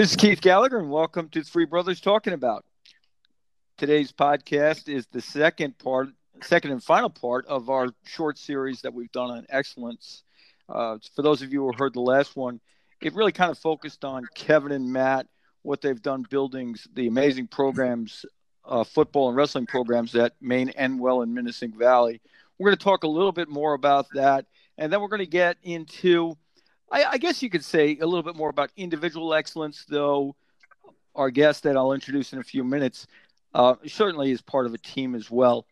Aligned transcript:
This 0.00 0.12
is 0.12 0.16
Keith 0.16 0.40
Gallagher, 0.40 0.78
and 0.78 0.90
welcome 0.90 1.28
to 1.28 1.42
Three 1.42 1.66
Brothers 1.66 2.00
Talking 2.00 2.32
About. 2.32 2.64
Today's 3.76 4.10
podcast 4.10 4.88
is 4.88 5.06
the 5.08 5.20
second 5.20 5.76
part, 5.76 6.08
second 6.40 6.70
and 6.70 6.82
final 6.82 7.10
part 7.10 7.46
of 7.48 7.68
our 7.68 7.88
short 8.06 8.38
series 8.38 8.80
that 8.80 8.94
we've 8.94 9.12
done 9.12 9.30
on 9.30 9.44
excellence. 9.50 10.22
Uh, 10.70 10.96
for 11.14 11.20
those 11.20 11.42
of 11.42 11.52
you 11.52 11.66
who 11.66 11.72
heard 11.76 11.92
the 11.92 12.00
last 12.00 12.34
one, 12.34 12.60
it 13.02 13.12
really 13.12 13.30
kind 13.30 13.50
of 13.50 13.58
focused 13.58 14.02
on 14.02 14.24
Kevin 14.34 14.72
and 14.72 14.90
Matt, 14.90 15.26
what 15.60 15.82
they've 15.82 16.00
done 16.00 16.24
building 16.30 16.76
the 16.94 17.06
amazing 17.06 17.46
programs, 17.48 18.24
uh, 18.64 18.84
football 18.84 19.28
and 19.28 19.36
wrestling 19.36 19.66
programs 19.66 20.14
at 20.14 20.32
Maine-Endwell 20.40 21.24
in 21.24 21.34
Minisink 21.34 21.76
Valley. 21.76 22.22
We're 22.58 22.70
going 22.70 22.78
to 22.78 22.84
talk 22.84 23.04
a 23.04 23.06
little 23.06 23.32
bit 23.32 23.50
more 23.50 23.74
about 23.74 24.06
that, 24.14 24.46
and 24.78 24.90
then 24.90 25.02
we're 25.02 25.08
going 25.08 25.18
to 25.18 25.26
get 25.26 25.58
into 25.62 26.38
I, 26.90 27.04
I 27.04 27.18
guess 27.18 27.42
you 27.42 27.50
could 27.50 27.64
say 27.64 27.96
a 28.00 28.06
little 28.06 28.22
bit 28.22 28.36
more 28.36 28.50
about 28.50 28.70
individual 28.76 29.34
excellence, 29.34 29.84
though. 29.88 30.34
Our 31.14 31.30
guest 31.30 31.64
that 31.64 31.76
I'll 31.76 31.92
introduce 31.92 32.32
in 32.32 32.38
a 32.38 32.42
few 32.42 32.64
minutes 32.64 33.06
uh, 33.54 33.74
certainly 33.86 34.30
is 34.30 34.40
part 34.40 34.66
of 34.66 34.74
a 34.74 34.78
team 34.78 35.14
as 35.14 35.30
well 35.30 35.66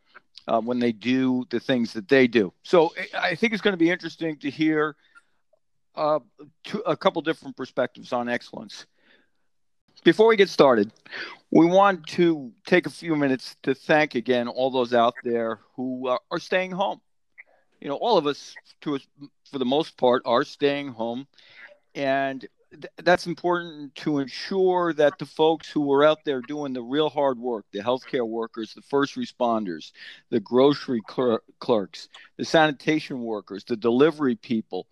uh, 0.46 0.60
when 0.60 0.78
they 0.78 0.92
do 0.92 1.46
the 1.50 1.60
things 1.60 1.92
that 1.92 2.08
they 2.08 2.26
do. 2.26 2.52
So 2.62 2.92
I 3.16 3.34
think 3.34 3.52
it's 3.52 3.62
going 3.62 3.72
to 3.72 3.78
be 3.78 3.90
interesting 3.90 4.36
to 4.38 4.50
hear 4.50 4.96
uh, 5.94 6.18
a 6.86 6.96
couple 6.96 7.22
different 7.22 7.56
perspectives 7.56 8.12
on 8.12 8.28
excellence. 8.28 8.86
Before 10.04 10.28
we 10.28 10.36
get 10.36 10.48
started, 10.48 10.92
we 11.50 11.66
want 11.66 12.06
to 12.08 12.52
take 12.66 12.86
a 12.86 12.90
few 12.90 13.16
minutes 13.16 13.56
to 13.64 13.74
thank 13.74 14.14
again 14.14 14.48
all 14.48 14.70
those 14.70 14.92
out 14.94 15.14
there 15.24 15.60
who 15.74 16.08
uh, 16.08 16.18
are 16.30 16.38
staying 16.38 16.72
home 16.72 17.00
you 17.80 17.88
know, 17.88 17.96
all 17.96 18.18
of 18.18 18.26
us, 18.26 18.54
to 18.80 18.98
for 19.48 19.58
the 19.58 19.64
most 19.64 19.96
part, 19.96 20.22
are 20.24 20.44
staying 20.44 20.88
home, 20.88 21.26
and 21.94 22.46
th- 22.70 22.92
that's 23.02 23.26
important 23.26 23.94
to 23.96 24.18
ensure 24.18 24.92
that 24.92 25.18
the 25.18 25.26
folks 25.26 25.70
who 25.70 25.92
are 25.92 26.04
out 26.04 26.24
there 26.24 26.40
doing 26.40 26.72
the 26.72 26.82
real 26.82 27.08
hard 27.08 27.38
work, 27.38 27.64
the 27.72 27.80
healthcare 27.80 28.26
workers, 28.26 28.74
the 28.74 28.82
first 28.82 29.16
responders, 29.16 29.92
the 30.30 30.40
grocery 30.40 31.00
cler- 31.06 31.42
clerks, 31.58 32.08
the 32.36 32.44
sanitation 32.44 33.22
workers, 33.22 33.64
the 33.64 33.76
delivery 33.76 34.36
people, 34.36 34.86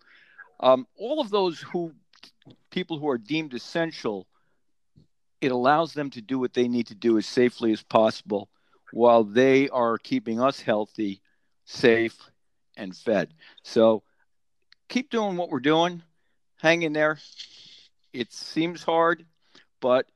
um, 0.59 0.87
all 0.97 1.21
of 1.21 1.29
those 1.29 1.59
who 1.59 1.93
people 2.71 2.97
who 2.97 3.07
are 3.09 3.17
deemed 3.17 3.53
essential, 3.53 4.27
it 5.41 5.51
allows 5.51 5.93
them 5.93 6.09
to 6.09 6.21
do 6.21 6.39
what 6.39 6.53
they 6.53 6.67
need 6.67 6.87
to 6.87 6.95
do 6.95 7.17
as 7.17 7.25
safely 7.25 7.71
as 7.71 7.83
possible 7.83 8.49
while 8.91 9.23
they 9.23 9.69
are 9.69 9.97
keeping 9.97 10.39
us 10.39 10.61
healthy, 10.61 11.21
safe, 11.65 12.17
and 12.75 12.95
fed. 12.95 13.33
So 13.63 14.03
keep 14.87 15.09
doing 15.09 15.37
what 15.37 15.49
we're 15.49 15.59
doing. 15.59 16.01
Hang 16.61 16.81
in 16.81 16.93
there. 16.93 17.19
It 18.13 18.33
seems 18.33 18.83
hard, 18.83 19.25
but 19.79 20.07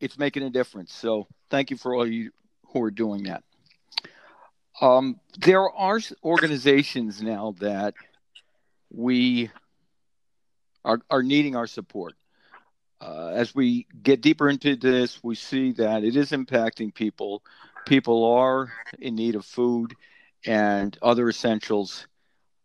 it's 0.00 0.18
making 0.18 0.42
a 0.42 0.50
difference. 0.50 0.92
So 0.92 1.26
thank 1.50 1.70
you 1.70 1.76
for 1.76 1.94
all 1.94 2.06
you 2.06 2.32
who 2.68 2.82
are 2.82 2.90
doing 2.90 3.24
that. 3.24 3.44
Um, 4.80 5.20
there 5.38 5.68
are 5.70 6.00
organizations 6.24 7.20
now 7.20 7.54
that 7.60 7.94
we 8.90 9.50
are, 10.84 11.00
are 11.10 11.22
needing 11.22 11.54
our 11.54 11.66
support. 11.66 12.14
Uh, 13.00 13.28
as 13.34 13.54
we 13.54 13.86
get 14.02 14.20
deeper 14.20 14.48
into 14.48 14.76
this, 14.76 15.22
we 15.22 15.34
see 15.34 15.72
that 15.72 16.04
it 16.04 16.16
is 16.16 16.32
impacting 16.32 16.94
people. 16.94 17.42
People 17.86 18.32
are 18.32 18.72
in 18.98 19.14
need 19.14 19.34
of 19.34 19.44
food 19.44 19.94
and 20.44 20.96
other 21.02 21.28
essentials. 21.28 22.06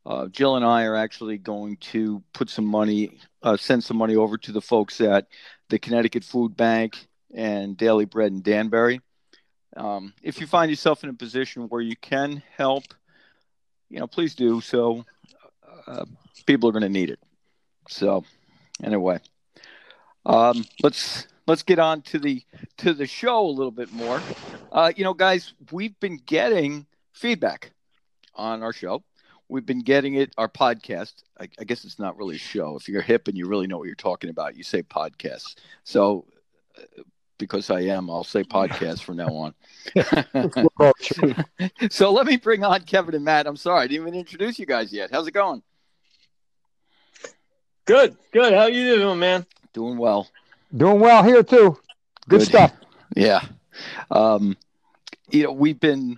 Uh, 0.06 0.28
Jill 0.28 0.56
and 0.56 0.64
I 0.64 0.84
are 0.84 0.96
actually 0.96 1.38
going 1.38 1.78
to 1.78 2.22
put 2.34 2.50
some 2.50 2.66
money, 2.66 3.18
uh, 3.42 3.58
send 3.58 3.84
some 3.84 3.98
money 3.98 4.16
over 4.16 4.38
to 4.38 4.52
the 4.52 4.62
folks 4.62 5.02
at 5.02 5.28
the 5.70 5.80
Connecticut 5.80 6.24
Food 6.24 6.56
Bank 6.56 7.08
and 7.34 7.76
Daily 7.76 8.06
Bread 8.06 8.32
in 8.32 8.42
Danbury. 8.42 9.02
Um, 9.76 10.14
if 10.22 10.40
you 10.40 10.48
find 10.48 10.70
yourself 10.70 11.04
in 11.04 11.10
a 11.10 11.14
position 11.14 11.64
where 11.70 11.82
you 11.82 11.96
can 11.96 12.44
help, 12.56 12.84
you 13.90 14.00
know, 14.00 14.08
please 14.08 14.36
do. 14.36 14.62
So 14.62 15.06
uh, 15.88 16.06
people 16.46 16.70
are 16.70 16.72
going 16.72 16.84
to 16.84 16.90
need 16.90 17.10
it. 17.10 17.20
So 17.90 18.24
anyway, 18.84 19.20
um, 20.26 20.66
let's 20.82 21.28
let's 21.48 21.64
get 21.64 21.80
on 21.80 22.02
to 22.04 22.20
the 22.20 22.44
to 22.78 22.94
the 22.94 23.08
show 23.08 23.46
a 23.46 23.52
little 23.52 23.72
bit 23.72 23.92
more. 23.92 24.22
Uh, 24.72 24.92
you 24.96 25.04
know, 25.04 25.14
guys, 25.14 25.54
we've 25.72 26.00
been 26.00 26.18
getting 26.18 26.86
feedback 27.14 27.72
on 28.36 28.64
our 28.64 28.74
show. 28.74 29.04
We've 29.48 29.66
been 29.66 29.82
getting 29.82 30.16
it, 30.16 30.34
our 30.38 30.50
podcast. 30.50 31.14
I, 31.40 31.50
I, 31.60 31.64
guess 31.66 31.86
it's 31.86 32.00
not 32.00 32.18
really 32.18 32.36
a 32.36 32.40
show. 32.40 32.76
If 32.76 32.90
you're 32.90 33.02
hip 33.02 33.28
and 33.28 33.38
you 33.38 33.48
really 33.48 33.68
know 33.68 33.78
what 33.78 33.86
you're 33.86 33.96
talking 33.96 34.30
about, 34.30 34.56
you 34.56 34.64
say 34.64 34.82
podcasts. 34.82 35.56
So, 35.84 36.26
uh, 36.78 37.04
because 37.38 37.70
I 37.70 37.82
am, 37.82 38.10
I'll 38.10 38.24
say 38.24 38.44
podcast 38.44 39.04
from 39.04 39.18
now 39.18 39.28
on. 39.28 39.54
so 41.92 42.12
let 42.12 42.26
me 42.26 42.38
bring 42.38 42.64
on 42.64 42.82
Kevin 42.84 43.14
and 43.14 43.26
Matt. 43.26 43.46
I'm 43.46 43.58
sorry, 43.58 43.84
I 43.84 43.88
didn't 43.88 44.08
even 44.08 44.20
introduce 44.20 44.58
you 44.58 44.66
guys 44.66 44.92
yet. 44.92 45.12
How's 45.12 45.28
it 45.28 45.34
going? 45.34 45.62
Good, 47.86 48.18
good. 48.32 48.54
How 48.54 48.66
you 48.66 48.96
doing, 48.96 49.20
man? 49.20 49.46
Doing 49.74 49.98
well. 49.98 50.30
Doing 50.76 51.00
well 51.00 51.24
here 51.24 51.44
too. 51.44 51.78
Good, 52.28 52.40
good. 52.40 52.48
stuff. 52.48 52.74
Yeah. 53.16 53.46
Um, 54.12 54.58
you 55.30 55.44
know, 55.44 55.52
we've 55.52 55.80
been 55.80 56.18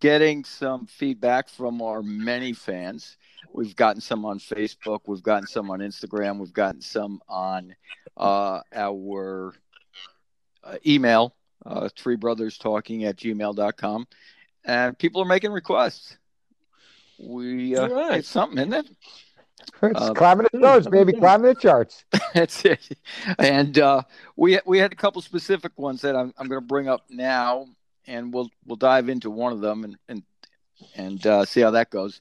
getting 0.00 0.44
some 0.44 0.86
feedback 0.86 1.48
from 1.48 1.82
our 1.82 2.02
many 2.02 2.52
fans. 2.52 3.16
We've 3.52 3.76
gotten 3.76 4.00
some 4.00 4.24
on 4.24 4.38
Facebook, 4.38 5.00
we've 5.06 5.22
gotten 5.22 5.46
some 5.46 5.70
on 5.70 5.80
Instagram, 5.80 6.38
we've 6.38 6.52
gotten 6.52 6.80
some 6.80 7.20
on 7.28 7.74
uh, 8.16 8.60
our 8.74 9.54
uh, 10.64 10.76
email, 10.86 11.34
uh, 11.64 11.88
three 11.96 12.16
brothers 12.16 12.58
talking 12.58 13.04
at 13.04 13.16
gmail.com. 13.16 14.06
And 14.64 14.98
people 14.98 15.22
are 15.22 15.26
making 15.26 15.52
requests. 15.52 16.16
We 17.18 17.76
uh, 17.76 17.88
right. 17.88 18.18
it's 18.18 18.28
something, 18.28 18.58
isn't 18.58 18.72
it? 18.72 18.86
It's 19.82 20.00
uh, 20.00 20.12
climbing 20.14 20.46
the 20.52 20.60
charts, 20.60 20.86
baby, 20.86 21.12
climbing 21.12 21.46
the 21.46 21.60
charts. 21.60 22.04
That's 22.34 22.64
it. 22.64 22.86
And 23.38 23.78
uh, 23.78 24.02
we 24.34 24.58
we 24.66 24.78
had 24.78 24.92
a 24.92 24.96
couple 24.96 25.22
specific 25.22 25.72
ones 25.78 26.02
that 26.02 26.14
I'm, 26.14 26.34
I'm 26.36 26.48
going 26.48 26.60
to 26.60 26.66
bring 26.66 26.88
up 26.88 27.04
now 27.08 27.68
and 28.06 28.32
we'll 28.32 28.50
we'll 28.64 28.76
dive 28.76 29.08
into 29.08 29.30
one 29.30 29.52
of 29.52 29.60
them 29.60 29.84
and 29.84 29.96
and 30.08 30.22
and 30.94 31.26
uh, 31.26 31.44
see 31.44 31.60
how 31.60 31.70
that 31.72 31.90
goes. 31.90 32.20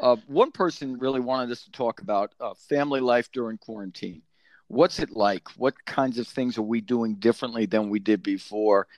Uh, 0.00 0.16
one 0.26 0.50
person 0.50 0.98
really 0.98 1.20
wanted 1.20 1.50
us 1.50 1.64
to 1.64 1.70
talk 1.70 2.00
about 2.00 2.32
uh, 2.40 2.54
family 2.68 3.00
life 3.00 3.30
during 3.32 3.58
quarantine. 3.58 4.22
What's 4.68 4.98
it 4.98 5.10
like? 5.10 5.48
What 5.56 5.84
kinds 5.84 6.18
of 6.18 6.26
things 6.26 6.58
are 6.58 6.62
we 6.62 6.80
doing 6.80 7.14
differently 7.16 7.66
than 7.66 7.90
we 7.90 8.00
did 8.00 8.22
before? 8.22 8.88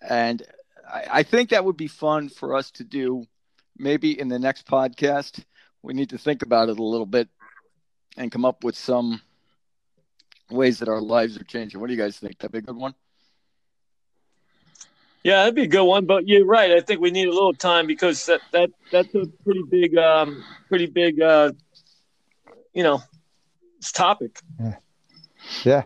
And 0.00 0.42
I, 0.90 1.04
I 1.10 1.22
think 1.22 1.50
that 1.50 1.64
would 1.64 1.76
be 1.76 1.88
fun 1.88 2.28
for 2.28 2.56
us 2.56 2.70
to 2.72 2.84
do. 2.84 3.26
Maybe 3.76 4.18
in 4.18 4.28
the 4.28 4.38
next 4.38 4.66
podcast, 4.66 5.44
we 5.82 5.92
need 5.92 6.10
to 6.10 6.18
think 6.18 6.42
about 6.42 6.68
it 6.68 6.78
a 6.78 6.82
little 6.82 7.06
bit 7.06 7.28
and 8.16 8.32
come 8.32 8.44
up 8.44 8.64
with 8.64 8.76
some 8.76 9.20
ways 10.50 10.78
that 10.78 10.88
our 10.88 11.00
lives 11.00 11.36
are 11.36 11.44
changing. 11.44 11.80
What 11.80 11.88
do 11.88 11.94
you 11.94 12.00
guys 12.00 12.18
think? 12.18 12.38
That'd 12.38 12.52
be 12.52 12.58
a 12.58 12.62
good 12.62 12.76
one. 12.76 12.94
Yeah, 15.24 15.38
that'd 15.38 15.54
be 15.54 15.64
a 15.64 15.68
good 15.68 15.84
one. 15.84 16.06
But 16.06 16.28
you're 16.28 16.46
right. 16.46 16.70
I 16.72 16.80
think 16.80 17.00
we 17.00 17.10
need 17.10 17.28
a 17.28 17.32
little 17.32 17.54
time 17.54 17.86
because 17.86 18.26
that, 18.26 18.40
that 18.52 18.70
that's 18.90 19.14
a 19.14 19.26
pretty 19.44 19.62
big, 19.68 19.96
um, 19.96 20.44
pretty 20.68 20.86
big, 20.86 21.20
uh, 21.20 21.52
you 22.72 22.82
know, 22.82 23.02
topic. 23.92 24.40
Yeah. 24.60 24.76
yeah, 25.64 25.82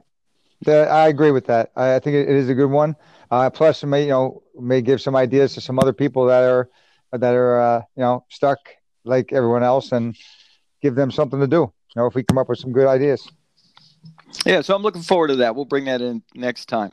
yeah, 0.66 0.75
I 0.75 1.09
agree 1.09 1.31
with 1.31 1.47
that. 1.47 1.72
I, 1.76 1.97
I 1.97 1.98
think 1.98 2.15
it, 2.15 2.28
it 2.28 2.37
is 2.37 2.48
a 2.48 2.54
good 2.54 2.71
one. 2.71 2.97
Uh, 3.31 3.48
plus, 3.48 3.82
it 3.82 3.87
may 3.87 4.04
you 4.04 4.10
know 4.10 4.42
may 4.60 4.82
give 4.82 5.00
some 5.00 5.16
ideas 5.16 5.54
to 5.54 5.60
some 5.60 5.78
other 5.78 5.92
people 5.92 6.26
that 6.26 6.42
are 6.42 6.69
that 7.12 7.34
are 7.34 7.60
uh, 7.60 7.82
you 7.97 8.03
know 8.03 8.25
stuck 8.28 8.59
like 9.04 9.32
everyone 9.32 9.62
else, 9.62 9.92
and 9.92 10.16
give 10.82 10.94
them 10.94 11.10
something 11.10 11.41
to 11.41 11.47
do. 11.47 11.72
You 11.94 12.03
know, 12.03 12.06
if 12.06 12.15
we 12.15 12.22
come 12.22 12.38
up 12.38 12.48
with 12.48 12.59
some 12.59 12.72
good 12.72 12.87
ideas. 12.87 13.26
Yeah, 14.47 14.62
so 14.62 14.75
I'm 14.75 14.82
looking 14.82 15.03
forward 15.03 15.28
to 15.28 15.37
that. 15.37 15.54
We'll 15.54 15.65
bring 15.65 15.84
that 15.87 16.00
in 16.00 16.22
next 16.34 16.66
time. 16.66 16.92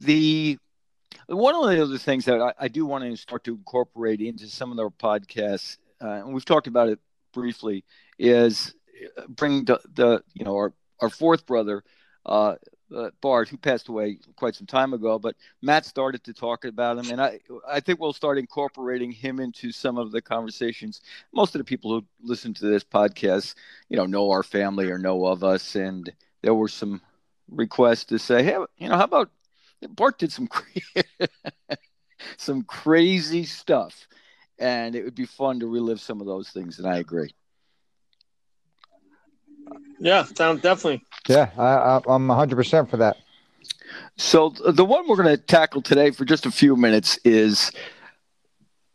The 0.00 0.58
one 1.26 1.54
of 1.54 1.68
the 1.68 1.82
other 1.82 1.98
things 1.98 2.24
that 2.26 2.40
I, 2.40 2.52
I 2.58 2.68
do 2.68 2.86
want 2.86 3.04
to 3.04 3.16
start 3.16 3.44
to 3.44 3.54
incorporate 3.54 4.20
into 4.20 4.46
some 4.46 4.72
of 4.72 4.78
our 4.78 4.90
podcasts, 4.90 5.78
uh, 6.00 6.08
and 6.08 6.34
we've 6.34 6.44
talked 6.44 6.66
about 6.66 6.88
it 6.88 6.98
briefly, 7.32 7.84
is 8.18 8.74
uh, 9.18 9.26
bring 9.28 9.64
the, 9.64 9.80
the 9.94 10.22
you 10.34 10.44
know 10.44 10.54
our 10.54 10.72
our 11.00 11.10
fourth 11.10 11.46
brother, 11.46 11.82
uh, 12.26 12.54
uh, 12.94 13.10
Bart, 13.20 13.48
who 13.48 13.56
passed 13.56 13.88
away 13.88 14.18
quite 14.36 14.54
some 14.54 14.66
time 14.66 14.92
ago, 14.92 15.18
but 15.18 15.34
Matt 15.60 15.84
started 15.84 16.22
to 16.24 16.32
talk 16.32 16.64
about 16.64 16.98
him, 16.98 17.10
and 17.10 17.20
I 17.20 17.40
I 17.68 17.80
think 17.80 18.00
we'll 18.00 18.12
start 18.12 18.38
incorporating 18.38 19.12
him 19.12 19.40
into 19.40 19.72
some 19.72 19.98
of 19.98 20.12
the 20.12 20.22
conversations. 20.22 21.00
Most 21.32 21.54
of 21.54 21.58
the 21.58 21.64
people 21.64 21.90
who 21.90 22.04
listen 22.22 22.54
to 22.54 22.66
this 22.66 22.84
podcast, 22.84 23.54
you 23.88 23.96
know, 23.96 24.06
know 24.06 24.30
our 24.30 24.42
family 24.42 24.90
or 24.90 24.98
know 24.98 25.26
of 25.26 25.44
us, 25.44 25.74
and 25.74 26.12
there 26.42 26.54
were 26.54 26.68
some 26.68 27.00
requests 27.50 28.04
to 28.04 28.18
say, 28.18 28.42
hey, 28.42 28.56
you 28.78 28.88
know, 28.88 28.96
how 28.96 29.04
about 29.04 29.30
Bart 29.90 30.18
did 30.18 30.32
some 30.32 30.48
some 32.36 32.62
crazy 32.62 33.44
stuff, 33.44 34.06
and 34.58 34.94
it 34.94 35.04
would 35.04 35.14
be 35.14 35.26
fun 35.26 35.60
to 35.60 35.66
relive 35.66 36.00
some 36.00 36.20
of 36.20 36.26
those 36.26 36.50
things. 36.50 36.78
And 36.78 36.86
I 36.86 36.98
agree. 36.98 37.34
Yeah, 39.98 40.24
sounds 40.24 40.62
definitely. 40.62 41.04
Yeah, 41.28 41.50
I, 41.56 41.64
I, 41.64 41.96
I'm 42.08 42.26
100 42.26 42.56
percent 42.56 42.90
for 42.90 42.96
that. 42.98 43.16
So 44.16 44.50
the 44.50 44.84
one 44.84 45.06
we're 45.08 45.16
going 45.16 45.36
to 45.36 45.42
tackle 45.42 45.82
today 45.82 46.10
for 46.10 46.24
just 46.24 46.46
a 46.46 46.50
few 46.50 46.76
minutes 46.76 47.18
is 47.24 47.72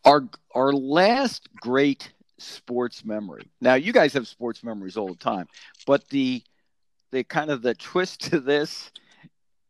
our 0.05 0.23
our 0.53 0.71
last 0.73 1.47
great 1.59 2.11
sports 2.37 3.03
memory. 3.03 3.49
Now 3.61 3.75
you 3.75 3.93
guys 3.93 4.13
have 4.13 4.27
sports 4.27 4.63
memories 4.63 4.97
all 4.97 5.07
the 5.07 5.15
time, 5.15 5.47
but 5.85 6.07
the 6.09 6.43
the 7.11 7.23
kind 7.23 7.49
of 7.49 7.61
the 7.61 7.73
twist 7.73 8.29
to 8.31 8.39
this 8.39 8.91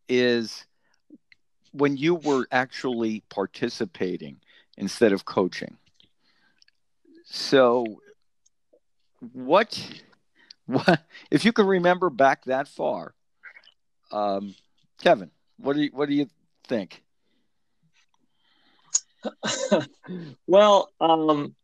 is 0.09 0.65
when 1.77 1.97
you 1.97 2.15
were 2.15 2.47
actually 2.51 3.23
participating 3.29 4.37
instead 4.77 5.13
of 5.13 5.25
coaching. 5.25 5.77
So 7.25 8.01
what 9.33 10.01
what 10.65 11.01
if 11.31 11.45
you 11.45 11.51
can 11.51 11.65
remember 11.65 12.09
back 12.09 12.45
that 12.45 12.67
far? 12.67 13.13
Um, 14.11 14.55
Kevin, 15.01 15.31
what 15.57 15.75
do 15.75 15.83
you 15.83 15.89
what 15.93 16.09
do 16.09 16.15
you 16.15 16.27
think? 16.65 17.03
well, 20.47 20.91
um, 21.01 21.55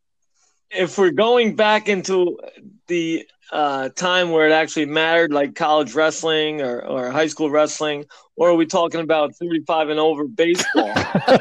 if 0.75 0.97
we're 0.97 1.11
going 1.11 1.55
back 1.55 1.87
into 1.87 2.39
the 2.87 3.27
uh, 3.51 3.89
time 3.89 4.31
where 4.31 4.47
it 4.47 4.51
actually 4.51 4.85
mattered, 4.85 5.31
like 5.31 5.55
college 5.55 5.93
wrestling 5.93 6.61
or, 6.61 6.83
or 6.85 7.11
high 7.11 7.27
school 7.27 7.49
wrestling, 7.49 8.05
or 8.35 8.49
are 8.49 8.55
we 8.55 8.65
talking 8.65 9.01
about 9.01 9.35
35 9.35 9.89
and 9.89 9.99
over 9.99 10.27
baseball? 10.27 10.91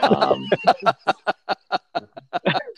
um, 0.02 0.44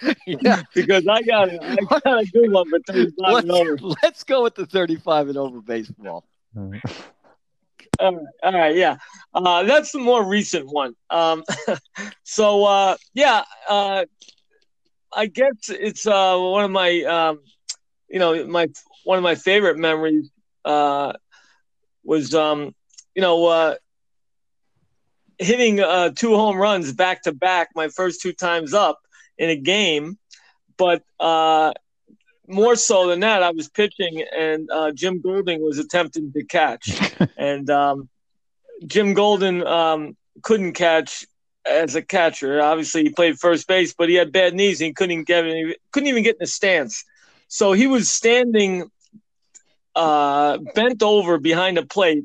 yeah. 0.26 0.62
because 0.74 1.06
I 1.08 1.22
got, 1.22 1.50
I 1.50 1.76
got 1.76 2.22
a 2.22 2.26
good 2.32 2.50
one 2.50 2.68
for 2.68 2.78
35 2.86 3.14
let's, 3.18 3.42
and 3.42 3.50
over. 3.50 3.76
Let's 4.02 4.24
go 4.24 4.42
with 4.42 4.54
the 4.54 4.66
35 4.66 5.28
and 5.28 5.38
over 5.38 5.60
baseball. 5.60 6.24
All 6.56 8.14
right, 8.14 8.26
all 8.42 8.52
right, 8.52 8.76
yeah, 8.76 8.96
uh, 9.34 9.62
that's 9.64 9.92
the 9.92 9.98
more 9.98 10.24
recent 10.24 10.66
one. 10.66 10.94
Um, 11.10 11.44
so 12.24 12.64
uh, 12.64 12.96
yeah, 13.14 13.44
uh, 13.68 14.04
I 15.14 15.26
guess 15.26 15.68
it's 15.68 16.06
uh, 16.06 16.36
one 16.38 16.64
of 16.64 16.70
my, 16.70 17.02
um, 17.02 17.40
you 18.08 18.18
know, 18.18 18.46
my 18.46 18.68
one 19.04 19.18
of 19.18 19.22
my 19.24 19.34
favorite 19.34 19.78
memories 19.78 20.30
uh, 20.64 21.12
was, 22.04 22.34
um, 22.34 22.74
you 23.14 23.22
know, 23.22 23.46
uh, 23.46 23.74
hitting 25.38 25.80
uh, 25.80 26.10
two 26.10 26.34
home 26.36 26.56
runs 26.56 26.92
back 26.92 27.22
to 27.22 27.32
back. 27.32 27.70
My 27.74 27.88
first 27.88 28.20
two 28.22 28.32
times 28.32 28.74
up 28.74 28.98
in 29.38 29.50
a 29.50 29.56
game, 29.56 30.18
but 30.76 31.02
uh, 31.20 31.72
more 32.46 32.76
so 32.76 33.08
than 33.08 33.20
that, 33.20 33.42
I 33.42 33.50
was 33.50 33.68
pitching 33.68 34.24
and 34.36 34.70
uh, 34.70 34.92
Jim 34.92 35.20
Golding 35.20 35.62
was 35.62 35.78
attempting 35.78 36.32
to 36.32 36.44
catch, 36.44 37.00
and 37.36 37.68
um, 37.70 38.08
Jim 38.86 39.14
Golden 39.14 39.66
um, 39.66 40.16
couldn't 40.42 40.72
catch 40.72 41.26
as 41.66 41.94
a 41.94 42.02
catcher. 42.02 42.60
Obviously, 42.60 43.04
he 43.04 43.10
played 43.10 43.38
first 43.38 43.66
base, 43.66 43.94
but 43.94 44.08
he 44.08 44.14
had 44.14 44.32
bad 44.32 44.54
knees 44.54 44.80
and 44.80 44.86
he 44.88 44.92
couldn't 44.92 45.24
get 45.24 45.44
any, 45.44 45.76
couldn't 45.92 46.08
even 46.08 46.22
get 46.22 46.36
in 46.36 46.40
the 46.40 46.46
stance. 46.46 47.04
So 47.48 47.72
he 47.72 47.86
was 47.86 48.10
standing 48.10 48.90
uh, 49.94 50.58
bent 50.74 51.02
over 51.02 51.38
behind 51.38 51.78
a 51.78 51.86
plate 51.86 52.24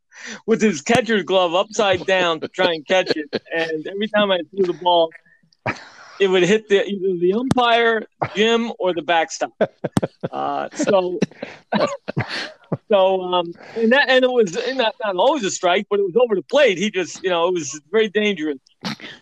with 0.46 0.60
his 0.60 0.82
catcher's 0.82 1.22
glove 1.22 1.54
upside 1.54 2.06
down 2.06 2.40
to 2.40 2.48
try 2.48 2.72
and 2.72 2.86
catch 2.86 3.16
it. 3.16 3.42
And 3.54 3.86
every 3.86 4.08
time 4.08 4.30
I 4.30 4.40
threw 4.50 4.66
the 4.66 4.72
ball, 4.72 5.10
it 6.20 6.28
would 6.28 6.42
hit 6.42 6.68
the 6.68 6.86
either 6.86 7.18
the 7.18 7.32
umpire, 7.32 8.06
Jim, 8.34 8.72
or 8.78 8.94
the 8.94 9.02
backstop. 9.02 9.52
Uh, 10.30 10.68
so, 10.74 11.18
so 12.88 13.20
um, 13.20 13.52
and 13.74 13.90
that 13.90 14.08
and 14.08 14.24
it 14.24 14.30
was 14.30 14.56
not, 14.76 14.94
not 15.02 15.16
always 15.16 15.42
a 15.42 15.50
strike, 15.50 15.86
but 15.90 15.98
it 15.98 16.04
was 16.04 16.14
over 16.16 16.36
the 16.36 16.42
plate. 16.42 16.78
He 16.78 16.90
just, 16.90 17.22
you 17.24 17.30
know, 17.30 17.48
it 17.48 17.54
was 17.54 17.80
very 17.90 18.08
dangerous. 18.08 18.58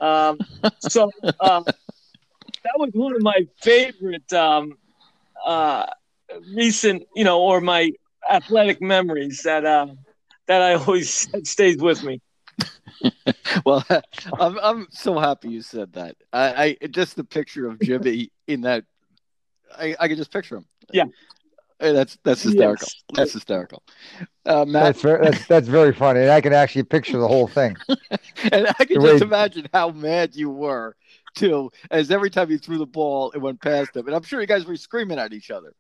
Um, 0.00 0.38
so 0.80 1.10
um, 1.40 1.64
that 1.64 2.74
was 2.76 2.90
one 2.92 3.14
of 3.14 3.22
my 3.22 3.46
favorite 3.60 4.30
um, 4.34 4.76
uh, 5.46 5.86
recent, 6.54 7.04
you 7.14 7.24
know, 7.24 7.40
or 7.40 7.60
my 7.60 7.92
athletic 8.30 8.82
memories 8.82 9.42
that 9.44 9.64
uh, 9.64 9.86
that 10.46 10.62
I 10.62 10.74
always 10.74 11.26
that 11.28 11.46
stays 11.56 11.78
with 11.78 12.02
me. 12.04 12.20
well, 13.64 13.84
I'm 14.38 14.58
I'm 14.58 14.88
so 14.90 15.18
happy 15.18 15.50
you 15.50 15.62
said 15.62 15.92
that. 15.94 16.16
I, 16.32 16.76
I 16.82 16.86
just 16.86 17.16
the 17.16 17.24
picture 17.24 17.68
of 17.68 17.80
Jimmy 17.80 18.30
in 18.46 18.62
that, 18.62 18.84
I 19.76 19.96
I 19.98 20.08
can 20.08 20.16
just 20.16 20.32
picture 20.32 20.56
him. 20.56 20.66
Yeah, 20.92 21.04
that's 21.78 22.18
that's 22.24 22.42
hysterical. 22.42 22.86
Yes. 22.86 23.04
That's 23.14 23.32
hysterical. 23.32 23.82
Uh, 24.44 24.64
Matt, 24.64 24.84
that's 24.84 25.02
very, 25.02 25.24
that's 25.24 25.46
that's 25.46 25.68
very 25.68 25.92
funny, 25.92 26.20
and 26.20 26.30
I 26.30 26.40
can 26.40 26.52
actually 26.52 26.84
picture 26.84 27.18
the 27.18 27.28
whole 27.28 27.46
thing. 27.48 27.76
and 28.52 28.68
I 28.78 28.84
can 28.84 29.00
just 29.00 29.22
imagine 29.22 29.68
how 29.72 29.90
mad 29.90 30.34
you 30.34 30.50
were 30.50 30.96
too, 31.34 31.70
as 31.90 32.10
every 32.10 32.30
time 32.30 32.50
you 32.50 32.58
threw 32.58 32.78
the 32.78 32.86
ball, 32.86 33.30
it 33.32 33.38
went 33.38 33.60
past 33.60 33.96
him, 33.96 34.06
and 34.06 34.16
I'm 34.16 34.22
sure 34.22 34.40
you 34.40 34.46
guys 34.46 34.66
were 34.66 34.76
screaming 34.76 35.18
at 35.18 35.32
each 35.32 35.50
other. 35.50 35.72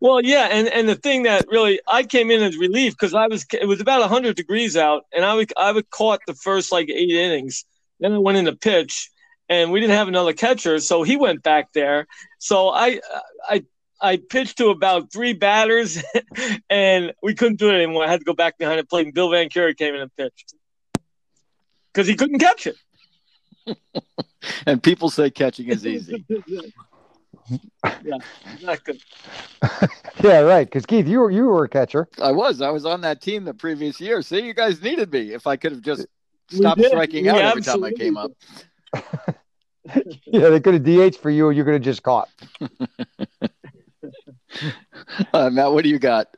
Well, 0.00 0.20
yeah, 0.20 0.48
and 0.50 0.68
and 0.68 0.88
the 0.88 0.94
thing 0.94 1.22
that 1.24 1.46
really 1.48 1.80
I 1.86 2.02
came 2.02 2.30
in 2.30 2.42
as 2.42 2.56
relief 2.56 2.92
because 2.92 3.14
I 3.14 3.26
was 3.26 3.46
it 3.52 3.66
was 3.66 3.80
about 3.80 4.08
hundred 4.08 4.36
degrees 4.36 4.76
out, 4.76 5.04
and 5.12 5.24
I 5.24 5.34
would 5.34 5.52
I 5.56 5.72
would 5.72 5.90
caught 5.90 6.20
the 6.26 6.34
first 6.34 6.72
like 6.72 6.88
eight 6.90 7.10
innings. 7.10 7.64
Then 7.98 8.12
I 8.12 8.18
went 8.18 8.38
in 8.38 8.44
the 8.44 8.56
pitch, 8.56 9.10
and 9.48 9.72
we 9.72 9.80
didn't 9.80 9.96
have 9.96 10.08
another 10.08 10.32
catcher, 10.32 10.78
so 10.80 11.02
he 11.02 11.16
went 11.16 11.42
back 11.42 11.72
there. 11.72 12.06
So 12.38 12.68
I 12.68 13.00
I 13.48 13.64
I 14.00 14.16
pitched 14.16 14.58
to 14.58 14.68
about 14.68 15.12
three 15.12 15.32
batters, 15.32 16.02
and 16.70 17.12
we 17.22 17.34
couldn't 17.34 17.58
do 17.58 17.70
it 17.70 17.74
anymore. 17.74 18.04
I 18.04 18.08
had 18.08 18.20
to 18.20 18.24
go 18.24 18.34
back 18.34 18.58
behind 18.58 18.78
the 18.78 18.84
plate, 18.84 19.06
and 19.06 19.14
Bill 19.14 19.30
Van 19.30 19.48
Cura 19.48 19.74
came 19.74 19.94
in 19.94 20.00
and 20.00 20.16
pitched 20.16 20.54
because 21.92 22.06
he 22.06 22.14
couldn't 22.14 22.38
catch 22.38 22.66
it. 22.66 22.76
and 24.66 24.82
people 24.82 25.10
say 25.10 25.30
catching 25.30 25.68
is 25.68 25.86
easy. 25.86 26.24
yeah, 27.84 28.18
not 28.62 28.84
good. 28.84 29.00
yeah, 30.22 30.40
right. 30.40 30.66
Because 30.66 30.86
Keith, 30.86 31.06
you 31.06 31.20
were 31.20 31.30
you 31.30 31.44
were 31.44 31.64
a 31.64 31.68
catcher. 31.68 32.08
I 32.20 32.32
was. 32.32 32.60
I 32.60 32.70
was 32.70 32.84
on 32.84 33.00
that 33.02 33.20
team 33.20 33.44
the 33.44 33.54
previous 33.54 34.00
year. 34.00 34.22
See, 34.22 34.40
you 34.40 34.54
guys 34.54 34.82
needed 34.82 35.12
me. 35.12 35.32
If 35.32 35.46
I 35.46 35.56
could 35.56 35.72
have 35.72 35.82
just 35.82 36.06
stopped 36.50 36.84
striking 36.84 37.28
out 37.28 37.40
every 37.40 37.62
time 37.62 37.84
I 37.84 37.92
came 37.92 38.16
up. 38.16 38.32
yeah, 40.26 40.48
they 40.48 40.60
could 40.60 40.74
have 40.74 41.12
DH 41.12 41.16
for 41.16 41.30
you, 41.30 41.46
or 41.46 41.52
you 41.52 41.64
could 41.64 41.74
have 41.74 41.82
just 41.82 42.02
caught. 42.02 42.28
uh, 45.32 45.50
Matt, 45.50 45.72
what 45.72 45.84
do 45.84 45.90
you 45.90 45.98
got? 45.98 46.28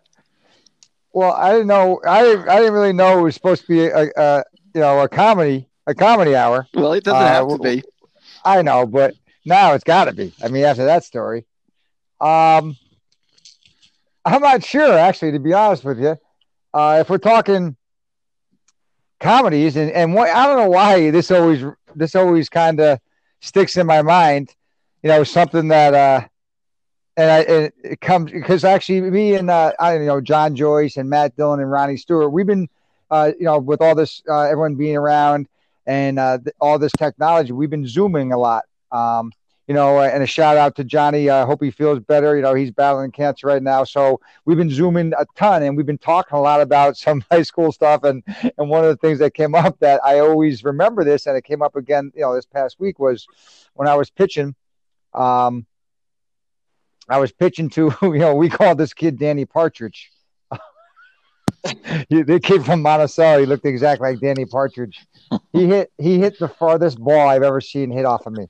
Well, 1.13 1.33
I 1.33 1.53
didn't 1.53 1.67
know. 1.67 2.01
I 2.07 2.21
I 2.21 2.59
didn't 2.59 2.73
really 2.73 2.93
know 2.93 3.19
it 3.19 3.23
was 3.23 3.35
supposed 3.35 3.63
to 3.63 3.69
be 3.69 3.87
a, 3.87 4.11
a 4.17 4.45
you 4.75 4.81
know 4.81 5.01
a 5.01 5.09
comedy 5.09 5.69
a 5.87 5.95
comedy 5.95 6.35
hour. 6.35 6.67
Well, 6.75 6.93
it 6.95 7.05
doesn't 7.05 7.21
uh, 7.21 7.27
have 7.27 7.49
to 7.49 7.59
be. 7.59 7.83
I 8.45 8.63
know, 8.63 8.87
but 8.87 9.15
now 9.45 9.73
it's 9.75 9.85
got 9.85 10.07
to 10.07 10.13
be. 10.13 10.33
I 10.43 10.49
mean, 10.49 10.65
after 10.65 10.85
that 10.85 11.05
story, 11.05 11.47
um, 12.21 12.77
I'm 14.25 14.43
not 14.43 14.65
sure 14.65 14.97
actually. 14.97 15.33
To 15.33 15.39
be 15.39 15.53
honest 15.53 15.85
with 15.85 16.01
you, 16.01 16.17
uh, 16.73 16.99
if 17.01 17.11
we're 17.11 17.19
talking 17.19 17.77
comedies, 19.21 19.77
and 19.77 19.91
and 19.91 20.15
what 20.15 20.29
I 20.31 20.47
don't 20.47 20.59
know 20.59 20.71
why 20.71 21.11
this 21.11 21.31
always 21.31 21.65
this 21.95 22.15
always 22.15 22.49
kind 22.49 22.81
of 22.81 22.99
sticks 23.41 23.77
in 23.77 23.87
my 23.87 24.03
mind. 24.03 24.55
You 25.03 25.09
know, 25.09 25.25
something 25.25 25.69
that 25.69 25.95
uh, 25.95 26.29
and 27.17 27.31
I 27.31 27.39
and 27.41 27.73
it 27.83 28.01
comes 28.01 28.31
because 28.31 28.65
actually 28.65 29.03
me 29.03 29.35
and 29.35 29.51
uh, 29.51 29.73
I 29.79 29.99
you 29.99 30.07
know 30.07 30.21
John 30.21 30.57
Joyce 30.57 30.97
and 30.97 31.11
Matt 31.11 31.37
Dillon 31.37 31.61
and 31.61 31.71
Ronnie 31.71 31.97
Stewart, 31.97 32.33
we've 32.33 32.47
been 32.47 32.69
uh, 33.11 33.33
you 33.39 33.45
know 33.45 33.59
with 33.59 33.81
all 33.81 33.95
this 33.95 34.23
uh, 34.29 34.43
everyone 34.43 34.77
being 34.77 34.97
around 34.97 35.49
and 35.87 36.19
uh, 36.19 36.39
th- 36.39 36.55
all 36.61 36.79
this 36.79 36.93
technology, 36.93 37.53
we've 37.53 37.71
been 37.71 37.87
zooming 37.87 38.33
a 38.33 38.39
lot. 38.39 38.65
Um, 38.93 39.33
you 39.67 39.75
know, 39.75 40.01
and 40.01 40.23
a 40.23 40.27
shout 40.27 40.57
out 40.57 40.77
to 40.77 40.85
Johnny. 40.85 41.31
I 41.31 41.47
hope 41.47 41.63
he 41.63 41.71
feels 41.71 42.01
better. 42.01 42.37
You 42.37 42.43
know, 42.43 42.53
he's 42.53 42.71
battling 42.71 43.13
cancer 43.13 43.47
right 43.47 43.63
now. 43.63 43.85
So 43.85 44.21
we've 44.45 44.57
been 44.57 44.71
zooming 44.71 45.13
a 45.19 45.25
ton 45.37 45.63
and 45.63 45.77
we've 45.77 45.87
been 45.87 45.99
talking 45.99 46.37
a 46.37 46.41
lot 46.41 46.61
about 46.61 46.97
some 46.99 47.25
high 47.31 47.43
school 47.43 47.73
stuff. 47.73 48.05
And, 48.05 48.23
and 48.59 48.69
one 48.69 48.85
of 48.85 48.91
the 48.91 48.97
things 48.97 49.19
that 49.21 49.35
came 49.35 49.55
up 49.55 49.79
that 49.81 50.01
I 50.05 50.19
always 50.19 50.63
remember 50.63 51.05
this, 51.05 51.27
and 51.27 51.37
it 51.37 51.45
came 51.45 51.63
up 51.63 51.77
again, 51.77 52.13
you 52.15 52.21
know, 52.21 52.35
this 52.35 52.47
past 52.47 52.79
week 52.79 52.99
was 52.99 53.27
when 53.75 53.89
I 53.89 53.95
was 53.95 54.11
pitching. 54.11 54.55
Um, 55.15 55.67
I 57.09 57.19
was 57.19 57.33
pitching 57.33 57.71
to, 57.71 57.95
you 58.03 58.19
know, 58.19 58.35
we 58.35 58.49
called 58.49 58.79
this 58.79 58.95
kid 58.95 59.19
Danny 59.19 59.47
Partridge. 59.47 60.12
The 61.65 62.41
came 62.43 62.63
from 62.63 62.83
Monticello, 62.83 63.41
he 63.41 63.47
looked 63.47 63.67
exactly 63.67 64.11
like 64.11 64.21
Danny 64.21 64.45
Partridge. 64.45 65.07
He 65.53 65.67
hit 65.67 65.93
he 65.99 66.19
hit 66.19 66.39
the 66.39 66.49
farthest 66.49 66.99
ball 66.99 67.29
I've 67.29 67.43
ever 67.43 67.61
seen 67.61 67.91
hit 67.91 68.05
off 68.05 68.27
of 68.27 68.33
me. 68.33 68.49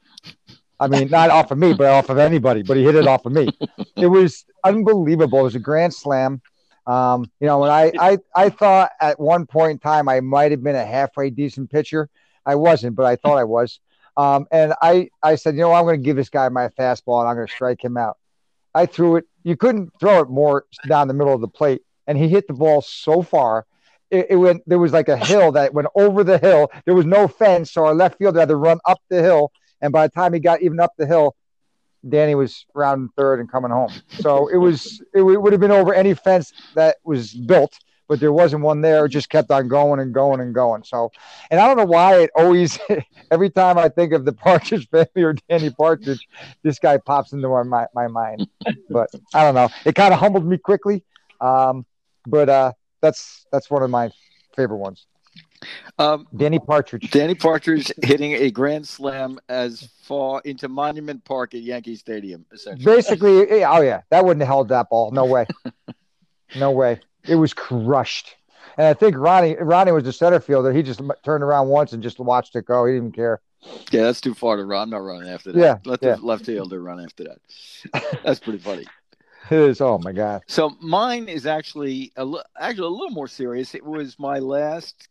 I 0.81 0.89
mean, 0.89 1.09
not 1.11 1.31
off 1.31 1.51
of 1.51 1.59
me, 1.59 1.75
but 1.75 1.87
off 1.87 2.09
of 2.09 2.19
anybody. 2.19 2.63
But 2.63 2.77
he 2.77 2.85
hit 2.85 2.95
it 2.97 3.07
off 3.07 3.25
of 3.27 3.33
me. 3.33 3.49
It 3.97 4.09
was 4.09 4.45
unbelievable. 4.65 5.41
It 5.41 5.45
was 5.45 5.55
a 5.55 5.61
grand 5.61 5.95
slam. 5.95 6.41
Um, 6.87 7.31
you 7.39 7.47
know, 7.47 7.61
when 7.61 7.71
I, 7.71 7.93
I 7.99 8.19
I 8.35 8.49
thought 8.49 8.91
at 9.01 9.21
one 9.21 9.47
point 9.47 9.73
in 9.73 9.79
time 9.79 10.09
I 10.09 10.21
might 10.21 10.51
have 10.51 10.63
been 10.63 10.75
a 10.75 10.85
halfway 10.85 11.31
decent 11.31 11.71
pitcher. 11.71 12.09
I 12.45 12.57
wasn't, 12.57 12.97
but 12.97 13.07
I 13.07 13.17
thought 13.17 13.39
I 13.39 13.45
was. 13.45 13.79
Um, 14.17 14.47
and 14.51 14.75
I 14.83 15.09
I 15.23 15.37
said, 15.37 15.55
you 15.55 15.61
know, 15.61 15.73
I'm 15.73 15.85
going 15.85 16.01
to 16.01 16.05
give 16.05 16.17
this 16.17 16.29
guy 16.29 16.49
my 16.49 16.69
fastball 16.69 17.21
and 17.21 17.29
I'm 17.29 17.37
going 17.37 17.47
to 17.47 17.53
strike 17.53 17.83
him 17.83 17.97
out. 17.97 18.19
I 18.75 18.87
threw 18.87 19.17
it. 19.17 19.25
You 19.45 19.57
couldn't 19.57 19.91
throw 20.01 20.21
it 20.21 20.29
more 20.29 20.67
down 20.89 21.09
the 21.09 21.15
middle 21.15 21.35
of 21.35 21.41
the 21.41 21.49
plate, 21.49 21.83
and 22.13 22.21
he 22.21 22.29
hit 22.29 22.47
the 22.47 22.53
ball 22.53 22.83
so 22.83 23.23
far. 23.23 23.65
It, 24.11 24.27
it 24.31 24.37
went. 24.37 24.63
There 24.67 24.79
was 24.79 24.93
like 24.93 25.09
a 25.09 25.17
hill 25.17 25.53
that 25.53 25.73
went 25.73 25.89
over 25.95 26.23
the 26.23 26.37
hill. 26.37 26.71
There 26.85 26.95
was 26.95 27.07
no 27.07 27.27
fence, 27.27 27.73
so 27.73 27.87
our 27.87 27.95
left 27.95 28.19
fielder 28.19 28.39
had 28.39 28.51
to 28.51 28.57
run 28.57 28.81
up 28.85 28.99
the 29.09 29.23
hill. 29.23 29.51
And 29.81 29.95
by 29.95 30.07
the 30.07 30.13
time 30.13 30.35
he 30.35 30.41
got 30.41 30.61
even 30.61 30.79
up 30.79 30.93
the 30.99 31.07
hill, 31.07 31.35
Danny 32.07 32.35
was 32.35 32.67
round 32.75 33.09
third 33.17 33.41
and 33.41 33.51
coming 33.51 33.71
home. 33.71 33.93
So 34.21 34.49
it 34.49 34.59
was. 34.59 35.03
It 35.15 35.23
would 35.23 35.55
have 35.55 35.61
been 35.61 35.71
over 35.71 35.95
any 35.95 36.13
fence 36.13 36.53
that 36.75 36.97
was 37.03 37.33
built 37.33 37.79
but 38.13 38.21
there 38.21 38.31
wasn't 38.31 38.63
one 38.63 38.83
there. 38.83 39.07
It 39.07 39.09
just 39.09 39.31
kept 39.31 39.51
on 39.51 39.69
going 39.69 39.99
and 39.99 40.13
going 40.13 40.41
and 40.41 40.55
going. 40.55 40.85
So, 40.85 41.11
and 41.51 41.59
I 41.59 41.67
don't 41.67 41.79
know 41.79 41.87
why 41.87 42.25
it 42.25 42.31
always, 42.37 42.79
every 43.31 43.49
time 43.49 43.79
I 43.79 43.89
think 43.89 44.13
of 44.13 44.27
the 44.27 44.33
Partridge 44.45 44.87
family 44.91 45.23
or 45.23 45.35
Danny 45.49 45.71
Partridge, 45.71 46.29
this 46.63 46.79
guy 46.79 46.99
pops 46.99 47.33
into 47.33 47.49
my, 47.65 47.87
my 47.95 48.09
mind. 48.09 48.47
But 48.91 49.09
I 49.33 49.45
don't 49.45 49.55
know. 49.55 49.71
It 49.87 49.95
kind 49.95 50.13
of 50.13 50.21
humbled 50.21 50.45
me 50.45 50.59
quickly. 50.59 51.05
Um, 51.41 51.87
but 52.27 52.49
uh, 52.49 52.73
that's 53.01 53.47
that's 53.53 53.71
one 53.71 53.83
of 53.83 53.91
my 53.91 54.11
favorite 54.55 54.79
ones. 54.79 55.07
Um, 55.99 56.27
Danny 56.37 56.59
Partridge. 56.59 57.11
Danny 57.11 57.35
Partridge 57.35 57.93
hitting 58.03 58.33
a 58.33 58.51
grand 58.51 58.87
slam 58.87 59.39
as 59.49 59.89
far 60.03 60.41
into 60.45 60.69
Monument 60.69 61.25
Park 61.25 61.55
at 61.55 61.61
Yankee 61.61 61.97
Stadium, 61.97 62.45
essentially. 62.53 62.85
Basically, 62.85 63.65
oh 63.65 63.81
yeah, 63.81 64.03
that 64.11 64.25
wouldn't 64.25 64.41
have 64.41 64.49
held 64.49 64.69
that 64.69 64.91
ball. 64.91 65.11
No 65.11 65.25
way. 65.25 65.47
no 66.57 66.71
way. 66.71 67.01
It 67.27 67.37
was 67.37 67.55
crushed. 67.55 68.35
And 68.77 68.87
I 68.87 68.95
think 68.95 69.17
Ronnie 69.17 69.57
Ronnie 69.61 69.93
was 69.93 70.05
the 70.05 70.13
center 70.13 70.41
fielder. 70.41 70.73
He 70.73 70.83
just 70.83 71.01
turned 71.25 71.45
around 71.45 71.69
once 71.69 71.93
and 71.93 72.03
just 72.03 72.19
watched 72.19 72.57
it 72.57 72.65
go. 72.65 72.87
He 72.87 72.95
didn't 72.95 73.15
care. 73.15 73.41
Yeah, 73.93 74.03
that's 74.03 74.21
too 74.21 74.35
far 74.35 74.57
to 74.57 74.65
run. 74.65 74.83
I'm 74.83 74.91
not 74.91 74.99
running 74.99 75.29
after 75.29 75.53
that. 75.53 75.59
Yeah, 75.59 75.79
let 75.85 76.03
yeah. 76.03 76.17
the 76.17 76.27
left 76.27 76.47
fielder 76.47 76.83
run 76.83 76.99
after 76.99 77.25
that. 77.25 78.23
That's 78.25 78.41
pretty 78.41 78.59
funny. 78.59 78.87
It 79.53 79.59
is. 79.59 79.81
Oh 79.83 79.99
my 79.99 80.13
god. 80.13 80.45
So 80.47 80.71
mine 80.81 81.29
is 81.29 81.45
actually 81.45 82.11
a 82.17 82.27
actually 82.59 82.87
a 82.87 82.91
little 82.91 83.11
more 83.11 83.29
serious. 83.29 83.75
It 83.75 83.85
was 83.85 84.19
my 84.19 84.39
last 84.39 85.09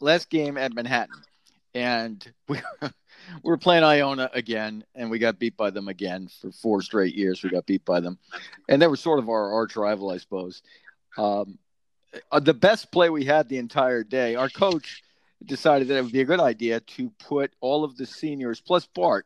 last 0.00 0.28
game 0.28 0.58
at 0.58 0.74
Manhattan, 0.74 1.22
and 1.74 2.30
we 2.48 2.60
were, 2.82 2.90
we 3.42 3.56
playing 3.56 3.84
Iona 3.84 4.28
again, 4.34 4.84
and 4.94 5.10
we 5.10 5.18
got 5.18 5.38
beat 5.38 5.56
by 5.56 5.70
them 5.70 5.88
again 5.88 6.28
for 6.40 6.52
four 6.52 6.82
straight 6.82 7.14
years. 7.14 7.42
We 7.42 7.48
got 7.48 7.64
beat 7.64 7.82
by 7.86 8.00
them, 8.00 8.18
and 8.68 8.82
they 8.82 8.86
were 8.86 8.96
sort 8.96 9.20
of 9.20 9.30
our 9.30 9.54
arch 9.54 9.74
rival, 9.74 10.10
I 10.10 10.18
suppose. 10.18 10.60
Um, 11.16 11.58
uh, 12.30 12.40
the 12.40 12.54
best 12.54 12.92
play 12.92 13.08
we 13.08 13.24
had 13.24 13.48
the 13.48 13.56
entire 13.56 14.04
day, 14.04 14.34
our 14.34 14.50
coach 14.50 15.02
decided 15.46 15.88
that 15.88 15.96
it 15.96 16.02
would 16.02 16.12
be 16.12 16.20
a 16.20 16.26
good 16.26 16.40
idea 16.40 16.80
to 16.80 17.10
put 17.18 17.52
all 17.60 17.84
of 17.84 17.96
the 17.96 18.04
seniors 18.04 18.60
plus 18.60 18.86
Bart 18.86 19.24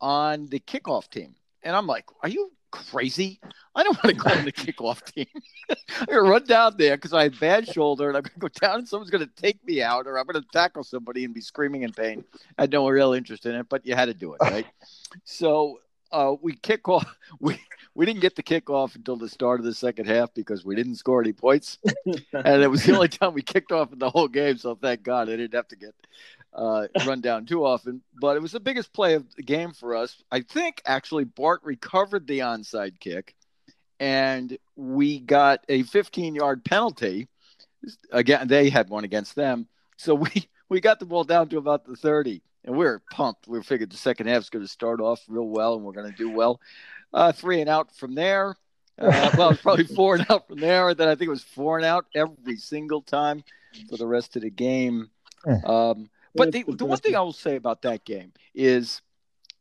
on 0.00 0.46
the 0.46 0.60
kickoff 0.60 1.10
team. 1.10 1.34
And 1.62 1.76
I'm 1.76 1.86
like, 1.86 2.06
are 2.22 2.28
you 2.30 2.50
crazy? 2.70 3.40
I 3.74 3.82
don't 3.82 3.96
want 4.02 4.16
to 4.16 4.22
go 4.22 4.30
on 4.30 4.44
the 4.44 4.52
kickoff 4.52 5.02
team. 5.04 5.26
I'm 5.70 6.06
going 6.06 6.24
to 6.24 6.30
run 6.30 6.44
down 6.44 6.74
there 6.76 6.96
because 6.96 7.12
I 7.12 7.24
have 7.24 7.38
bad 7.38 7.68
shoulder 7.68 8.08
and 8.08 8.16
I'm 8.16 8.22
going 8.22 8.34
to 8.34 8.40
go 8.40 8.66
down 8.66 8.80
and 8.80 8.88
someone's 8.88 9.10
going 9.10 9.26
to 9.26 9.42
take 9.42 9.64
me 9.64 9.82
out 9.82 10.06
or 10.06 10.18
I'm 10.18 10.26
going 10.26 10.42
to 10.42 10.48
tackle 10.52 10.84
somebody 10.84 11.24
and 11.24 11.34
be 11.34 11.40
screaming 11.40 11.82
in 11.82 11.92
pain. 11.92 12.24
I 12.58 12.62
had 12.62 12.72
no 12.72 12.88
real 12.88 13.12
interest 13.12 13.46
in 13.46 13.54
it, 13.54 13.68
but 13.68 13.86
you 13.86 13.94
had 13.94 14.06
to 14.06 14.14
do 14.14 14.34
it, 14.34 14.38
right? 14.40 14.66
so 15.24 15.78
uh, 16.12 16.34
we 16.40 16.54
kick 16.56 16.88
off. 16.88 17.16
We 17.38 17.60
we 17.94 18.06
didn't 18.06 18.20
get 18.20 18.34
the 18.34 18.42
kickoff 18.42 18.96
until 18.96 19.16
the 19.16 19.28
start 19.28 19.60
of 19.60 19.66
the 19.66 19.72
second 19.72 20.06
half 20.06 20.34
because 20.34 20.64
we 20.64 20.74
didn't 20.74 20.96
score 20.96 21.20
any 21.20 21.32
points, 21.32 21.78
and 22.32 22.62
it 22.62 22.68
was 22.68 22.82
the 22.84 22.94
only 22.94 23.08
time 23.08 23.34
we 23.34 23.42
kicked 23.42 23.70
off 23.70 23.92
in 23.92 24.00
the 24.00 24.10
whole 24.10 24.26
game. 24.26 24.58
So 24.58 24.74
thank 24.74 25.04
God 25.04 25.28
I 25.28 25.36
didn't 25.36 25.54
have 25.54 25.68
to 25.68 25.76
get 25.76 25.94
uh, 26.52 26.86
run 27.06 27.20
down 27.20 27.46
too 27.46 27.64
often. 27.64 28.02
But 28.20 28.36
it 28.36 28.42
was 28.42 28.52
the 28.52 28.60
biggest 28.60 28.92
play 28.92 29.14
of 29.14 29.34
the 29.34 29.42
game 29.42 29.72
for 29.72 29.96
us. 29.96 30.22
I 30.30 30.40
think 30.40 30.82
actually 30.84 31.24
Bart 31.24 31.60
recovered 31.62 32.26
the 32.26 32.40
onside 32.40 33.00
kick, 33.00 33.34
and 33.98 34.56
we 34.76 35.20
got 35.20 35.64
a 35.68 35.82
15 35.84 36.34
yard 36.34 36.64
penalty. 36.64 37.28
Again, 38.12 38.48
they 38.48 38.68
had 38.68 38.90
one 38.90 39.04
against 39.04 39.34
them, 39.34 39.66
so 39.96 40.14
we 40.14 40.30
we 40.68 40.80
got 40.80 41.00
the 41.00 41.06
ball 41.06 41.24
down 41.24 41.48
to 41.48 41.58
about 41.58 41.84
the 41.84 41.96
30 41.96 42.42
and 42.64 42.76
we 42.76 42.84
were 42.84 43.02
pumped. 43.10 43.48
We 43.48 43.62
figured 43.62 43.90
the 43.90 43.96
second 43.96 44.26
half 44.26 44.42
is 44.42 44.50
going 44.50 44.64
to 44.64 44.70
start 44.70 45.00
off 45.00 45.22
real 45.28 45.48
well, 45.48 45.74
and 45.74 45.84
we're 45.84 45.92
going 45.92 46.10
to 46.10 46.16
do 46.16 46.30
well. 46.30 46.60
Uh, 47.12 47.32
three 47.32 47.60
and 47.60 47.70
out 47.70 47.94
from 47.96 48.14
there. 48.14 48.56
Uh, 48.98 49.30
well, 49.36 49.50
it's 49.50 49.62
probably 49.62 49.84
four 49.84 50.16
and 50.16 50.26
out 50.30 50.46
from 50.46 50.60
there. 50.60 50.94
Then 50.94 51.08
I 51.08 51.14
think 51.14 51.28
it 51.28 51.30
was 51.30 51.42
four 51.42 51.78
and 51.78 51.86
out 51.86 52.06
every 52.14 52.56
single 52.56 53.02
time 53.02 53.42
for 53.88 53.96
the 53.96 54.06
rest 54.06 54.36
of 54.36 54.42
the 54.42 54.50
game. 54.50 55.10
Um, 55.64 56.10
but 56.34 56.52
the, 56.52 56.64
the 56.68 56.84
one 56.84 56.98
thing 56.98 57.16
I 57.16 57.20
will 57.20 57.32
say 57.32 57.56
about 57.56 57.82
that 57.82 58.04
game 58.04 58.32
is 58.54 59.02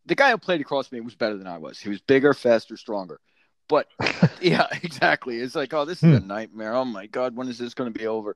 the 0.05 0.15
guy 0.15 0.31
who 0.31 0.37
played 0.37 0.61
across 0.61 0.91
me 0.91 1.01
was 1.01 1.15
better 1.15 1.37
than 1.37 1.47
I 1.47 1.57
was. 1.57 1.79
He 1.79 1.89
was 1.89 2.01
bigger, 2.01 2.33
faster, 2.33 2.77
stronger. 2.77 3.19
But 3.67 3.87
yeah, 4.41 4.67
exactly. 4.83 5.37
It's 5.37 5.55
like, 5.55 5.73
oh, 5.73 5.85
this 5.85 6.03
is 6.03 6.17
a 6.17 6.19
nightmare. 6.19 6.73
Oh 6.73 6.85
my 6.85 7.05
God, 7.05 7.35
when 7.35 7.47
is 7.47 7.57
this 7.57 7.73
going 7.73 7.91
to 7.91 7.97
be 7.97 8.07
over? 8.07 8.35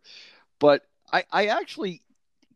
But 0.60 0.84
I, 1.12 1.26
I 1.32 1.46
actually 1.48 2.02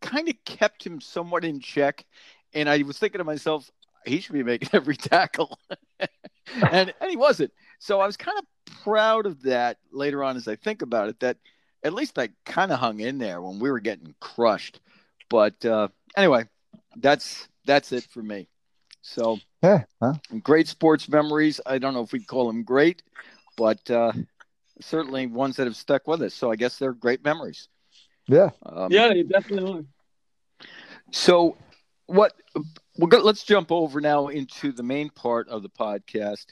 kind 0.01 0.29
of 0.29 0.35
kept 0.45 0.85
him 0.85 1.01
somewhat 1.01 1.43
in 1.43 1.59
check. 1.59 2.05
And 2.53 2.69
I 2.69 2.81
was 2.83 2.97
thinking 2.97 3.17
to 3.19 3.25
myself, 3.25 3.69
he 4.05 4.21
should 4.21 4.33
be 4.33 4.43
making 4.43 4.69
every 4.73 4.95
tackle. 4.95 5.59
and, 5.99 6.93
and 7.01 7.09
he 7.09 7.17
wasn't. 7.17 7.51
So 7.79 7.99
I 7.99 8.05
was 8.05 8.17
kind 8.17 8.37
of 8.37 8.45
proud 8.83 9.25
of 9.25 9.41
that 9.43 9.77
later 9.91 10.23
on 10.23 10.37
as 10.37 10.47
I 10.47 10.55
think 10.55 10.81
about 10.81 11.09
it, 11.09 11.19
that 11.19 11.37
at 11.83 11.93
least 11.93 12.17
I 12.17 12.29
kind 12.45 12.71
of 12.71 12.79
hung 12.79 12.99
in 12.99 13.17
there 13.17 13.41
when 13.41 13.59
we 13.59 13.69
were 13.69 13.79
getting 13.79 14.15
crushed. 14.19 14.79
But 15.29 15.63
uh, 15.65 15.89
anyway, 16.15 16.45
that's 16.95 17.47
that's 17.65 17.91
it 17.91 18.03
for 18.03 18.21
me. 18.21 18.47
So 19.01 19.39
yeah, 19.63 19.83
huh? 20.01 20.13
great 20.43 20.67
sports 20.67 21.09
memories. 21.09 21.61
I 21.65 21.77
don't 21.77 21.93
know 21.93 22.01
if 22.01 22.11
we'd 22.11 22.27
call 22.27 22.47
them 22.47 22.63
great, 22.63 23.03
but 23.55 23.89
uh, 23.89 24.13
certainly 24.81 25.27
ones 25.27 25.55
that 25.57 25.65
have 25.65 25.75
stuck 25.75 26.07
with 26.07 26.21
us. 26.21 26.33
So 26.33 26.51
I 26.51 26.55
guess 26.55 26.77
they're 26.77 26.93
great 26.93 27.23
memories. 27.23 27.67
Yeah. 28.27 28.49
Um, 28.65 28.91
yeah, 28.91 29.13
you 29.13 29.23
definitely 29.23 29.79
are. 29.79 30.67
So, 31.11 31.57
what? 32.07 32.33
We'll 32.97 33.07
go, 33.07 33.19
let's 33.19 33.43
jump 33.43 33.71
over 33.71 34.01
now 34.01 34.27
into 34.27 34.71
the 34.71 34.83
main 34.83 35.09
part 35.09 35.47
of 35.49 35.61
the 35.61 35.69
podcast, 35.69 36.47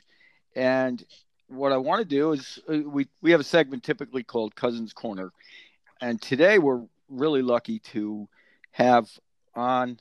and 0.55 1.03
what 1.47 1.71
I 1.71 1.77
want 1.77 1.99
to 1.99 2.05
do 2.05 2.31
is 2.31 2.59
uh, 2.69 2.77
we 2.87 3.07
we 3.21 3.31
have 3.31 3.39
a 3.39 3.45
segment 3.45 3.83
typically 3.83 4.23
called 4.23 4.55
Cousins 4.55 4.93
Corner, 4.93 5.31
and 6.01 6.21
today 6.21 6.59
we're 6.59 6.83
really 7.09 7.41
lucky 7.41 7.79
to 7.79 8.27
have 8.75 9.09
on 9.55 9.97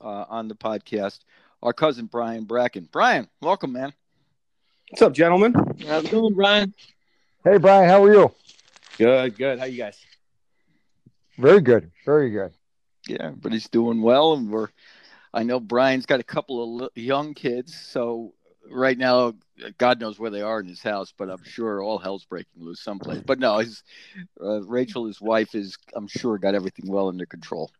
uh, 0.00 0.24
on 0.28 0.48
the 0.48 0.54
podcast 0.54 1.20
our 1.62 1.72
cousin 1.72 2.06
Brian 2.06 2.44
Bracken. 2.44 2.88
Brian, 2.90 3.28
welcome, 3.40 3.72
man. 3.72 3.92
What's 4.90 5.02
up, 5.02 5.12
gentlemen? 5.12 5.54
How's 5.86 6.04
it 6.04 6.10
going, 6.10 6.34
Brian? 6.34 6.74
Hey, 7.44 7.58
Brian, 7.58 7.88
how 7.88 8.02
are 8.02 8.12
you? 8.12 8.32
Good, 8.96 9.36
good. 9.36 9.60
How 9.60 9.66
you 9.66 9.78
guys? 9.78 9.98
Very 11.36 11.60
good. 11.60 11.92
Very 12.04 12.30
good. 12.30 12.52
Yeah, 13.06 13.30
but 13.36 13.52
he's 13.52 13.68
doing 13.68 14.02
well, 14.02 14.34
and 14.34 14.50
we're. 14.50 14.68
I 15.32 15.44
know 15.44 15.60
Brian's 15.60 16.06
got 16.06 16.18
a 16.18 16.24
couple 16.24 16.82
of 16.82 16.90
young 16.96 17.34
kids, 17.34 17.78
so 17.78 18.32
right 18.68 18.98
now, 18.98 19.34
God 19.76 20.00
knows 20.00 20.18
where 20.18 20.30
they 20.30 20.42
are 20.42 20.58
in 20.58 20.66
his 20.66 20.82
house, 20.82 21.12
but 21.16 21.30
I'm 21.30 21.44
sure 21.44 21.82
all 21.82 21.98
hell's 21.98 22.24
breaking 22.24 22.64
loose 22.64 22.82
someplace. 22.82 23.22
But 23.24 23.38
no, 23.38 23.58
his 23.58 23.84
uh, 24.42 24.62
Rachel, 24.64 25.06
his 25.06 25.20
wife, 25.20 25.54
is 25.54 25.76
I'm 25.94 26.08
sure 26.08 26.38
got 26.38 26.56
everything 26.56 26.90
well 26.90 27.08
under 27.08 27.26
control. 27.26 27.70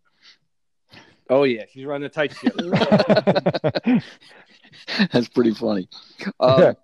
Oh 1.28 1.44
yeah, 1.44 1.64
she's 1.72 1.84
running 1.84 2.06
a 2.06 2.08
tight 2.08 2.34
ship. 2.34 2.54
That's 5.12 5.28
pretty 5.28 5.54
funny. 5.54 5.88
Um, 6.40 6.76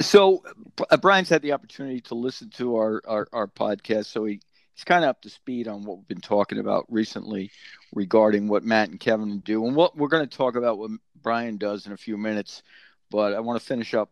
so 0.00 0.42
uh, 0.90 0.96
Brian's 0.96 1.28
had 1.28 1.42
the 1.42 1.52
opportunity 1.52 2.00
to 2.02 2.14
listen 2.14 2.50
to 2.56 2.76
our, 2.76 3.02
our, 3.06 3.28
our 3.32 3.46
podcast, 3.46 4.06
so 4.06 4.24
he 4.24 4.40
he's 4.76 4.84
kind 4.84 5.04
of 5.04 5.10
up 5.10 5.22
to 5.22 5.30
speed 5.30 5.68
on 5.68 5.84
what 5.84 5.98
we've 5.98 6.08
been 6.08 6.20
talking 6.20 6.58
about 6.58 6.84
recently 6.90 7.50
regarding 7.94 8.46
what 8.46 8.62
Matt 8.62 8.90
and 8.90 9.00
Kevin 9.00 9.40
do. 9.40 9.66
And 9.66 9.74
what 9.74 9.96
we're 9.96 10.08
going 10.08 10.28
to 10.28 10.36
talk 10.36 10.54
about 10.54 10.78
what 10.78 10.90
Brian 11.22 11.56
does 11.56 11.86
in 11.86 11.92
a 11.92 11.96
few 11.96 12.18
minutes, 12.18 12.62
but 13.10 13.32
I 13.32 13.40
want 13.40 13.58
to 13.58 13.66
finish 13.66 13.94
up 13.94 14.10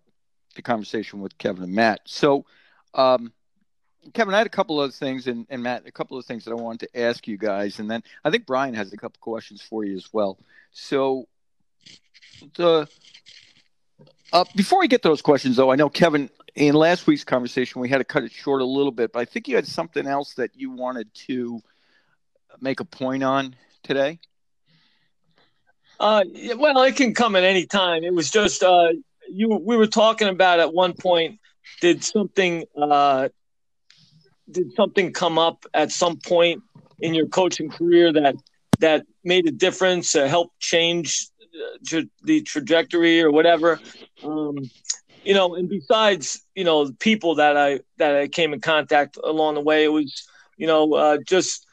the 0.56 0.62
conversation 0.62 1.20
with 1.20 1.36
Kevin 1.36 1.64
and 1.64 1.74
Matt. 1.74 2.00
So, 2.06 2.46
um, 2.94 3.32
Kevin, 4.12 4.34
I 4.34 4.38
had 4.38 4.46
a 4.46 4.50
couple 4.50 4.80
of 4.80 4.94
things, 4.94 5.26
and, 5.26 5.46
and 5.48 5.62
Matt, 5.62 5.86
a 5.86 5.92
couple 5.92 6.18
of 6.18 6.24
things 6.24 6.44
that 6.44 6.50
I 6.52 6.54
wanted 6.54 6.88
to 6.88 7.00
ask 7.00 7.26
you 7.26 7.36
guys, 7.36 7.78
and 7.78 7.90
then 7.90 8.02
I 8.24 8.30
think 8.30 8.46
Brian 8.46 8.74
has 8.74 8.92
a 8.92 8.96
couple 8.96 9.18
questions 9.20 9.62
for 9.62 9.84
you 9.84 9.96
as 9.96 10.12
well. 10.12 10.38
So, 10.72 11.26
the 12.56 12.88
uh, 14.32 14.44
before 14.56 14.82
I 14.82 14.86
get 14.86 15.02
those 15.02 15.22
questions, 15.22 15.56
though, 15.56 15.70
I 15.70 15.76
know 15.76 15.88
Kevin 15.88 16.28
in 16.54 16.74
last 16.74 17.06
week's 17.06 17.24
conversation, 17.24 17.80
we 17.80 17.88
had 17.88 17.98
to 17.98 18.04
cut 18.04 18.24
it 18.24 18.32
short 18.32 18.60
a 18.60 18.64
little 18.64 18.92
bit, 18.92 19.12
but 19.12 19.20
I 19.20 19.24
think 19.24 19.48
you 19.48 19.56
had 19.56 19.66
something 19.66 20.06
else 20.06 20.34
that 20.34 20.50
you 20.54 20.70
wanted 20.70 21.12
to 21.26 21.60
make 22.60 22.80
a 22.80 22.84
point 22.84 23.22
on 23.22 23.56
today. 23.82 24.18
Uh, 25.98 26.24
well, 26.56 26.82
it 26.82 26.96
can 26.96 27.14
come 27.14 27.36
at 27.36 27.44
any 27.44 27.66
time. 27.66 28.02
It 28.02 28.12
was 28.12 28.30
just 28.30 28.62
uh, 28.62 28.88
you. 29.30 29.48
We 29.48 29.76
were 29.76 29.86
talking 29.86 30.28
about 30.28 30.60
at 30.60 30.72
one 30.72 30.94
point. 30.94 31.38
Did 31.80 32.04
something 32.04 32.64
uh, 32.76 33.28
did 34.50 34.72
something 34.74 35.12
come 35.12 35.38
up 35.38 35.64
at 35.74 35.90
some 35.90 36.18
point 36.18 36.62
in 37.00 37.14
your 37.14 37.26
coaching 37.26 37.70
career 37.70 38.12
that 38.12 38.36
that 38.80 39.06
made 39.22 39.46
a 39.46 39.52
difference, 39.52 40.14
uh, 40.16 40.26
helped 40.26 40.58
change 40.60 41.28
uh, 41.40 42.00
the 42.22 42.42
trajectory 42.42 43.22
or 43.22 43.30
whatever? 43.30 43.80
Um, 44.22 44.58
you 45.24 45.32
know, 45.32 45.54
and 45.54 45.68
besides, 45.68 46.44
you 46.54 46.64
know, 46.64 46.90
people 46.98 47.36
that 47.36 47.56
I 47.56 47.80
that 47.98 48.16
I 48.16 48.28
came 48.28 48.52
in 48.52 48.60
contact 48.60 49.16
along 49.22 49.54
the 49.54 49.60
way, 49.60 49.84
it 49.84 49.88
was, 49.88 50.28
you 50.56 50.66
know, 50.66 50.94
uh, 50.94 51.18
just 51.26 51.66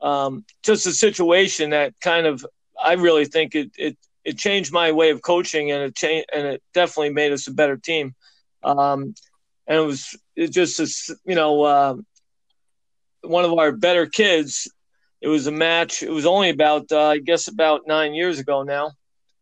um, 0.00 0.44
just 0.62 0.86
a 0.86 0.92
situation 0.92 1.70
that 1.70 1.94
kind 2.00 2.26
of 2.26 2.44
I 2.82 2.94
really 2.94 3.24
think 3.24 3.54
it 3.54 3.72
it 3.76 3.96
it 4.24 4.38
changed 4.38 4.72
my 4.72 4.92
way 4.92 5.10
of 5.10 5.22
coaching 5.22 5.72
and 5.72 5.82
it 5.82 5.96
changed 5.96 6.28
and 6.32 6.46
it 6.46 6.62
definitely 6.74 7.12
made 7.12 7.32
us 7.32 7.48
a 7.48 7.52
better 7.52 7.76
team. 7.76 8.14
Um, 8.62 9.14
and 9.66 9.78
it 9.78 9.86
was 9.86 10.16
it 10.36 10.48
just 10.52 11.10
you 11.24 11.34
know 11.34 11.62
uh, 11.62 11.96
one 13.22 13.44
of 13.44 13.52
our 13.52 13.72
better 13.72 14.06
kids. 14.06 14.70
It 15.20 15.28
was 15.28 15.46
a 15.46 15.52
match. 15.52 16.02
It 16.02 16.10
was 16.10 16.26
only 16.26 16.50
about 16.50 16.90
uh, 16.90 17.08
I 17.08 17.18
guess 17.18 17.48
about 17.48 17.82
nine 17.86 18.14
years 18.14 18.38
ago 18.38 18.62
now. 18.62 18.92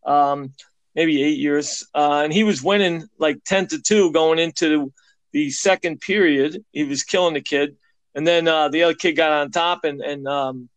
Um, 0.05 0.53
maybe 0.95 1.23
eight 1.23 1.39
years, 1.39 1.87
uh, 1.95 2.23
and 2.25 2.33
he 2.33 2.45
was 2.45 2.63
winning 2.63 3.09
like 3.19 3.43
ten 3.45 3.67
to 3.69 3.81
two 3.81 4.13
going 4.13 4.39
into 4.39 4.93
the 5.33 5.51
second 5.51 6.01
period. 6.01 6.65
He 6.73 6.85
was 6.85 7.03
killing 7.05 7.35
the 7.35 7.41
kid, 7.41 7.77
and 8.15 8.27
then 8.27 8.47
uh, 8.49 8.69
the 8.69 8.83
other 8.83 8.95
kid 8.95 9.13
got 9.13 9.33
on 9.33 9.51
top 9.51 9.85
and 9.85 10.01
and 10.01 10.27
um, 10.27 10.69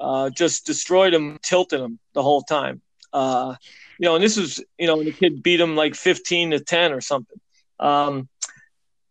uh, 0.00 0.30
just 0.30 0.66
destroyed 0.66 1.12
him, 1.12 1.38
tilted 1.42 1.80
him 1.80 1.98
the 2.14 2.22
whole 2.22 2.42
time. 2.42 2.80
Uh, 3.12 3.54
you 3.98 4.06
know, 4.06 4.14
and 4.14 4.24
this 4.24 4.36
was 4.36 4.62
you 4.78 4.86
know, 4.86 5.02
the 5.02 5.12
kid 5.12 5.42
beat 5.42 5.60
him 5.60 5.76
like 5.76 5.94
fifteen 5.94 6.50
to 6.50 6.60
ten 6.60 6.92
or 6.92 7.00
something. 7.00 7.40
Um, 7.80 8.28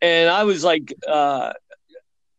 and 0.02 0.30
I 0.30 0.44
was 0.44 0.64
like 0.64 0.94
uh, 1.08 1.54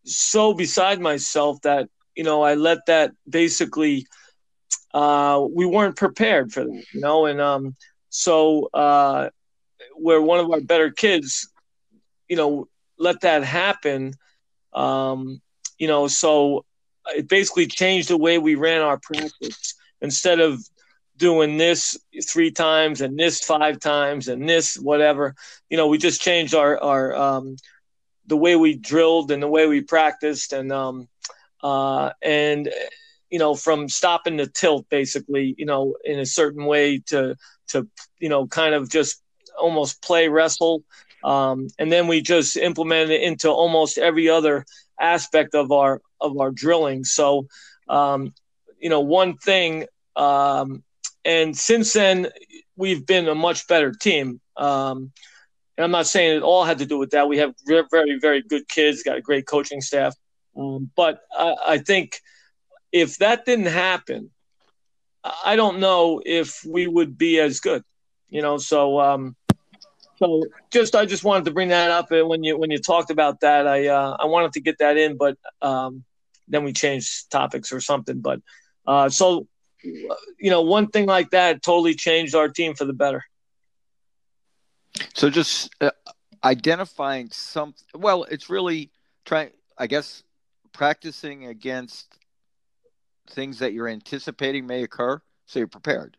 so 0.09 0.55
beside 0.55 1.01
myself 1.01 1.61
that 1.63 1.89
you 2.15 2.25
know 2.25 2.43
I 2.43 2.55
let 2.55 2.87
that 2.87 3.13
basically 3.29 4.07
uh, 4.95 5.47
we 5.55 5.67
weren't 5.67 5.97
prepared 5.97 6.53
for 6.53 6.65
that, 6.65 6.85
you 6.93 7.01
know, 7.01 7.27
and 7.27 7.41
um, 7.41 7.77
so 8.09 8.69
uh, 8.73 9.29
where 9.95 10.21
one 10.21 10.41
of 10.41 10.51
our 10.51 10.61
better 10.61 10.91
kids, 10.91 11.51
you 12.29 12.37
know, 12.37 12.69
let 12.99 13.21
that 13.21 13.45
happen, 13.45 14.15
um, 14.73 15.41
you 15.79 15.87
know, 15.87 16.09
so 16.09 16.65
it 17.09 17.29
basically 17.29 17.67
changed 17.67 18.09
the 18.09 18.17
way 18.17 18.39
we 18.39 18.55
ran 18.55 18.83
our 18.83 18.99
practice. 18.99 19.75
Instead 20.01 20.41
of 20.41 20.61
doing 21.17 21.57
this 21.57 21.99
three 22.29 22.51
times 22.51 23.01
and 23.01 23.19
this 23.19 23.45
five 23.45 23.81
times 23.81 24.29
and 24.29 24.49
this 24.49 24.77
whatever, 24.77 25.35
you 25.69 25.77
know, 25.77 25.89
we 25.89 25.99
just 25.99 26.21
changed 26.21 26.55
our 26.55 26.79
our 26.81 27.15
um, 27.15 27.57
the 28.29 28.37
way 28.37 28.57
we 28.57 28.75
drilled 28.75 29.31
and 29.31 29.43
the 29.43 29.49
way 29.49 29.67
we 29.67 29.81
practiced 29.81 30.53
and 30.53 30.71
um, 30.71 31.09
uh, 31.63 32.11
and 32.23 32.71
you 33.31 33.39
know 33.39 33.55
from 33.55 33.89
stopping 33.89 34.37
the 34.37 34.47
tilt 34.47 34.87
basically, 34.89 35.55
you 35.59 35.67
know, 35.67 35.97
in 36.05 36.19
a 36.19 36.27
certain 36.27 36.65
way 36.65 36.99
to 37.07 37.35
to 37.69 37.89
you 38.21 38.29
know 38.29 38.47
kind 38.47 38.75
of 38.75 38.89
just 38.89 39.23
almost 39.59 40.03
play 40.03 40.29
wrestle. 40.29 40.85
Um, 41.25 41.67
and 41.81 41.91
then 41.91 42.07
we 42.07 42.21
just 42.21 42.57
implemented 42.57 43.11
it 43.11 43.23
into 43.23 43.51
almost 43.51 43.99
every 43.99 44.29
other 44.29 44.65
aspect 45.01 45.55
of 45.55 45.73
our 45.73 46.01
of 46.21 46.39
our 46.39 46.53
drilling. 46.53 47.05
So 47.05 47.47
um, 47.89 48.35
you 48.79 48.91
know 48.91 49.01
one 49.01 49.37
thing 49.37 49.87
um, 50.15 50.83
and 51.25 51.57
since 51.57 51.93
then 51.93 52.29
we've 52.77 53.07
been 53.07 53.29
a 53.29 53.35
much 53.35 53.67
better 53.69 53.93
team. 53.93 54.41
Um, 54.57 55.13
and 55.79 55.85
i'm 55.85 55.91
not 55.91 56.07
saying 56.07 56.37
it 56.37 56.43
all 56.43 56.65
had 56.65 56.79
to 56.79 56.87
do 56.87 56.99
with 56.99 57.11
that 57.11 57.27
we 57.27 57.39
have 57.39 57.55
very 57.67 58.19
very 58.19 58.43
good 58.43 58.69
kids 58.69 59.03
got 59.03 59.17
a 59.17 59.23
great 59.23 59.47
coaching 59.47 59.81
staff 59.81 60.15
um, 60.59 60.91
but 60.97 61.21
I, 61.33 61.55
I 61.67 61.79
think 61.79 62.21
if 62.93 63.19
that 63.19 63.47
didn't 63.47 63.67
happen 63.67 64.31
I 65.45 65.57
don't 65.57 65.81
know 65.81 66.23
if 66.25 66.65
we 66.65 66.87
would 66.87 67.19
be 67.19 67.41
as 67.41 67.61
good, 67.61 67.83
you 68.29 68.43
know. 68.43 68.59
So, 68.59 69.01
um, 69.01 69.37
so 70.17 70.45
just 70.71 70.95
I 70.95 71.07
just 71.07 71.25
wanted 71.25 71.47
to 71.47 71.51
bring 71.51 71.69
that 71.69 71.91
up, 71.91 72.11
and 72.13 72.29
when 72.29 72.45
you 72.45 72.57
when 72.57 72.71
you 72.71 72.79
talked 72.79 73.11
about 73.11 73.41
that, 73.41 73.67
I 73.67 73.89
uh, 73.89 74.17
I 74.19 74.27
wanted 74.27 74.53
to 74.53 74.61
get 74.61 74.79
that 74.79 74.97
in, 74.97 75.17
but 75.17 75.37
um, 75.61 76.05
then 76.47 76.65
we 76.65 76.73
changed 76.73 77.31
topics 77.31 77.73
or 77.73 77.81
something. 77.81 78.21
But 78.21 78.41
uh, 78.87 79.09
so, 79.09 79.47
you 79.83 80.51
know, 80.51 80.63
one 80.63 80.89
thing 80.89 81.07
like 81.07 81.31
that 81.31 81.63
totally 81.63 81.95
changed 81.95 82.35
our 82.35 82.49
team 82.49 82.75
for 82.75 82.85
the 82.85 82.93
better. 82.93 83.25
So 85.15 85.31
just 85.31 85.75
uh, 85.81 85.91
identifying 86.45 87.31
some. 87.31 87.75
Well, 87.95 88.25
it's 88.25 88.51
really 88.51 88.91
trying. 89.25 89.51
I 89.77 89.87
guess 89.87 90.23
practicing 90.73 91.47
against 91.47 92.19
things 93.31 93.59
that 93.59 93.73
you're 93.73 93.89
anticipating 93.89 94.67
may 94.67 94.83
occur, 94.83 95.21
so 95.47 95.59
you're 95.59 95.69
prepared. 95.69 96.17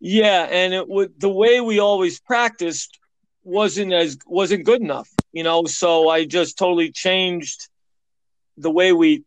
Yeah, 0.00 0.46
and 0.50 0.74
it 0.74 0.88
would 0.88 1.18
the 1.18 1.28
way 1.28 1.60
we 1.60 1.78
always 1.78 2.20
practiced 2.20 2.98
wasn't 3.44 3.92
as 3.92 4.18
wasn't 4.26 4.64
good 4.64 4.82
enough, 4.82 5.08
you 5.32 5.42
know. 5.42 5.64
So 5.64 6.08
I 6.08 6.26
just 6.26 6.58
totally 6.58 6.90
changed 6.90 7.68
the 8.58 8.70
way 8.70 8.92
we 8.92 9.24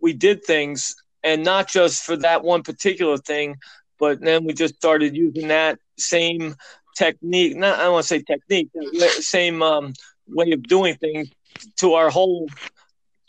we 0.00 0.12
did 0.14 0.44
things, 0.44 0.94
and 1.22 1.44
not 1.44 1.68
just 1.68 2.04
for 2.04 2.16
that 2.16 2.42
one 2.42 2.62
particular 2.62 3.18
thing, 3.18 3.56
but 3.98 4.20
then 4.20 4.44
we 4.44 4.54
just 4.54 4.76
started 4.76 5.14
using 5.14 5.48
that 5.48 5.78
same 5.98 6.54
technique. 6.96 7.56
Not 7.56 7.78
I 7.78 7.88
want 7.88 8.04
to 8.04 8.08
say 8.08 8.22
technique, 8.22 8.70
same 9.20 9.62
um, 9.62 9.94
way 10.28 10.52
of 10.52 10.62
doing 10.62 10.96
things 10.96 11.30
to 11.76 11.94
our 11.94 12.10
whole 12.10 12.48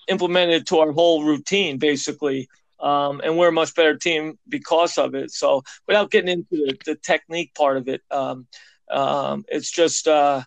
implemented 0.08 0.68
to 0.68 0.80
our 0.80 0.92
whole 0.92 1.24
routine, 1.24 1.78
basically 1.78 2.50
um, 2.82 3.22
and 3.24 3.38
we're 3.38 3.50
a 3.50 3.54
much 3.54 3.76
better 3.76 3.96
team 3.96 4.40
because 4.50 4.98
of 4.98 5.14
it. 5.14 5.32
So, 5.32 5.64
without 5.88 6.12
getting 6.12 6.30
into 6.30 6.48
the, 6.52 6.78
the 6.86 6.96
technique 6.96 7.54
part 7.54 7.78
of 7.78 7.88
it, 7.88 8.02
um, 8.10 8.48
um, 8.90 9.46
it's 9.48 9.72
just 9.72 10.08
uh, 10.08 10.42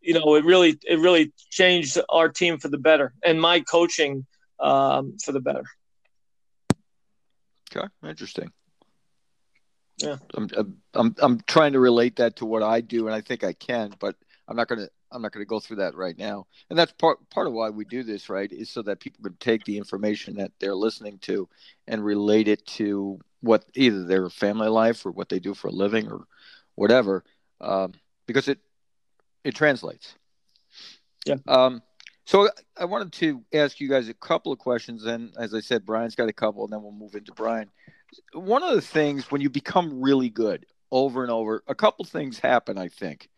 you 0.00 0.14
know 0.14 0.36
it 0.36 0.44
really 0.44 0.78
it 0.86 0.98
really 1.00 1.32
changed 1.50 1.98
our 2.08 2.28
team 2.28 2.58
for 2.58 2.68
the 2.68 2.78
better, 2.78 3.12
and 3.24 3.40
my 3.40 3.60
coaching 3.60 4.26
um, 4.60 5.16
for 5.22 5.32
the 5.32 5.40
better. 5.40 5.64
Okay, 7.74 7.86
interesting. 8.04 8.50
Yeah, 10.02 10.16
I'm, 10.34 10.48
I'm 10.94 11.14
I'm 11.18 11.40
trying 11.46 11.72
to 11.72 11.80
relate 11.80 12.16
that 12.16 12.36
to 12.36 12.46
what 12.46 12.62
I 12.62 12.80
do, 12.80 13.06
and 13.06 13.14
I 13.14 13.20
think 13.20 13.44
I 13.44 13.52
can, 13.52 13.94
but 13.98 14.16
I'm 14.48 14.56
not 14.56 14.68
going 14.68 14.80
to 14.80 14.90
I'm 15.12 15.22
not 15.22 15.32
to 15.32 15.44
go 15.44 15.60
through 15.60 15.76
that 15.76 15.94
right 15.94 16.16
now. 16.16 16.46
And 16.68 16.78
that's 16.78 16.92
part 16.92 17.18
part 17.30 17.46
of 17.46 17.52
why 17.52 17.70
we 17.70 17.84
do 17.84 18.02
this, 18.02 18.28
right? 18.28 18.50
Is 18.50 18.70
so 18.70 18.82
that 18.82 19.00
people 19.00 19.22
can 19.24 19.36
take 19.36 19.64
the 19.64 19.76
information 19.76 20.36
that 20.36 20.52
they're 20.60 20.74
listening 20.74 21.18
to 21.22 21.48
and 21.86 22.04
relate 22.04 22.48
it 22.48 22.64
to 22.66 23.18
what 23.40 23.64
either 23.74 24.04
their 24.04 24.28
family 24.30 24.68
life 24.68 25.04
or 25.04 25.10
what 25.10 25.28
they 25.28 25.38
do 25.38 25.54
for 25.54 25.68
a 25.68 25.72
living 25.72 26.08
or 26.08 26.26
whatever, 26.74 27.24
um, 27.60 27.92
because 28.26 28.48
it 28.48 28.58
it 29.44 29.54
translates. 29.54 30.14
Yeah. 31.26 31.36
Um, 31.48 31.82
so 32.24 32.48
I 32.76 32.84
wanted 32.84 33.12
to 33.14 33.42
ask 33.52 33.80
you 33.80 33.88
guys 33.88 34.08
a 34.08 34.14
couple 34.14 34.52
of 34.52 34.58
questions, 34.58 35.04
and 35.04 35.34
as 35.38 35.54
I 35.54 35.60
said, 35.60 35.84
Brian's 35.84 36.14
got 36.14 36.28
a 36.28 36.32
couple, 36.32 36.64
and 36.64 36.72
then 36.72 36.82
we'll 36.82 36.92
move 36.92 37.14
into 37.14 37.32
Brian. 37.32 37.70
One 38.32 38.62
of 38.62 38.74
the 38.74 38.80
things 38.80 39.30
when 39.30 39.40
you 39.40 39.50
become 39.50 40.00
really 40.00 40.30
good 40.30 40.66
over 40.90 41.22
and 41.22 41.30
over, 41.30 41.62
a 41.68 41.74
couple 41.74 42.04
things 42.04 42.38
happen. 42.38 42.78
I 42.78 42.88
think 42.88 43.28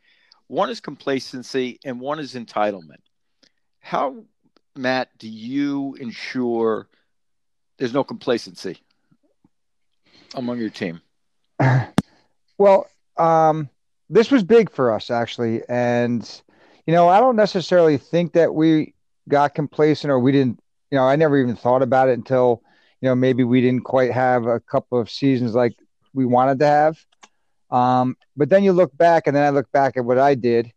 one 0.47 0.71
is 0.71 0.81
complacency 0.81 1.79
and 1.85 2.01
one 2.01 2.19
is 2.19 2.35
entitlement. 2.35 3.01
How, 3.81 4.25
Matt, 4.77 5.09
do 5.19 5.29
you 5.29 5.97
ensure 6.01 6.89
there's 7.79 7.95
no 7.95 8.05
complacency 8.05 8.79
among 10.35 10.59
your 10.59 10.71
team? 10.71 11.01
Well, 12.59 12.87
um, 13.17 13.69
this 14.09 14.31
was 14.31 14.45
big 14.45 14.71
for 14.71 14.93
us 14.93 15.11
actually, 15.11 15.63
and 15.69 16.23
you 16.87 16.95
know, 16.95 17.09
I 17.09 17.19
don't 17.19 17.35
necessarily 17.35 17.99
think 17.99 18.35
that 18.35 18.55
we 18.55 18.95
got 19.29 19.57
complacent 19.57 20.13
or 20.13 20.21
we 20.21 20.31
didn't. 20.31 20.61
You 20.93 20.99
know, 20.99 21.05
I 21.05 21.17
never 21.17 21.39
even 21.39 21.57
thought 21.57 21.83
about 21.83 22.09
it 22.09 22.13
until 22.13 22.63
you 23.03 23.09
know 23.09 23.15
maybe 23.15 23.45
we 23.45 23.61
didn't 23.61 23.83
quite 23.83 24.13
have 24.13 24.47
a 24.47 24.61
couple 24.61 24.99
of 24.99 25.11
seasons 25.11 25.55
like 25.55 25.77
we 26.15 26.25
wanted 26.25 26.61
to 26.61 26.67
have. 26.67 27.05
Um, 27.71 28.17
but 28.37 28.49
then 28.49 28.65
you 28.65 28.73
look 28.73 28.97
back, 28.97 29.27
and 29.27 29.37
then 29.37 29.45
I 29.45 29.51
look 29.51 29.71
back 29.73 29.97
at 29.97 30.05
what 30.05 30.19
I 30.19 30.35
did, 30.35 30.73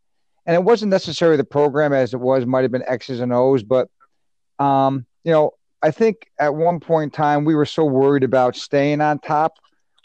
and 0.46 0.56
it 0.56 0.64
wasn't 0.64 0.90
necessarily 0.90 1.38
the 1.38 1.44
program 1.44 1.94
as 1.94 2.14
it 2.14 2.20
was, 2.20 2.46
might 2.46 2.64
have 2.64 2.72
been 2.72 2.84
X's 2.88 3.20
and 3.20 3.32
O's, 3.32 3.64
but 3.64 3.90
um, 4.60 5.06
you 5.24 5.32
know, 5.32 5.52
I 5.82 5.92
think 5.92 6.28
at 6.40 6.56
one 6.56 6.80
point 6.80 7.14
in 7.14 7.16
time 7.16 7.46
we 7.46 7.54
were 7.54 7.66
so 7.66 7.86
worried 7.86 8.24
about 8.24 8.56
staying 8.56 9.02
on 9.02 9.20
top, 9.20 9.54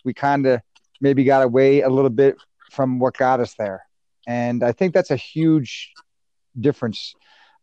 we 0.04 0.12
kind 0.12 0.46
of 0.46 0.61
maybe 1.00 1.24
got 1.24 1.42
away 1.42 1.80
a 1.80 1.88
little 1.88 2.11
bit 2.11 2.37
from 2.70 2.98
what 2.98 3.16
got 3.16 3.40
us 3.40 3.54
there, 3.54 3.87
and 4.26 4.62
I 4.62 4.72
think 4.72 4.92
that's 4.92 5.11
a 5.11 5.16
huge 5.16 5.92
difference. 6.61 7.14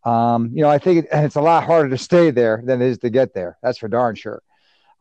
Um, 0.05 0.51
you 0.53 0.61
know, 0.61 0.69
I 0.69 0.77
think 0.77 1.05
it, 1.05 1.09
it's 1.11 1.35
a 1.35 1.41
lot 1.41 1.65
harder 1.65 1.89
to 1.89 1.97
stay 1.97 2.31
there 2.31 2.63
than 2.65 2.81
it 2.81 2.87
is 2.87 2.97
to 2.99 3.09
get 3.09 3.33
there. 3.33 3.57
That's 3.61 3.77
for 3.77 3.89
darn 3.89 4.15
sure. 4.15 4.41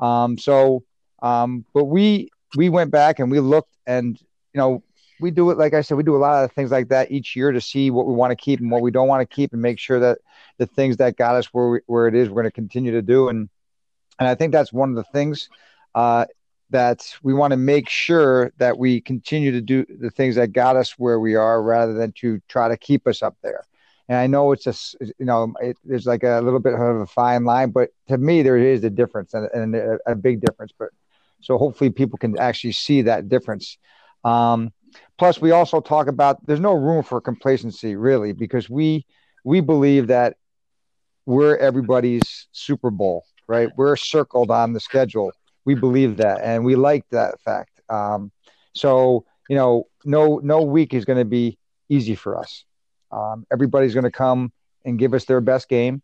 Um, 0.01 0.39
so, 0.39 0.85
um, 1.23 1.65
but 1.75 1.85
we 1.85 2.31
we 2.57 2.69
went 2.69 2.91
back 2.91 3.19
and 3.19 3.31
we 3.31 3.41
looked 3.41 3.77
and 3.87 4.21
you 4.53 4.59
know 4.59 4.83
we 5.21 5.31
do 5.31 5.51
it 5.51 5.59
like 5.59 5.75
i 5.75 5.81
said 5.81 5.97
we 5.97 6.03
do 6.03 6.15
a 6.15 6.19
lot 6.19 6.45
of 6.45 6.53
things 6.53 6.71
like 6.71 6.89
that 6.89 7.11
each 7.11 7.35
year 7.35 7.51
to 7.51 7.61
see 7.61 7.91
what 7.91 8.07
we 8.07 8.15
want 8.15 8.31
to 8.31 8.37
keep 8.37 8.61
and 8.61 8.71
what 8.71 8.83
we 8.83 8.91
don't 8.91 9.09
want 9.09 9.29
to 9.29 9.35
keep 9.35 9.53
and 9.53 9.61
make 9.63 9.79
sure 9.79 9.99
that 9.99 10.19
the 10.59 10.67
things 10.67 10.99
that 10.99 11.17
got 11.17 11.35
us 11.35 11.47
where 11.47 11.69
we, 11.69 11.81
where 11.87 12.07
it 12.07 12.15
is 12.15 12.29
we're 12.29 12.43
going 12.43 12.45
to 12.45 12.51
continue 12.51 12.93
to 12.93 13.03
do 13.03 13.29
and 13.29 13.49
and 14.19 14.29
i 14.29 14.35
think 14.35 14.53
that's 14.53 14.73
one 14.73 14.91
of 14.91 14.97
the 14.97 15.05
things 15.05 15.49
uh 15.95 16.25
that 16.71 17.17
we 17.23 17.33
want 17.33 17.53
to 17.53 17.57
make 17.57 17.89
sure 17.89 18.53
that 18.59 18.77
we 18.77 19.01
continue 19.01 19.53
to 19.53 19.61
do 19.61 19.85
the 20.01 20.11
things 20.11 20.35
that 20.35 20.53
got 20.53 20.77
us 20.77 20.99
where 20.99 21.21
we 21.21 21.35
are 21.35 21.63
rather 21.63 21.95
than 21.95 22.13
to 22.13 22.41
try 22.49 22.69
to 22.69 22.77
keep 22.77 23.07
us 23.07 23.23
up 23.23 23.37
there. 23.43 23.65
And 24.09 24.19
I 24.19 24.27
know 24.27 24.53
it's 24.53 24.67
a, 24.67 24.75
you 25.19 25.27
know, 25.27 25.53
it, 25.61 25.77
there's 25.85 26.07
like 26.07 26.23
a 26.23 26.41
little 26.41 26.61
bit 26.61 26.75
of 26.75 26.81
a 26.81 27.07
fine 27.07 27.45
line, 27.45 27.71
but 27.71 27.91
to 28.09 28.19
me, 28.19 28.43
there 28.43 28.57
is 28.57 28.85
a 28.85 28.91
difference 28.91 29.35
and, 29.35 29.49
and 29.53 29.75
a, 29.75 29.99
a, 30.07 30.15
big 30.15 30.41
difference. 30.41 30.73
But 30.79 30.91
so 31.41 31.59
hopefully 31.59 31.91
people 31.91 32.19
can 32.19 32.39
actually 32.39 32.73
see 32.73 33.03
that 33.03 33.29
difference. 33.29 33.79
Um, 34.25 34.73
plus, 35.19 35.41
we 35.41 35.51
also 35.51 35.81
talk 35.81 36.07
about 36.07 36.45
there's 36.47 36.61
no 36.61 36.75
room 36.75 37.03
for 37.03 37.21
complacency 37.21 37.97
really 37.97 38.33
because 38.33 38.71
we 38.71 39.05
we 39.45 39.61
believe 39.61 40.07
that 40.09 40.37
we're 41.27 41.57
everybody's 41.57 42.47
Super 42.53 42.91
Bowl, 42.91 43.25
right? 43.49 43.69
We're 43.77 43.97
circled 43.97 44.51
on 44.51 44.73
the 44.73 44.81
schedule. 44.81 45.33
We 45.65 45.75
believe 45.75 46.19
that, 46.19 46.41
and 46.43 46.65
we 46.65 46.77
like 46.77 47.05
that 47.11 47.41
fact. 47.41 47.81
Um, 47.89 48.31
so 48.73 49.25
you 49.49 49.57
know, 49.57 49.89
no 50.05 50.41
no 50.43 50.63
week 50.63 50.95
is 50.95 51.05
going 51.05 51.19
to 51.19 51.25
be 51.25 51.59
easy 51.89 52.15
for 52.15 52.39
us. 52.39 52.65
Um, 53.11 53.47
everybody's 53.53 53.95
going 53.95 54.05
to 54.05 54.11
come 54.11 54.53
and 54.85 54.99
give 54.99 55.15
us 55.15 55.25
their 55.25 55.41
best 55.41 55.69
game. 55.69 56.03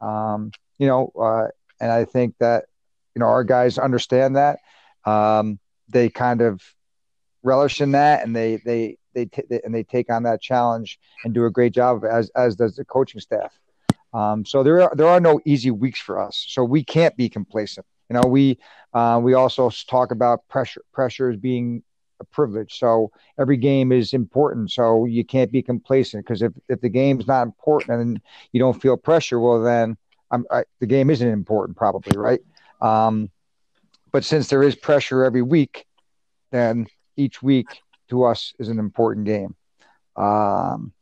Um, 0.00 0.52
you 0.78 0.86
know, 0.86 1.12
uh, 1.20 1.48
and 1.80 1.90
I 1.90 2.04
think 2.04 2.34
that 2.40 2.66
you 3.14 3.20
know 3.20 3.26
our 3.26 3.44
guys 3.44 3.78
understand 3.78 4.36
that. 4.36 4.58
Um, 5.04 5.58
they 5.88 6.08
kind 6.08 6.42
of 6.42 6.62
relish 7.42 7.80
in 7.80 7.92
that, 7.92 8.24
and 8.24 8.34
they 8.34 8.56
they 8.64 8.98
they, 9.14 9.26
t- 9.26 9.42
they, 9.48 9.60
and 9.64 9.74
they 9.74 9.82
take 9.82 10.10
on 10.10 10.22
that 10.24 10.40
challenge 10.40 10.98
and 11.24 11.34
do 11.34 11.46
a 11.46 11.50
great 11.50 11.72
job 11.72 12.04
as 12.04 12.30
as 12.36 12.56
does 12.56 12.76
the 12.76 12.84
coaching 12.84 13.20
staff. 13.20 13.58
Um, 14.12 14.44
so 14.44 14.62
there 14.62 14.82
are 14.82 14.94
there 14.94 15.08
are 15.08 15.20
no 15.20 15.40
easy 15.44 15.70
weeks 15.70 16.00
for 16.00 16.20
us. 16.20 16.44
So 16.48 16.64
we 16.64 16.84
can't 16.84 17.16
be 17.16 17.28
complacent. 17.28 17.86
You 18.08 18.14
know, 18.14 18.28
we 18.28 18.58
uh, 18.94 19.20
we 19.22 19.34
also 19.34 19.70
talk 19.88 20.12
about 20.12 20.46
pressure 20.48 20.82
pressure 20.92 21.30
as 21.30 21.36
being 21.36 21.82
a 22.20 22.24
privilege. 22.24 22.78
So 22.78 23.10
every 23.38 23.56
game 23.56 23.92
is 23.92 24.12
important. 24.12 24.70
So 24.70 25.04
you 25.04 25.24
can't 25.24 25.52
be 25.52 25.62
complacent 25.62 26.24
because 26.24 26.42
if, 26.42 26.52
if 26.68 26.80
the 26.80 26.88
game's 26.88 27.26
not 27.26 27.42
important 27.42 28.00
and 28.00 28.20
you 28.52 28.60
don't 28.60 28.80
feel 28.80 28.96
pressure, 28.96 29.40
well 29.40 29.62
then 29.62 29.96
I, 30.30 30.64
the 30.80 30.86
game 30.86 31.10
isn't 31.10 31.26
important 31.26 31.76
probably, 31.76 32.16
right? 32.18 32.40
Um, 32.80 33.30
but 34.12 34.24
since 34.24 34.48
there 34.48 34.62
is 34.62 34.74
pressure 34.74 35.24
every 35.24 35.42
week, 35.42 35.86
then 36.50 36.86
each 37.16 37.42
week 37.42 37.82
to 38.08 38.24
us 38.24 38.54
is 38.58 38.68
an 38.68 38.78
important 38.78 39.26
game. 39.26 39.54
Um, 40.16 40.92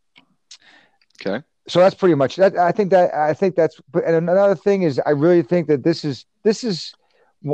okay. 1.21 1.45
So 1.69 1.81
that's 1.81 1.95
pretty 1.95 2.15
much 2.15 2.37
that. 2.37 2.57
I 2.57 2.71
think 2.71 2.91
that 2.91 3.13
I 3.13 3.35
think 3.35 3.57
that's. 3.57 3.81
And 3.93 4.29
another 4.29 4.55
thing 4.55 4.83
is, 4.83 5.01
I 5.05 5.11
really 5.11 5.43
think 5.43 5.67
that 5.67 5.83
this 5.83 6.05
is 6.05 6.25
this 6.45 6.63
is 6.63 6.95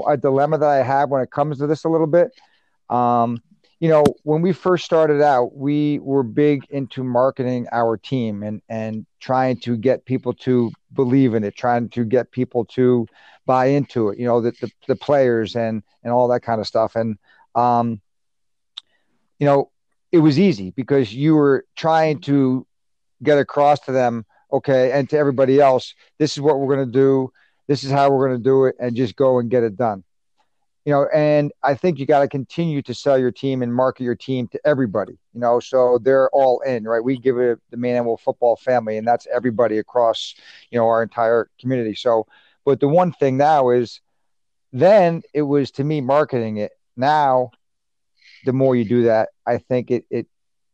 a 0.06 0.16
dilemma 0.16 0.58
that 0.58 0.68
I 0.68 0.82
have 0.82 1.08
when 1.08 1.22
it 1.22 1.30
comes 1.30 1.58
to 1.58 1.66
this 1.66 1.84
a 1.84 1.88
little 1.88 2.06
bit. 2.06 2.30
Um, 2.90 3.42
you 3.82 3.88
know, 3.88 4.04
when 4.22 4.42
we 4.42 4.52
first 4.52 4.84
started 4.84 5.20
out, 5.20 5.56
we 5.56 5.98
were 5.98 6.22
big 6.22 6.64
into 6.70 7.02
marketing 7.02 7.66
our 7.72 7.96
team 7.96 8.44
and 8.44 8.62
and 8.68 9.04
trying 9.18 9.56
to 9.62 9.76
get 9.76 10.04
people 10.04 10.32
to 10.34 10.70
believe 10.92 11.34
in 11.34 11.42
it, 11.42 11.56
trying 11.56 11.88
to 11.88 12.04
get 12.04 12.30
people 12.30 12.64
to 12.64 13.08
buy 13.44 13.66
into 13.66 14.10
it. 14.10 14.20
You 14.20 14.26
know, 14.26 14.40
the 14.40 14.52
the, 14.60 14.70
the 14.86 14.94
players 14.94 15.56
and 15.56 15.82
and 16.04 16.12
all 16.12 16.28
that 16.28 16.42
kind 16.42 16.60
of 16.60 16.68
stuff. 16.68 16.94
And 16.94 17.18
um, 17.56 18.00
you 19.40 19.46
know, 19.46 19.72
it 20.12 20.18
was 20.18 20.38
easy 20.38 20.70
because 20.70 21.12
you 21.12 21.34
were 21.34 21.64
trying 21.74 22.20
to 22.20 22.64
get 23.24 23.38
across 23.38 23.80
to 23.80 23.90
them, 23.90 24.24
okay, 24.52 24.92
and 24.92 25.10
to 25.10 25.18
everybody 25.18 25.58
else, 25.58 25.92
this 26.18 26.34
is 26.34 26.40
what 26.40 26.60
we're 26.60 26.72
going 26.72 26.86
to 26.86 26.98
do. 26.98 27.32
This 27.66 27.82
is 27.82 27.90
how 27.90 28.10
we're 28.10 28.28
going 28.28 28.38
to 28.38 28.44
do 28.44 28.66
it, 28.66 28.76
and 28.78 28.94
just 28.94 29.16
go 29.16 29.40
and 29.40 29.50
get 29.50 29.64
it 29.64 29.76
done 29.76 30.04
you 30.84 30.92
know, 30.92 31.06
and 31.14 31.52
I 31.62 31.74
think 31.74 31.98
you 31.98 32.06
got 32.06 32.20
to 32.20 32.28
continue 32.28 32.82
to 32.82 32.94
sell 32.94 33.16
your 33.16 33.30
team 33.30 33.62
and 33.62 33.72
market 33.72 34.02
your 34.02 34.16
team 34.16 34.48
to 34.48 34.60
everybody, 34.64 35.12
you 35.32 35.40
know, 35.40 35.60
so 35.60 35.98
they're 36.02 36.28
all 36.30 36.60
in, 36.60 36.84
right? 36.84 37.04
We 37.04 37.18
give 37.18 37.38
it 37.38 37.60
the 37.70 37.76
Maine-Endwell 37.76 38.20
Football 38.20 38.56
family, 38.56 38.98
and 38.98 39.06
that's 39.06 39.28
everybody 39.32 39.78
across, 39.78 40.34
you 40.70 40.78
know, 40.78 40.88
our 40.88 41.02
entire 41.02 41.48
community. 41.60 41.94
So, 41.94 42.26
but 42.64 42.80
the 42.80 42.88
one 42.88 43.12
thing 43.12 43.36
now 43.36 43.70
is 43.70 44.00
then 44.72 45.22
it 45.32 45.42
was 45.42 45.70
to 45.72 45.84
me 45.84 46.00
marketing 46.00 46.56
it. 46.56 46.72
Now, 46.96 47.52
the 48.44 48.52
more 48.52 48.74
you 48.74 48.84
do 48.84 49.04
that, 49.04 49.28
I 49.46 49.58
think 49.58 49.90
it, 49.90 50.04
it, 50.10 50.26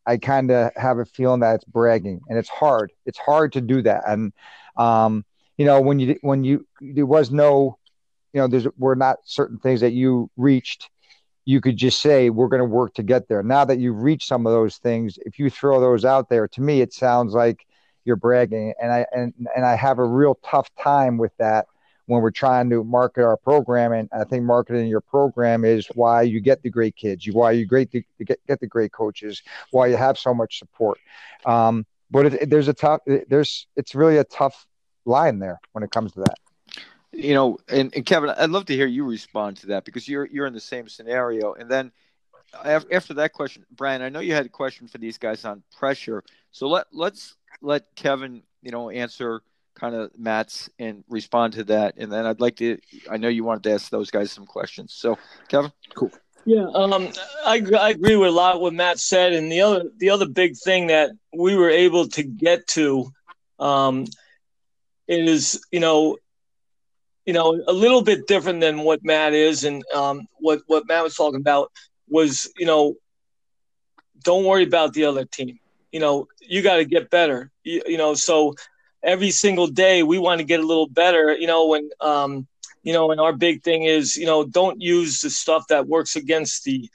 I 0.06 0.16
kind 0.16 0.50
of 0.50 0.70
have 0.74 0.98
a 0.98 1.04
feeling 1.04 1.40
that 1.40 1.56
it's 1.56 1.64
bragging 1.64 2.22
and 2.28 2.38
it's 2.38 2.48
hard. 2.48 2.92
It's 3.04 3.18
hard 3.18 3.52
to 3.52 3.60
do 3.60 3.82
that. 3.82 4.04
And, 4.06 4.32
um, 4.78 5.24
you 5.58 5.66
know, 5.66 5.82
when 5.82 5.98
you, 5.98 6.18
when 6.22 6.44
you, 6.44 6.66
there 6.80 7.04
was 7.04 7.30
no, 7.30 7.78
you 8.32 8.40
know, 8.40 8.48
there's 8.48 8.66
were 8.76 8.96
not 8.96 9.18
certain 9.24 9.58
things 9.58 9.80
that 9.80 9.92
you 9.92 10.30
reached, 10.36 10.90
you 11.44 11.60
could 11.60 11.76
just 11.76 12.00
say 12.00 12.28
we're 12.28 12.48
going 12.48 12.60
to 12.60 12.66
work 12.66 12.94
to 12.94 13.02
get 13.02 13.28
there. 13.28 13.42
Now 13.42 13.64
that 13.64 13.78
you've 13.78 14.02
reached 14.02 14.28
some 14.28 14.46
of 14.46 14.52
those 14.52 14.76
things, 14.76 15.18
if 15.24 15.38
you 15.38 15.48
throw 15.48 15.80
those 15.80 16.04
out 16.04 16.28
there, 16.28 16.46
to 16.48 16.60
me, 16.60 16.82
it 16.82 16.92
sounds 16.92 17.32
like 17.32 17.66
you're 18.04 18.16
bragging, 18.16 18.74
and 18.80 18.92
I 18.92 19.06
and 19.14 19.32
and 19.56 19.64
I 19.64 19.74
have 19.74 19.98
a 19.98 20.04
real 20.04 20.38
tough 20.44 20.68
time 20.76 21.16
with 21.18 21.32
that 21.38 21.66
when 22.06 22.22
we're 22.22 22.30
trying 22.30 22.70
to 22.70 22.82
market 22.84 23.22
our 23.22 23.36
program. 23.36 23.92
And 23.92 24.08
I 24.12 24.24
think 24.24 24.44
marketing 24.44 24.88
your 24.88 25.02
program 25.02 25.64
is 25.64 25.86
why 25.94 26.22
you 26.22 26.40
get 26.40 26.62
the 26.62 26.70
great 26.70 26.96
kids, 26.96 27.26
you 27.26 27.34
why 27.34 27.52
you 27.52 27.66
great 27.66 27.90
the, 27.90 28.02
get, 28.24 28.40
get 28.46 28.60
the 28.60 28.66
great 28.66 28.92
coaches, 28.92 29.42
why 29.72 29.88
you 29.88 29.96
have 29.96 30.18
so 30.18 30.32
much 30.32 30.58
support. 30.58 30.98
Um, 31.44 31.84
but 32.10 32.26
it, 32.26 32.34
it, 32.34 32.50
there's 32.50 32.68
a 32.68 32.72
tough, 32.72 33.00
it, 33.06 33.28
there's 33.28 33.66
it's 33.76 33.94
really 33.94 34.16
a 34.16 34.24
tough 34.24 34.66
line 35.04 35.38
there 35.38 35.60
when 35.72 35.84
it 35.84 35.90
comes 35.90 36.12
to 36.12 36.20
that 36.20 36.36
you 37.12 37.34
know, 37.34 37.58
and, 37.68 37.94
and 37.94 38.04
Kevin, 38.04 38.30
I'd 38.30 38.50
love 38.50 38.66
to 38.66 38.74
hear 38.74 38.86
you 38.86 39.04
respond 39.04 39.58
to 39.58 39.66
that 39.68 39.84
because 39.84 40.08
you're 40.08 40.26
you're 40.26 40.46
in 40.46 40.52
the 40.52 40.60
same 40.60 40.88
scenario. 40.88 41.54
And 41.54 41.70
then 41.70 41.92
after 42.64 43.14
that 43.14 43.32
question, 43.32 43.64
Brian, 43.70 44.02
I 44.02 44.08
know 44.08 44.20
you 44.20 44.34
had 44.34 44.46
a 44.46 44.50
question 44.50 44.88
for 44.88 44.98
these 44.98 45.18
guys 45.18 45.44
on 45.44 45.62
pressure. 45.76 46.22
So 46.50 46.68
let 46.68 46.86
let's 46.92 47.36
let 47.62 47.94
Kevin, 47.94 48.42
you 48.62 48.70
know, 48.70 48.90
answer 48.90 49.42
kind 49.74 49.94
of 49.94 50.10
Matt's 50.18 50.68
and 50.78 51.04
respond 51.08 51.54
to 51.54 51.64
that. 51.64 51.94
And 51.96 52.10
then 52.10 52.26
I'd 52.26 52.40
like 52.40 52.56
to 52.56 52.78
I 53.10 53.16
know 53.16 53.28
you 53.28 53.44
wanted 53.44 53.64
to 53.64 53.72
ask 53.72 53.90
those 53.90 54.10
guys 54.10 54.32
some 54.32 54.46
questions. 54.46 54.94
So 54.94 55.18
Kevin, 55.48 55.72
cool. 55.94 56.10
Yeah, 56.44 56.66
um, 56.72 57.08
I, 57.44 57.62
I 57.78 57.90
agree 57.90 58.16
with 58.16 58.28
a 58.28 58.32
lot 58.32 58.60
what 58.60 58.72
Matt 58.72 58.98
said, 58.98 59.34
and 59.34 59.52
the 59.52 59.60
other 59.60 59.84
the 59.98 60.10
other 60.10 60.26
big 60.26 60.56
thing 60.56 60.86
that 60.86 61.10
we 61.36 61.56
were 61.56 61.68
able 61.68 62.08
to 62.08 62.22
get 62.22 62.66
to 62.68 63.10
um, 63.58 64.06
is 65.06 65.62
you 65.70 65.80
know 65.80 66.16
you 67.28 67.34
know, 67.34 67.62
a 67.68 67.74
little 67.74 68.00
bit 68.00 68.26
different 68.26 68.62
than 68.62 68.84
what 68.84 69.04
Matt 69.04 69.34
is, 69.34 69.64
and 69.64 69.84
um, 69.94 70.26
what 70.38 70.62
what 70.66 70.88
Matt 70.88 71.04
was 71.04 71.14
talking 71.14 71.42
about 71.42 71.70
was, 72.08 72.50
you 72.56 72.64
know, 72.64 72.94
don't 74.24 74.46
worry 74.46 74.62
about 74.62 74.94
the 74.94 75.04
other 75.04 75.26
team. 75.26 75.58
You 75.92 76.00
know, 76.00 76.28
you 76.40 76.62
got 76.62 76.76
to 76.76 76.86
get 76.86 77.10
better. 77.10 77.50
You, 77.64 77.82
you, 77.86 77.98
know, 77.98 78.14
so 78.14 78.54
every 79.02 79.30
single 79.30 79.66
day 79.66 80.02
we 80.02 80.18
want 80.18 80.38
to 80.38 80.44
get 80.46 80.60
a 80.60 80.66
little 80.66 80.88
better. 80.88 81.36
You 81.36 81.46
know, 81.46 81.66
when 81.66 81.90
um, 82.00 82.46
you 82.82 82.94
know, 82.94 83.10
and 83.10 83.20
our 83.20 83.34
big 83.34 83.62
thing 83.62 83.82
is, 83.82 84.16
you 84.16 84.24
know, 84.24 84.44
don't 84.44 84.80
use 84.80 85.20
the 85.20 85.28
stuff 85.28 85.66
that 85.68 85.86
works 85.86 86.16
against 86.16 86.64
the 86.64 86.88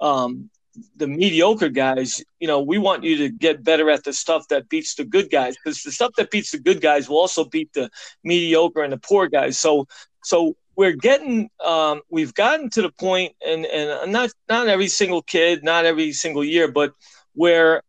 um, 0.00 0.48
the 0.96 1.06
mediocre 1.06 1.68
guys, 1.68 2.22
you 2.40 2.48
know, 2.48 2.60
we 2.60 2.78
want 2.78 3.04
you 3.04 3.16
to 3.18 3.28
get 3.28 3.62
better 3.62 3.90
at 3.90 4.04
the 4.04 4.12
stuff 4.12 4.48
that 4.48 4.68
beats 4.68 4.94
the 4.94 5.04
good 5.04 5.30
guys 5.30 5.56
because 5.56 5.82
the 5.82 5.92
stuff 5.92 6.12
that 6.16 6.30
beats 6.30 6.50
the 6.50 6.58
good 6.58 6.80
guys 6.80 7.08
will 7.08 7.18
also 7.18 7.44
beat 7.44 7.72
the 7.72 7.90
mediocre 8.22 8.82
and 8.82 8.92
the 8.92 8.98
poor 8.98 9.28
guys. 9.28 9.58
So, 9.58 9.86
so 10.22 10.56
we're 10.76 10.92
getting, 10.92 11.50
um, 11.64 12.02
we've 12.10 12.34
gotten 12.34 12.70
to 12.70 12.82
the 12.82 12.90
point, 12.90 13.34
and 13.46 13.64
and 13.66 14.12
not 14.12 14.30
not 14.48 14.68
every 14.68 14.88
single 14.88 15.22
kid, 15.22 15.62
not 15.62 15.84
every 15.84 16.12
single 16.12 16.44
year, 16.44 16.70
but 16.70 16.92
where 17.34 17.82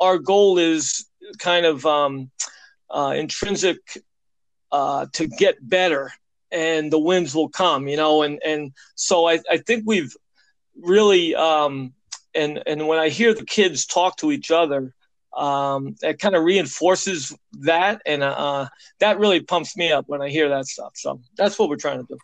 our 0.00 0.18
goal 0.18 0.58
is 0.58 1.06
kind 1.38 1.66
of 1.66 1.84
um, 1.84 2.30
uh, 2.90 3.14
intrinsic 3.16 3.78
uh, 4.72 5.06
to 5.12 5.26
get 5.26 5.56
better, 5.60 6.12
and 6.50 6.90
the 6.92 6.98
wins 6.98 7.34
will 7.34 7.50
come, 7.50 7.88
you 7.88 7.96
know, 7.96 8.22
and 8.22 8.40
and 8.44 8.72
so 8.94 9.28
I 9.28 9.40
I 9.50 9.58
think 9.58 9.84
we've 9.86 10.16
really 10.80 11.34
um, 11.34 11.92
and 12.34 12.62
and 12.66 12.88
when 12.88 12.98
I 12.98 13.08
hear 13.08 13.34
the 13.34 13.44
kids 13.44 13.86
talk 13.86 14.16
to 14.18 14.32
each 14.32 14.50
other, 14.50 14.94
um, 15.36 15.96
it 16.02 16.18
kind 16.18 16.34
of 16.34 16.44
reinforces 16.44 17.36
that, 17.60 18.02
and 18.06 18.22
uh, 18.22 18.68
that 19.00 19.18
really 19.18 19.40
pumps 19.40 19.76
me 19.76 19.92
up 19.92 20.08
when 20.08 20.22
I 20.22 20.28
hear 20.28 20.48
that 20.48 20.66
stuff. 20.66 20.92
So 20.94 21.20
that's 21.36 21.58
what 21.58 21.68
we're 21.68 21.76
trying 21.76 22.06
to 22.06 22.06
do. 22.06 22.18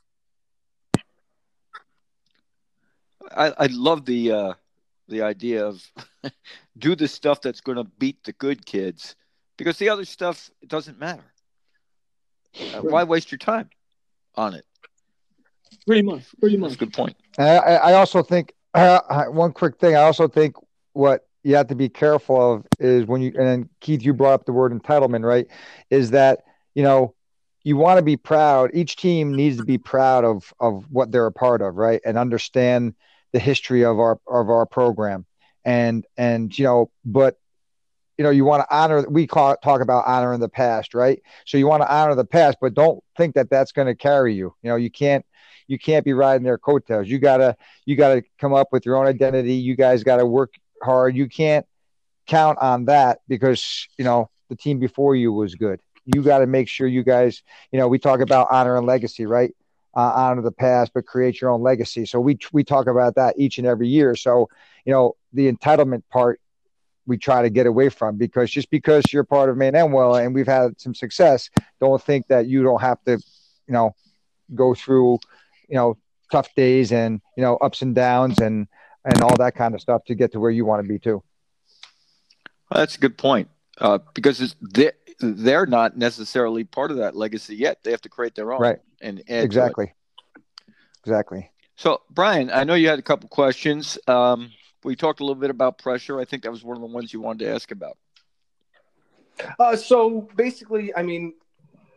I, 3.35 3.53
I 3.57 3.66
love 3.66 4.05
the 4.05 4.33
uh, 4.33 4.55
the 5.09 5.23
idea 5.23 5.66
of 5.66 5.83
do 6.79 6.94
the 6.94 7.09
stuff 7.09 7.40
that's 7.40 7.61
going 7.61 7.77
to 7.77 7.85
beat 7.85 8.23
the 8.25 8.33
good 8.33 8.64
kids 8.64 9.16
because 9.57 9.77
the 9.79 9.88
other 9.88 10.05
stuff 10.05 10.51
it 10.62 10.68
doesn't 10.68 10.99
matter. 10.99 11.25
Uh, 12.75 12.81
why 12.81 13.05
waste 13.05 13.31
your 13.31 13.38
time 13.38 13.70
on 14.35 14.55
it? 14.55 14.64
Pretty 15.87 16.03
much. 16.03 16.23
Pretty 16.40 16.57
much. 16.57 16.70
That's 16.70 16.83
a 16.83 16.85
good 16.85 16.92
point. 16.92 17.16
I, 17.38 17.59
I 17.59 17.92
also 17.94 18.23
think 18.23 18.53
uh, 18.74 19.24
one 19.26 19.52
quick 19.52 19.78
thing. 19.78 19.94
I 19.96 20.02
also 20.02 20.28
think 20.28 20.54
what 20.92 21.26
you 21.42 21.56
have 21.56 21.68
to 21.68 21.74
be 21.74 21.88
careful 21.88 22.54
of 22.54 22.66
is 22.78 23.06
when 23.06 23.22
you 23.22 23.33
and 23.38 23.68
Keith, 23.80 24.02
you 24.02 24.12
brought 24.12 24.35
up 24.35 24.46
the 24.46 24.52
word 24.52 24.72
entitlement, 24.72 25.24
right? 25.24 25.46
Is 25.90 26.11
that 26.11 26.40
you 26.74 26.83
know 26.83 27.14
you 27.62 27.76
want 27.76 27.98
to 27.98 28.04
be 28.04 28.16
proud. 28.16 28.70
Each 28.74 28.96
team 28.96 29.35
needs 29.35 29.56
to 29.59 29.64
be 29.64 29.78
proud 29.78 30.24
of 30.24 30.52
of 30.61 30.85
what 30.90 31.12
they're 31.12 31.26
a 31.26 31.33
part 31.33 31.62
of, 31.62 31.76
right? 31.76 32.00
And 32.04 32.18
understand 32.18 32.94
the 33.33 33.38
history 33.38 33.85
of 33.85 33.98
our 33.98 34.20
of 34.26 34.50
our 34.50 34.66
program. 34.66 35.26
And 35.64 36.06
and 36.16 36.56
you 36.56 36.64
know, 36.64 36.90
but 37.04 37.37
you 38.16 38.24
know, 38.24 38.30
you 38.30 38.44
want 38.44 38.62
to 38.62 38.74
honor. 38.74 39.06
We 39.09 39.26
call, 39.26 39.56
talk 39.62 39.80
about 39.80 40.06
honoring 40.06 40.40
the 40.40 40.48
past, 40.48 40.92
right? 40.94 41.22
So 41.46 41.56
you 41.56 41.66
want 41.66 41.83
to 41.83 41.90
honor 41.90 42.14
the 42.14 42.26
past, 42.26 42.59
but 42.61 42.74
don't 42.74 43.02
think 43.16 43.35
that 43.35 43.48
that's 43.48 43.72
going 43.72 43.87
to 43.87 43.94
carry 43.94 44.35
you. 44.35 44.54
You 44.62 44.70
know, 44.70 44.76
you 44.76 44.90
can't 44.90 45.24
you 45.70 45.78
can't 45.78 46.04
be 46.04 46.12
riding 46.12 46.42
their 46.42 46.59
coattails. 46.59 47.06
You 47.06 47.20
gotta 47.20 47.56
you 47.87 47.94
gotta 47.94 48.22
come 48.38 48.52
up 48.52 48.68
with 48.72 48.85
your 48.85 48.96
own 48.96 49.06
identity. 49.06 49.54
You 49.54 49.76
guys 49.76 50.02
got 50.02 50.16
to 50.16 50.26
work 50.26 50.54
hard. 50.83 51.16
You 51.16 51.28
can't 51.28 51.64
count 52.26 52.59
on 52.61 52.87
that 52.87 53.20
because 53.28 53.87
you 53.96 54.04
know 54.04 54.30
the 54.48 54.56
team 54.56 54.80
before 54.80 55.14
you 55.14 55.33
was 55.33 55.54
good. 55.54 55.80
You 56.04 56.22
got 56.22 56.38
to 56.38 56.46
make 56.46 56.66
sure 56.66 56.88
you 56.88 57.04
guys, 57.04 57.42
you 57.70 57.78
know, 57.78 57.87
we 57.87 58.00
talk 58.00 58.18
about 58.18 58.48
honor 58.50 58.76
and 58.76 58.87
legacy, 58.87 59.26
right? 59.26 59.54
Uh, 59.94 60.12
honor 60.16 60.42
the 60.42 60.50
past, 60.50 60.90
but 60.92 61.06
create 61.06 61.40
your 61.40 61.50
own 61.50 61.62
legacy. 61.62 62.04
So 62.04 62.18
we 62.18 62.37
we 62.52 62.64
talk 62.64 62.88
about 62.88 63.14
that 63.14 63.37
each 63.38 63.59
and 63.59 63.66
every 63.66 63.87
year. 63.87 64.16
So 64.16 64.48
you 64.85 64.92
know 64.92 65.14
the 65.33 65.50
entitlement 65.52 66.02
part 66.11 66.40
we 67.06 67.16
try 67.16 67.42
to 67.42 67.50
get 67.50 67.66
away 67.66 67.90
from 67.90 68.16
because 68.16 68.50
just 68.50 68.70
because 68.70 69.04
you're 69.12 69.24
part 69.24 69.48
of 69.48 69.56
Maine-Endwell 69.56 70.24
and 70.24 70.35
we've 70.35 70.46
had 70.46 70.80
some 70.80 70.94
success, 70.94 71.48
don't 71.80 72.00
think 72.02 72.26
that 72.28 72.46
you 72.46 72.62
don't 72.62 72.80
have 72.80 73.02
to, 73.04 73.12
you 73.12 73.72
know, 73.72 73.94
go 74.54 74.74
through, 74.74 75.18
you 75.70 75.76
know, 75.76 75.96
tough 76.30 76.54
days 76.54 76.92
and 76.92 77.20
you 77.37 77.42
know 77.42 77.56
ups 77.56 77.83
and 77.83 77.94
downs 77.94 78.38
and 78.38 78.66
and 79.04 79.22
all 79.22 79.37
that 79.37 79.54
kind 79.54 79.74
of 79.74 79.80
stuff 79.80 80.04
to 80.04 80.14
get 80.14 80.33
to 80.33 80.40
where 80.40 80.50
you 80.50 80.64
want 80.64 80.83
to 80.83 80.88
be 80.88 80.98
too. 80.98 81.22
Well, 82.70 82.80
that's 82.80 82.96
a 82.96 83.00
good 83.00 83.16
point 83.16 83.48
uh, 83.80 83.98
because 84.14 84.54
they, 84.61 84.92
they're 85.20 85.66
not 85.66 85.96
necessarily 85.96 86.64
part 86.64 86.90
of 86.90 86.98
that 86.98 87.16
legacy 87.16 87.56
yet. 87.56 87.83
They 87.83 87.90
have 87.90 88.02
to 88.02 88.09
create 88.09 88.35
their 88.35 88.52
own. 88.52 88.61
Right. 88.61 88.78
And 89.00 89.22
exactly. 89.26 89.94
Exactly. 91.04 91.50
So, 91.76 92.02
Brian, 92.11 92.50
I 92.50 92.64
know 92.64 92.74
you 92.74 92.88
had 92.88 92.98
a 92.98 93.02
couple 93.02 93.28
questions. 93.28 93.98
Um, 94.06 94.52
we 94.85 94.96
talked 94.96 95.20
a 95.20 95.24
little 95.24 95.40
bit 95.40 95.50
about 95.50 95.78
pressure. 95.78 96.20
I 96.20 96.26
think 96.26 96.42
that 96.42 96.50
was 96.50 96.62
one 96.62 96.76
of 96.76 96.83
the 96.83 96.87
ones 96.87 97.12
you 97.12 97.20
wanted 97.20 97.46
to 97.46 97.54
ask 97.54 97.70
about. 97.70 97.96
Uh, 99.59 99.76
so 99.76 100.28
basically, 100.37 100.94
I 100.94 101.02
mean, 101.02 101.35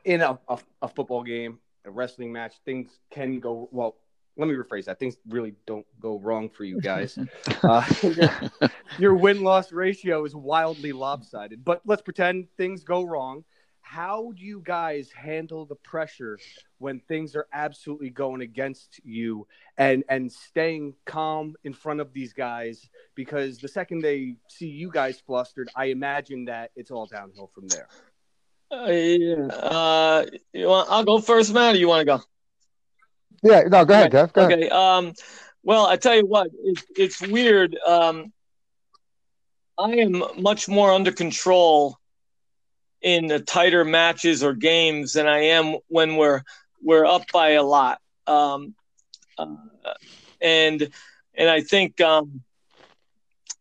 in 0.05 0.21
a, 0.21 0.39
a, 0.47 0.57
a 0.81 0.87
football 0.87 1.23
game, 1.23 1.59
a 1.85 1.91
wrestling 1.91 2.31
match, 2.31 2.55
things 2.65 2.99
can 3.11 3.39
go 3.39 3.69
well. 3.71 3.95
Let 4.35 4.47
me 4.47 4.55
rephrase 4.55 4.85
that. 4.85 4.97
Things 4.97 5.17
really 5.29 5.53
don't 5.67 5.85
go 5.99 6.17
wrong 6.17 6.49
for 6.49 6.63
you 6.63 6.81
guys. 6.81 7.19
uh, 7.63 7.85
your, 8.01 8.31
your 8.97 9.15
win 9.15 9.43
loss 9.43 9.71
ratio 9.71 10.25
is 10.25 10.35
wildly 10.35 10.91
lopsided. 10.91 11.63
But 11.63 11.81
let's 11.85 12.01
pretend 12.01 12.47
things 12.57 12.83
go 12.83 13.03
wrong. 13.03 13.43
How 13.81 14.31
do 14.35 14.43
you 14.43 14.61
guys 14.65 15.11
handle 15.11 15.65
the 15.65 15.75
pressure 15.75 16.39
when 16.79 16.99
things 17.01 17.35
are 17.35 17.47
absolutely 17.53 18.09
going 18.09 18.41
against 18.41 18.99
you 19.03 19.45
and 19.77 20.03
and 20.09 20.31
staying 20.31 20.95
calm 21.05 21.55
in 21.63 21.73
front 21.73 21.99
of 21.99 22.13
these 22.13 22.33
guys 22.33 22.89
because 23.13 23.59
the 23.59 23.67
second 23.67 23.99
they 23.99 24.35
see 24.47 24.67
you 24.67 24.89
guys 24.89 25.19
flustered, 25.19 25.69
I 25.75 25.85
imagine 25.85 26.45
that 26.45 26.71
it's 26.75 26.91
all 26.91 27.05
downhill 27.05 27.51
from 27.53 27.67
there. 27.67 27.87
Uh, 28.73 29.51
uh 29.51 30.25
you 30.51 30.67
want, 30.67 30.89
I'll 30.89 31.03
go 31.03 31.19
first, 31.19 31.53
Matt. 31.53 31.75
Or 31.75 31.77
you 31.77 31.87
want 31.87 32.01
to 32.01 32.05
go? 32.05 32.21
Yeah, 33.43 33.61
no, 33.67 33.85
go 33.85 33.93
ahead, 33.93 34.11
Jeff. 34.11 34.33
Go 34.33 34.45
okay. 34.45 34.67
Ahead. 34.67 34.71
Um, 34.71 35.13
well, 35.63 35.85
I 35.85 35.97
tell 35.97 36.15
you 36.15 36.25
what, 36.25 36.47
it, 36.63 36.83
it's 36.97 37.21
weird. 37.21 37.77
Um, 37.85 38.33
I 39.77 39.91
am 39.95 40.23
much 40.37 40.67
more 40.67 40.91
under 40.91 41.11
control 41.11 41.97
in 43.01 43.27
the 43.27 43.39
tighter 43.39 43.83
matches 43.83 44.43
or 44.43 44.53
games 44.53 45.13
than 45.13 45.27
I 45.27 45.39
am 45.39 45.77
when 45.87 46.15
we're 46.15 46.41
we're 46.81 47.05
up 47.05 47.23
by 47.31 47.51
a 47.51 47.63
lot. 47.63 47.99
Um, 48.27 48.75
uh, 49.37 49.55
and 50.41 50.89
and 51.35 51.49
I 51.49 51.61
think 51.61 51.99
um, 52.01 52.41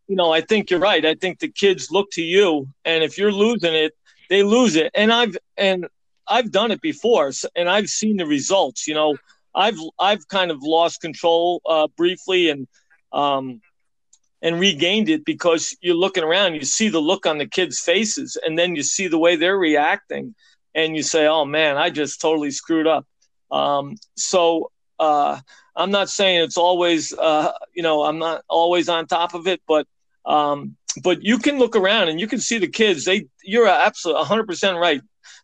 you 0.07 0.16
know 0.16 0.33
I 0.33 0.40
think 0.40 0.70
you're 0.70 0.81
right. 0.81 1.05
I 1.05 1.14
think 1.14 1.40
the 1.40 1.48
kids 1.48 1.90
look 1.90 2.11
to 2.12 2.22
you, 2.22 2.68
and 2.85 3.03
if 3.03 3.18
you're 3.18 3.33
losing 3.33 3.75
it, 3.75 3.96
they 4.33 4.42
lose 4.42 4.77
it. 4.77 4.90
And 4.95 5.12
I've 5.12 5.37
and 5.59 5.87
I've 6.27 6.51
done 6.51 6.71
it 6.71 6.81
before, 6.81 7.31
and 7.55 7.68
I've 7.68 7.90
seen 7.90 8.16
the 8.16 8.25
results. 8.27 8.88
You 8.88 8.95
know, 8.95 9.16
I've 9.55 9.79
I've 9.99 10.27
kind 10.29 10.51
of 10.51 10.62
lost 10.62 11.03
control 11.03 11.61
uh, 11.68 11.88
briefly, 11.99 12.49
and 12.49 12.66
um, 13.12 13.61
and 14.40 14.59
regained 14.59 15.11
it 15.11 15.27
because 15.27 15.77
you're 15.83 15.95
looking 15.95 16.25
around, 16.25 16.55
you 16.55 16.64
see 16.64 16.88
the 16.88 16.99
look 16.99 17.27
on 17.27 17.37
the 17.37 17.47
kids' 17.47 17.79
faces, 17.79 18.38
and 18.45 18.59
then 18.59 18.75
you 18.75 18.83
see 18.83 19.07
the 19.07 19.18
way 19.18 19.37
they're 19.37 19.59
reacting, 19.59 20.35
and 20.75 20.97
you 20.97 21.03
say, 21.03 21.27
"Oh 21.27 21.45
man, 21.45 21.77
I 21.77 21.90
just 21.90 22.18
totally 22.18 22.53
screwed 22.53 22.87
up." 22.87 23.05
Um, 23.51 23.97
so 24.16 24.71
uh, 24.99 25.38
I'm 25.77 25.90
not 25.90 26.09
saying 26.09 26.40
it's 26.40 26.57
always, 26.57 27.12
uh, 27.12 27.53
you 27.75 27.83
know, 27.83 28.05
I'm 28.05 28.18
not 28.18 28.45
always 28.49 28.88
on 28.88 29.07
top 29.07 29.35
of 29.35 29.47
it, 29.47 29.61
but 29.68 29.87
um, 30.25 30.77
but 31.02 31.22
you 31.22 31.38
can 31.38 31.59
look 31.59 31.76
around 31.76 32.09
and 32.09 32.20
you 32.20 32.26
can 32.26 32.40
see 32.40 32.59
the 32.59 32.68
kids. 32.68 33.05
They, 33.05 33.26
you're 33.42 33.68
absolutely 33.68 34.20
100 34.20 34.46
percent 34.46 34.78
right. 34.78 35.00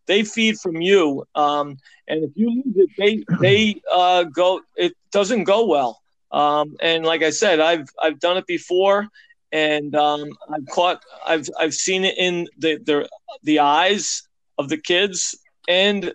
They 0.07 0.25
feed 0.25 0.59
from 0.59 0.81
you, 0.81 1.25
um, 1.35 1.77
and 2.09 2.25
if 2.25 2.31
you 2.35 2.49
lose 2.49 2.77
it, 2.77 2.91
they 2.97 3.25
they 3.41 3.81
uh, 3.93 4.25
go. 4.25 4.61
It 4.75 4.95
doesn't 5.13 5.45
go 5.45 5.67
well. 5.67 6.01
Um, 6.33 6.77
and 6.81 7.05
like 7.05 7.23
I 7.23 7.31
said, 7.31 7.61
I've 7.61 7.89
I've 8.03 8.19
done 8.19 8.39
it 8.39 8.47
before, 8.47 9.09
and 9.53 9.95
um, 9.95 10.31
I've 10.51 10.67
caught 10.67 11.03
I've 11.27 11.49
I've 11.59 11.75
seen 11.75 12.05
it 12.05 12.17
in 12.17 12.49
the 12.59 12.79
the 12.79 13.09
the 13.43 13.59
eyes 13.61 14.23
of 14.57 14.71
the 14.71 14.79
kids 14.79 15.39
and 15.69 16.13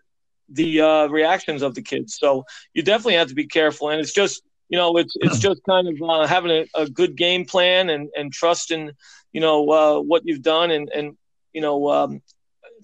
the 0.49 0.81
uh, 0.81 1.07
reactions 1.07 1.61
of 1.61 1.75
the 1.75 1.81
kids. 1.81 2.17
So 2.19 2.45
you 2.73 2.83
definitely 2.83 3.15
have 3.15 3.29
to 3.29 3.35
be 3.35 3.47
careful, 3.47 3.89
and 3.89 3.99
it's 3.99 4.13
just 4.13 4.43
you 4.69 4.77
know 4.77 4.97
it's 4.97 5.15
it's 5.21 5.39
just 5.47 5.61
kind 5.67 5.87
of 5.87 6.09
uh, 6.09 6.27
having 6.27 6.51
a, 6.51 6.65
a, 6.75 6.89
good 6.89 7.15
game 7.15 7.45
plan 7.45 7.89
and 7.89 8.09
and 8.15 8.31
trust 8.31 8.69
trusting 8.69 8.91
you 9.33 9.41
know 9.41 9.69
uh, 9.69 9.99
what 9.99 10.23
you've 10.25 10.41
done 10.41 10.71
and 10.71 10.89
and 10.89 11.17
you 11.51 11.61
know 11.61 11.89
um, 11.89 12.21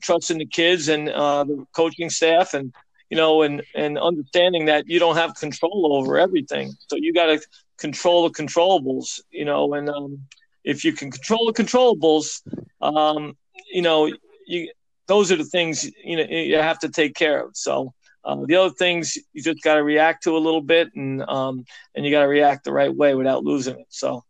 trusting 0.02 0.40
the 0.40 0.46
kids 0.46 0.90
and 0.90 1.10
uh, 1.10 1.44
the 1.44 1.66
coaching 1.74 2.10
staff 2.10 2.54
and 2.54 2.74
you 3.10 3.18
know, 3.18 3.42
and 3.42 3.64
and 3.76 3.98
understanding 3.98 4.66
that 4.66 4.88
you 4.88 5.00
don't 5.00 5.16
have 5.16 5.36
control 5.36 5.90
over 5.94 6.18
everything. 6.18 6.74
So 6.88 6.96
you 6.96 7.14
got 7.14 7.26
to 7.28 7.42
control 7.78 8.30
the 8.30 8.34
controllables, 8.34 9.20
you 9.32 9.46
know, 9.46 9.74
and 9.74 9.90
um, 9.90 10.20
if 10.64 10.84
you 10.86 10.94
can 10.94 11.12
control 11.12 11.52
the 11.52 11.64
controllables, 11.64 12.42
um, 12.82 13.36
you 13.72 13.82
know, 13.82 14.12
you 14.46 14.72
those 15.08 15.32
are 15.32 15.38
the 15.38 15.44
things 15.44 15.90
you 16.04 16.18
know 16.18 16.24
you 16.24 16.58
have 16.58 16.80
to 16.80 16.90
take 16.90 17.16
care 17.16 17.44
of. 17.44 17.58
So 17.58 17.94
uh, 18.24 18.46
the 18.46 18.56
other 18.56 18.74
things 18.76 19.18
you 19.34 19.42
just 19.42 19.64
got 19.64 19.76
to 19.76 19.84
react 19.84 20.24
to 20.24 20.38
a 20.38 20.40
little 20.40 20.62
bit, 20.62 20.90
and 20.96 21.24
um, 21.24 21.66
and 21.96 22.06
you 22.06 22.12
got 22.12 22.22
to 22.22 22.28
react 22.28 22.64
the 22.64 22.74
right 22.74 22.94
way 22.94 23.16
without 23.16 23.44
losing 23.44 23.80
it. 23.80 23.88
So 23.90 24.24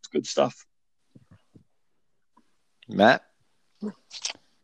it's 0.00 0.08
good 0.08 0.26
stuff. 0.26 0.54
Matt. 2.88 3.22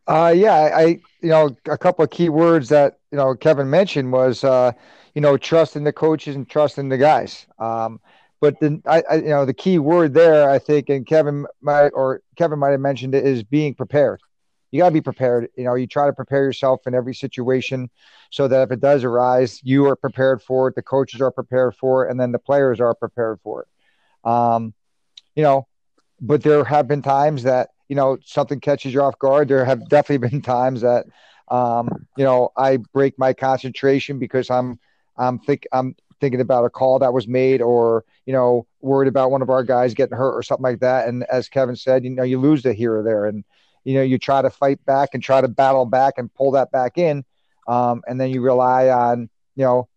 Uh, 0.06 0.32
yeah, 0.34 0.70
I, 0.74 0.84
you 1.20 1.28
know, 1.28 1.56
a 1.66 1.78
couple 1.78 2.04
of 2.04 2.10
key 2.10 2.28
words 2.28 2.68
that 2.70 2.98
you 3.12 3.16
know 3.16 3.34
Kevin 3.34 3.70
mentioned 3.70 4.12
was, 4.12 4.42
uh, 4.42 4.72
you 5.14 5.20
know, 5.20 5.36
trusting 5.36 5.84
the 5.84 5.92
coaches 5.92 6.34
and 6.34 6.48
trusting 6.48 6.88
the 6.88 6.98
guys. 6.98 7.46
Um, 7.58 8.00
but 8.40 8.58
the, 8.58 8.80
I, 8.86 9.02
I, 9.08 9.14
you 9.16 9.28
know, 9.28 9.44
the 9.44 9.54
key 9.54 9.78
word 9.78 10.14
there, 10.14 10.50
I 10.50 10.58
think, 10.58 10.88
and 10.88 11.06
Kevin 11.06 11.46
might 11.60 11.90
or 11.90 12.22
Kevin 12.36 12.58
might 12.58 12.70
have 12.70 12.80
mentioned 12.80 13.14
it 13.14 13.26
is 13.26 13.42
being 13.42 13.74
prepared. 13.74 14.20
You 14.70 14.80
got 14.80 14.88
to 14.88 14.92
be 14.94 15.00
prepared. 15.00 15.48
You 15.56 15.64
know, 15.64 15.74
you 15.74 15.86
try 15.86 16.06
to 16.06 16.12
prepare 16.12 16.44
yourself 16.44 16.86
in 16.86 16.94
every 16.94 17.14
situation 17.14 17.90
so 18.30 18.48
that 18.48 18.62
if 18.62 18.70
it 18.70 18.80
does 18.80 19.04
arise, 19.04 19.60
you 19.62 19.86
are 19.86 19.96
prepared 19.96 20.42
for 20.42 20.68
it, 20.68 20.74
the 20.74 20.82
coaches 20.82 21.20
are 21.20 21.32
prepared 21.32 21.74
for 21.76 22.06
it, 22.06 22.10
and 22.10 22.18
then 22.18 22.32
the 22.32 22.38
players 22.38 22.80
are 22.80 22.94
prepared 22.94 23.40
for 23.42 23.62
it. 23.62 24.28
Um, 24.28 24.74
you 25.34 25.42
know, 25.42 25.66
but 26.20 26.42
there 26.42 26.64
have 26.64 26.86
been 26.86 27.02
times 27.02 27.42
that 27.42 27.70
you 27.90 27.96
know 27.96 28.16
something 28.24 28.60
catches 28.60 28.94
you 28.94 29.02
off 29.02 29.18
guard. 29.18 29.48
There 29.48 29.64
have 29.64 29.88
definitely 29.88 30.28
been 30.28 30.40
times 30.56 30.80
that 30.82 31.06
um, 31.48 32.06
you 32.16 32.24
know 32.24 32.52
I 32.56 32.76
break 32.78 33.18
my 33.18 33.34
concentration 33.34 34.18
because 34.20 34.48
I'm 34.48 34.78
I'm 35.18 35.40
think 35.40 35.66
I'm 35.72 35.96
thinking 36.20 36.40
about 36.40 36.64
a 36.64 36.70
call 36.70 37.00
that 37.00 37.12
was 37.12 37.26
made 37.26 37.60
or 37.60 38.04
you 38.26 38.32
know 38.32 38.66
worried 38.80 39.08
about 39.08 39.32
one 39.32 39.42
of 39.42 39.50
our 39.50 39.64
guys 39.64 39.92
getting 39.92 40.16
hurt 40.16 40.34
or 40.34 40.42
something 40.44 40.62
like 40.62 40.78
that. 40.80 41.08
And 41.08 41.24
as 41.24 41.48
Kevin 41.48 41.74
said, 41.74 42.04
you 42.04 42.10
know 42.10 42.22
you 42.22 42.40
lose 42.40 42.62
the 42.62 42.72
here 42.72 42.96
or 42.96 43.02
there, 43.02 43.26
and 43.26 43.44
you 43.82 43.94
know 43.94 44.02
you 44.02 44.18
try 44.18 44.40
to 44.40 44.50
fight 44.50 44.82
back 44.86 45.10
and 45.12 45.22
try 45.22 45.40
to 45.40 45.48
battle 45.48 45.84
back 45.84 46.14
and 46.16 46.32
pull 46.32 46.52
that 46.52 46.70
back 46.70 46.96
in, 46.96 47.24
um, 47.66 48.02
and 48.06 48.20
then 48.20 48.30
you 48.30 48.40
rely 48.40 48.88
on 48.88 49.28
you 49.56 49.64
know 49.64 49.88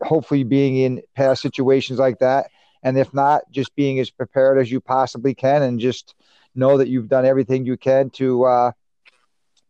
hopefully 0.00 0.44
being 0.44 0.78
in 0.78 1.02
past 1.14 1.42
situations 1.42 1.98
like 1.98 2.18
that 2.18 2.50
and 2.82 2.98
if 2.98 3.14
not 3.14 3.42
just 3.50 3.74
being 3.76 3.98
as 4.00 4.10
prepared 4.10 4.58
as 4.58 4.70
you 4.70 4.80
possibly 4.80 5.34
can 5.34 5.62
and 5.62 5.80
just 5.80 6.14
know 6.54 6.78
that 6.78 6.88
you've 6.88 7.08
done 7.08 7.26
everything 7.26 7.66
you 7.66 7.76
can 7.76 8.10
to 8.10 8.44
uh, 8.44 8.72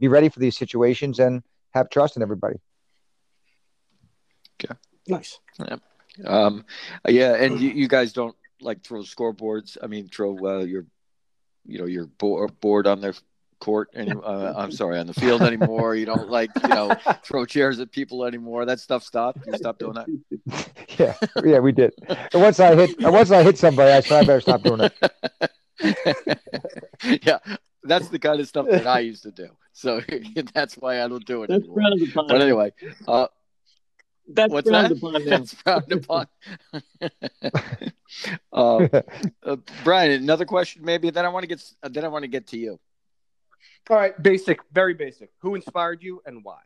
be 0.00 0.08
ready 0.08 0.28
for 0.28 0.40
these 0.40 0.56
situations 0.56 1.18
and 1.18 1.42
have 1.72 1.90
trust 1.90 2.16
in 2.16 2.22
everybody. 2.22 2.56
Okay. 4.62 4.74
Nice. 5.08 5.40
Yeah. 5.58 5.76
Um, 6.24 6.64
yeah. 7.08 7.34
And 7.34 7.60
you, 7.60 7.70
you 7.70 7.88
guys 7.88 8.12
don't 8.12 8.36
like 8.60 8.82
throw 8.82 9.00
scoreboards. 9.00 9.76
I 9.82 9.86
mean, 9.86 10.08
throw 10.08 10.36
uh, 10.38 10.64
your, 10.64 10.86
you 11.66 11.78
know, 11.78 11.86
your 11.86 12.06
board, 12.06 12.58
board 12.60 12.86
on 12.86 13.00
their 13.00 13.14
court 13.64 13.88
any 13.94 14.12
uh, 14.12 14.52
I'm 14.56 14.70
sorry 14.70 14.98
on 14.98 15.06
the 15.06 15.14
field 15.14 15.40
anymore. 15.42 15.94
You 15.94 16.04
don't 16.04 16.28
like 16.28 16.50
you 16.62 16.68
know 16.68 16.94
throw 17.22 17.46
chairs 17.46 17.80
at 17.80 17.90
people 17.90 18.24
anymore. 18.24 18.66
That 18.66 18.78
stuff 18.78 19.02
stopped. 19.02 19.38
You 19.46 19.56
stopped 19.56 19.78
doing 19.78 19.94
that. 19.94 20.06
Yeah, 20.96 21.14
yeah, 21.42 21.58
we 21.58 21.72
did. 21.72 21.92
And 22.08 22.40
once 22.40 22.60
I 22.60 22.76
hit, 22.76 23.00
once 23.00 23.32
I 23.32 23.42
hit 23.42 23.58
somebody, 23.58 23.90
I 23.90 23.98
said 23.98 24.22
I 24.22 24.26
better 24.26 24.40
stop 24.40 24.62
doing 24.62 24.80
it. 24.80 24.92
yeah, 27.22 27.38
that's 27.82 28.08
the 28.08 28.18
kind 28.18 28.40
of 28.40 28.48
stuff 28.48 28.66
that 28.70 28.86
I 28.86 29.00
used 29.00 29.22
to 29.24 29.30
do. 29.30 29.48
So 29.72 30.00
that's 30.54 30.74
why 30.76 31.02
I 31.02 31.08
don't 31.08 31.24
do 31.24 31.42
it 31.42 31.48
That's 31.48 31.64
anymore. 31.64 31.80
upon. 32.10 32.26
But 32.28 32.40
anyway, 32.42 32.72
uh, 33.08 33.26
That's 34.28 34.52
what's 34.52 34.68
frowned 34.68 34.90
that? 34.90 34.96
upon 34.96 35.12
now. 35.24 35.30
That's 35.38 35.54
frowned 35.54 35.92
upon. 35.92 36.26
uh, 38.52 38.88
uh, 39.42 39.56
Brian, 39.82 40.12
another 40.12 40.44
question, 40.44 40.84
maybe. 40.84 41.10
Then 41.10 41.24
I 41.24 41.28
want 41.28 41.42
to 41.42 41.48
get. 41.48 41.62
Then 41.82 42.04
I 42.04 42.08
want 42.08 42.22
to 42.22 42.28
get 42.28 42.46
to 42.48 42.56
you. 42.58 42.78
All 43.90 43.96
right, 43.98 44.20
basic, 44.22 44.60
very 44.72 44.94
basic. 44.94 45.30
Who 45.40 45.54
inspired 45.56 46.02
you 46.02 46.22
and 46.24 46.42
why? 46.42 46.60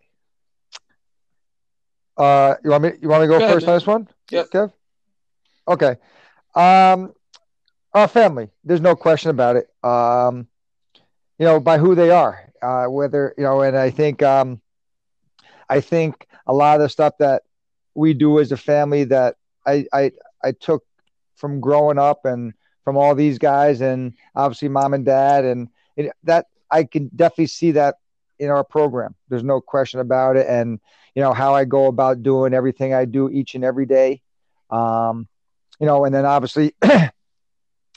Uh, 2.16 2.54
you 2.62 2.70
want 2.70 2.82
me? 2.84 2.92
You 3.00 3.08
want 3.08 3.22
me 3.22 3.26
to 3.28 3.32
go, 3.32 3.38
Go 3.38 3.48
first 3.48 3.66
man. 3.66 3.72
on 3.72 3.76
this 3.78 3.86
one? 3.86 4.08
Yep. 4.30 4.50
Kev. 4.50 4.72
Okay. 5.68 5.96
Um, 6.54 7.12
our 7.94 8.08
family. 8.08 8.48
There's 8.64 8.80
no 8.80 8.96
question 8.96 9.30
about 9.30 9.56
it. 9.56 9.68
Um, 9.84 10.48
you 11.38 11.46
know, 11.46 11.60
by 11.60 11.78
who 11.78 11.94
they 11.94 12.10
are. 12.10 12.44
Uh, 12.60 12.86
whether 12.86 13.34
you 13.38 13.44
know, 13.44 13.60
and 13.60 13.76
I 13.76 13.90
think, 13.90 14.22
um, 14.22 14.60
I 15.68 15.80
think 15.80 16.26
a 16.46 16.52
lot 16.52 16.76
of 16.76 16.82
the 16.82 16.88
stuff 16.88 17.14
that 17.18 17.42
we 17.94 18.14
do 18.14 18.40
as 18.40 18.52
a 18.52 18.56
family 18.56 19.04
that 19.04 19.36
I 19.66 19.86
I 19.92 20.12
I 20.42 20.52
took 20.52 20.84
from 21.36 21.60
growing 21.60 21.98
up 21.98 22.24
and 22.24 22.52
from 22.84 22.96
all 22.96 23.14
these 23.14 23.38
guys 23.38 23.80
and 23.80 24.14
obviously 24.34 24.68
mom 24.68 24.94
and 24.94 25.04
dad 25.04 25.44
and 25.44 25.68
it, 25.96 26.12
that 26.24 26.46
I 26.70 26.84
can 26.84 27.10
definitely 27.14 27.46
see 27.46 27.72
that 27.72 27.96
in 28.38 28.50
our 28.50 28.64
program. 28.64 29.14
There's 29.28 29.44
no 29.44 29.60
question 29.60 30.00
about 30.00 30.36
it. 30.36 30.46
And 30.48 30.80
you 31.14 31.22
know 31.22 31.32
how 31.32 31.54
I 31.54 31.64
go 31.64 31.86
about 31.86 32.22
doing 32.22 32.54
everything 32.54 32.94
I 32.94 33.04
do 33.04 33.28
each 33.28 33.54
and 33.54 33.64
every 33.64 33.86
day. 33.86 34.22
Um, 34.70 35.28
you 35.80 35.86
know, 35.86 36.04
and 36.04 36.14
then 36.14 36.24
obviously 36.24 36.74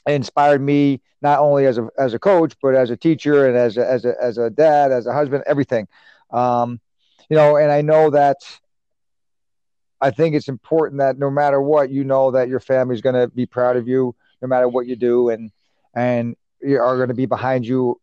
inspired 0.08 0.62
me 0.62 1.02
not 1.22 1.40
only 1.40 1.66
as 1.66 1.78
a 1.78 1.88
as 1.98 2.14
a 2.14 2.20
coach 2.20 2.56
but 2.62 2.74
as 2.74 2.90
a 2.90 2.98
teacher 2.98 3.48
and 3.48 3.56
as 3.56 3.78
a, 3.78 3.90
as 3.90 4.06
a 4.06 4.16
as 4.22 4.38
a 4.38 4.50
dad, 4.50 4.92
as 4.92 5.06
a 5.06 5.14
husband, 5.14 5.44
everything. 5.46 5.88
Um, 6.32 6.80
you 7.30 7.38
know, 7.38 7.58
and 7.58 7.72
I 7.72 7.82
know 7.82 8.10
that 8.10 8.38
I 10.02 10.10
think 10.10 10.36
it's 10.36 10.48
important 10.48 11.00
that 11.00 11.20
no 11.20 11.30
matter 11.30 11.62
what, 11.62 11.92
you 11.92 12.04
know 12.04 12.32
that 12.32 12.50
your 12.50 12.60
family's 12.60 13.02
going 13.02 13.16
to 13.16 13.28
be 13.28 13.46
proud 13.46 13.78
of 13.78 13.88
you, 13.88 14.16
no 14.42 14.48
matter 14.48 14.68
what 14.68 14.88
you 14.88 14.96
do, 14.96 15.30
and 15.30 15.52
and 15.94 16.36
you 16.62 16.80
are 16.80 16.98
going 16.98 17.10
to 17.10 17.14
be 17.14 17.28
behind 17.28 17.66
you 17.66 18.02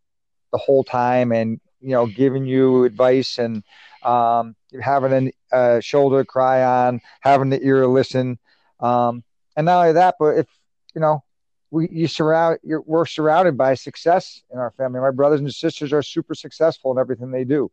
the 0.53 0.59
whole 0.59 0.85
time, 0.85 1.33
and 1.33 1.61
you 1.81 1.91
know, 1.91 2.07
giving 2.07 2.47
you 2.47 2.85
advice 2.85 3.39
and 3.39 3.65
um, 4.03 4.55
having 4.81 5.33
a 5.53 5.57
uh, 5.57 5.81
shoulder 5.81 6.25
cry 6.25 6.63
on, 6.63 7.01
having 7.21 7.51
the 7.51 7.63
ear 7.63 7.81
to 7.81 7.89
listen, 7.89 8.39
um, 8.81 9.25
and 9.57 9.67
not 9.67 9.81
only 9.81 9.93
that, 9.95 10.15
but 10.21 10.39
if 10.39 10.47
you 10.95 11.01
know, 11.01 11.23
we 11.71 11.89
you 11.91 12.09
surround, 12.09 12.59
you're, 12.63 12.83
we're 12.87 13.07
surrounded 13.07 13.57
by 13.57 13.75
success 13.75 14.43
in 14.53 14.59
our 14.59 14.71
family. 14.73 15.01
My 15.01 15.11
brothers 15.11 15.41
and 15.41 15.53
sisters 15.53 15.93
are 15.93 16.03
super 16.03 16.35
successful 16.35 16.93
in 16.93 16.99
everything 16.99 17.31
they 17.31 17.45
do. 17.45 17.71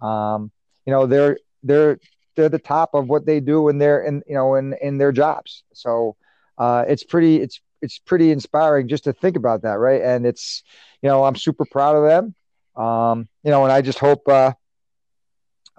Um, 0.00 0.50
you 0.86 0.92
know, 0.92 1.06
they're 1.06 1.38
they're 1.62 1.98
they're 2.36 2.48
the 2.48 2.58
top 2.58 2.90
of 2.94 3.08
what 3.08 3.26
they 3.26 3.40
do 3.40 3.68
in 3.68 3.78
their 3.78 4.02
in 4.02 4.22
you 4.26 4.34
know 4.34 4.54
in 4.54 4.74
in 4.80 4.98
their 4.98 5.12
jobs. 5.12 5.64
So 5.72 6.16
uh, 6.56 6.84
it's 6.88 7.04
pretty 7.04 7.36
it's 7.36 7.60
it's 7.80 7.98
pretty 7.98 8.30
inspiring 8.30 8.88
just 8.88 9.04
to 9.04 9.12
think 9.12 9.36
about 9.36 9.62
that, 9.62 9.78
right? 9.78 10.02
And 10.02 10.26
it's 10.26 10.62
you 11.02 11.08
know 11.08 11.24
I'm 11.24 11.36
super 11.36 11.64
proud 11.64 11.96
of 11.96 12.04
them. 12.04 12.34
Um, 12.76 13.28
you 13.42 13.50
know, 13.50 13.64
and 13.64 13.72
I 13.72 13.80
just 13.82 13.98
hope 13.98 14.28
uh, 14.28 14.52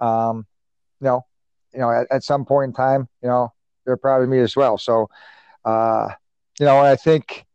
um, 0.00 0.46
you 1.00 1.06
know, 1.06 1.24
you 1.72 1.80
know, 1.80 1.90
at, 1.90 2.06
at 2.10 2.24
some 2.24 2.44
point 2.44 2.70
in 2.70 2.74
time, 2.74 3.08
you 3.22 3.28
know, 3.28 3.52
they're 3.86 3.96
proud 3.96 4.22
of 4.22 4.28
me 4.28 4.40
as 4.40 4.56
well. 4.56 4.76
So 4.76 5.08
uh, 5.64 6.08
you 6.58 6.66
know, 6.66 6.78
I 6.78 6.96
think 6.96 7.46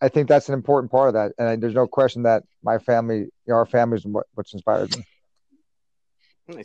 I 0.00 0.08
think 0.08 0.28
that's 0.28 0.48
an 0.48 0.54
important 0.54 0.90
part 0.92 1.08
of 1.08 1.14
that, 1.14 1.32
and 1.38 1.62
there's 1.62 1.74
no 1.74 1.86
question 1.86 2.22
that 2.22 2.44
my 2.62 2.78
family, 2.78 3.18
you 3.18 3.30
know, 3.48 3.54
our 3.54 3.66
family 3.66 3.96
is 3.96 4.06
what, 4.06 4.26
what's 4.34 4.52
inspired 4.52 4.94
me. 4.96 5.04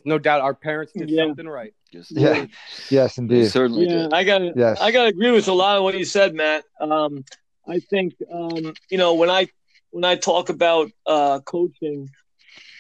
No 0.05 0.17
doubt, 0.17 0.41
our 0.41 0.53
parents 0.53 0.93
did 0.93 1.09
Yeah. 1.09 1.23
something 1.23 1.47
right. 1.47 1.73
Just, 1.91 2.11
Yeah. 2.11 2.45
Yes, 2.89 3.15
they 3.15 3.21
indeed. 3.23 3.51
certainly 3.51 3.85
Yeah, 3.85 4.03
did. 4.03 4.13
I 4.13 4.23
got 4.23 4.41
Yes. 4.55 4.79
I 4.79 4.91
got 4.91 5.03
to 5.03 5.09
agree 5.09 5.31
with 5.31 5.47
a 5.47 5.53
lot 5.53 5.77
of 5.77 5.83
what 5.83 5.97
you 5.97 6.05
said, 6.05 6.33
Matt. 6.33 6.63
Um, 6.79 7.25
I 7.67 7.79
think 7.79 8.13
um, 8.31 8.73
you 8.89 8.97
know 8.97 9.15
when 9.15 9.29
I 9.29 9.47
when 9.91 10.05
I 10.05 10.15
talk 10.15 10.49
about 10.49 10.89
uh, 11.05 11.39
coaching, 11.41 12.09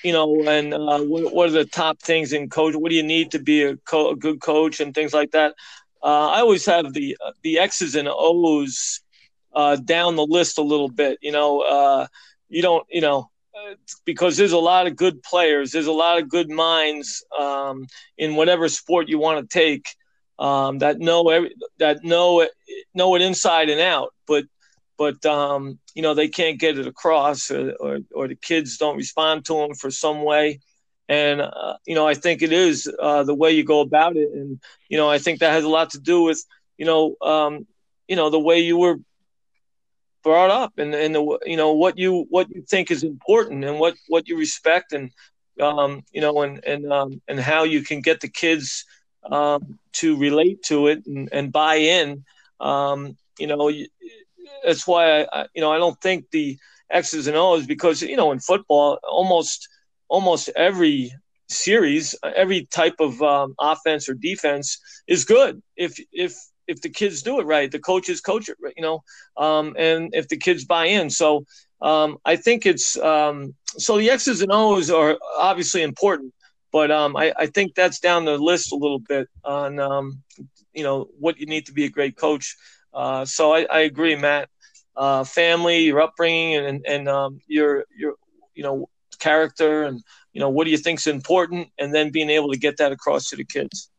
you 0.03 0.13
know, 0.13 0.43
and 0.47 0.73
uh, 0.73 0.99
what, 1.01 1.33
what 1.33 1.49
are 1.49 1.51
the 1.51 1.65
top 1.65 2.01
things 2.01 2.31
in 2.31 2.49
coach? 2.49 2.73
What 2.75 2.89
do 2.89 2.95
you 2.95 3.03
need 3.03 3.31
to 3.31 3.39
be 3.39 3.63
a, 3.63 3.75
co- 3.77 4.11
a 4.11 4.15
good 4.15 4.39
coach 4.41 4.79
and 4.79 4.95
things 4.95 5.13
like 5.13 5.31
that? 5.31 5.55
Uh, 6.01 6.29
I 6.29 6.39
always 6.39 6.65
have 6.65 6.93
the 6.93 7.17
the 7.43 7.59
X's 7.59 7.95
and 7.95 8.07
O's 8.09 9.01
uh, 9.53 9.75
down 9.75 10.15
the 10.15 10.25
list 10.25 10.57
a 10.57 10.63
little 10.63 10.89
bit. 10.89 11.19
You 11.21 11.31
know, 11.31 11.61
uh, 11.61 12.07
you 12.49 12.61
don't, 12.61 12.85
you 12.89 13.01
know, 13.01 13.29
because 14.05 14.37
there's 14.37 14.51
a 14.51 14.57
lot 14.57 14.87
of 14.87 14.95
good 14.95 15.21
players, 15.23 15.71
there's 15.71 15.87
a 15.87 15.91
lot 15.91 16.21
of 16.21 16.29
good 16.29 16.49
minds 16.49 17.23
um, 17.37 17.85
in 18.17 18.35
whatever 18.35 18.67
sport 18.67 19.09
you 19.09 19.19
want 19.19 19.49
to 19.49 19.53
take 19.59 19.87
um, 20.39 20.79
that 20.79 20.99
know 20.99 21.29
every, 21.29 21.55
that 21.79 22.03
know 22.03 22.41
it, 22.41 22.51
know 22.93 23.15
it 23.15 23.21
inside 23.21 23.69
and 23.69 23.79
out, 23.79 24.13
but 24.27 24.45
but 24.97 25.25
um, 25.25 25.79
you 25.93 26.01
know 26.01 26.13
they 26.13 26.27
can't 26.27 26.59
get 26.59 26.77
it 26.77 26.87
across, 26.87 27.51
or, 27.51 27.73
or, 27.79 27.99
or 28.13 28.27
the 28.27 28.35
kids 28.35 28.77
don't 28.77 28.97
respond 28.97 29.45
to 29.45 29.53
them 29.55 29.73
for 29.73 29.91
some 29.91 30.23
way. 30.23 30.59
And 31.09 31.41
uh, 31.41 31.77
you 31.85 31.95
know, 31.95 32.07
I 32.07 32.13
think 32.15 32.41
it 32.41 32.51
is 32.51 32.91
uh, 32.99 33.23
the 33.23 33.35
way 33.35 33.51
you 33.51 33.63
go 33.63 33.81
about 33.81 34.17
it, 34.17 34.29
and 34.33 34.59
you 34.89 34.97
know, 34.97 35.09
I 35.09 35.19
think 35.19 35.39
that 35.39 35.51
has 35.51 35.63
a 35.63 35.69
lot 35.69 35.91
to 35.91 35.99
do 35.99 36.23
with 36.23 36.43
you 36.77 36.85
know, 36.85 37.15
um, 37.21 37.67
you 38.07 38.15
know, 38.15 38.29
the 38.29 38.39
way 38.39 38.59
you 38.59 38.77
were 38.77 38.97
brought 40.23 40.49
up, 40.49 40.73
and 40.77 40.93
and 40.93 41.15
the 41.15 41.39
you 41.45 41.57
know 41.57 41.73
what 41.73 41.97
you 41.97 42.25
what 42.29 42.49
you 42.49 42.63
think 42.63 42.91
is 42.91 43.03
important, 43.03 43.63
and 43.63 43.79
what 43.79 43.95
what 44.07 44.27
you 44.27 44.37
respect, 44.37 44.93
and 44.93 45.11
um, 45.61 46.03
you 46.11 46.21
know, 46.21 46.41
and 46.41 46.63
and 46.65 46.91
um, 46.91 47.21
and 47.27 47.39
how 47.39 47.63
you 47.63 47.81
can 47.81 48.01
get 48.01 48.21
the 48.21 48.29
kids 48.29 48.85
um, 49.31 49.79
to 49.93 50.17
relate 50.17 50.63
to 50.63 50.87
it 50.87 51.05
and, 51.05 51.29
and 51.31 51.51
buy 51.51 51.75
in. 51.75 52.23
Um, 52.59 53.17
you 53.39 53.47
know, 53.47 53.71
that's 54.65 54.87
why 54.87 55.23
I, 55.31 55.47
you 55.53 55.61
know, 55.61 55.71
I 55.71 55.77
don't 55.77 55.99
think 56.01 56.29
the 56.31 56.57
X's 56.89 57.27
and 57.27 57.37
O's 57.37 57.65
because 57.65 58.01
you 58.01 58.17
know 58.17 58.31
in 58.31 58.39
football 58.39 58.99
almost 59.03 59.67
almost 60.07 60.49
every 60.55 61.11
series, 61.49 62.15
every 62.23 62.65
type 62.65 62.95
of 62.99 63.21
um, 63.21 63.55
offense 63.59 64.09
or 64.09 64.13
defense 64.13 64.79
is 65.07 65.25
good 65.25 65.61
if 65.75 65.99
if 66.11 66.35
if 66.67 66.81
the 66.81 66.89
kids 66.89 67.21
do 67.21 67.39
it 67.39 67.45
right, 67.45 67.71
the 67.71 67.79
coaches 67.79 68.21
coach 68.21 68.49
it, 68.49 68.57
you 68.75 68.83
know, 68.83 69.03
um, 69.37 69.75
and 69.77 70.13
if 70.13 70.27
the 70.27 70.37
kids 70.37 70.65
buy 70.65 70.85
in. 70.85 71.09
So 71.09 71.45
um, 71.81 72.17
I 72.25 72.35
think 72.35 72.65
it's 72.65 72.97
um, 72.97 73.53
so 73.77 73.97
the 73.97 74.09
X's 74.09 74.41
and 74.41 74.51
O's 74.51 74.89
are 74.89 75.17
obviously 75.37 75.81
important, 75.81 76.33
but 76.71 76.91
um, 76.91 77.15
I, 77.17 77.33
I 77.37 77.45
think 77.47 77.75
that's 77.75 77.99
down 77.99 78.25
the 78.25 78.37
list 78.37 78.71
a 78.71 78.75
little 78.75 78.99
bit 78.99 79.27
on 79.43 79.79
um, 79.79 80.23
you 80.73 80.83
know 80.83 81.09
what 81.19 81.39
you 81.39 81.45
need 81.45 81.65
to 81.65 81.73
be 81.73 81.85
a 81.85 81.89
great 81.89 82.15
coach. 82.15 82.55
Uh, 82.93 83.25
so 83.25 83.53
I, 83.53 83.63
I 83.63 83.79
agree, 83.81 84.15
Matt. 84.15 84.49
Uh, 84.95 85.23
family, 85.23 85.85
your 85.85 86.01
upbringing, 86.01 86.65
and 86.65 86.85
and 86.87 87.09
um, 87.09 87.39
your 87.47 87.85
your 87.97 88.13
you 88.55 88.63
know 88.63 88.87
character, 89.19 89.83
and 89.83 90.01
you 90.31 90.39
know 90.39 90.49
what 90.49 90.65
do 90.65 90.71
you 90.71 90.77
think's 90.77 91.07
important, 91.07 91.67
and 91.79 91.93
then 91.93 92.11
being 92.11 92.29
able 92.29 92.51
to 92.51 92.57
get 92.57 92.77
that 92.77 92.91
across 92.91 93.29
to 93.29 93.35
the 93.35 93.45
kids. 93.45 93.89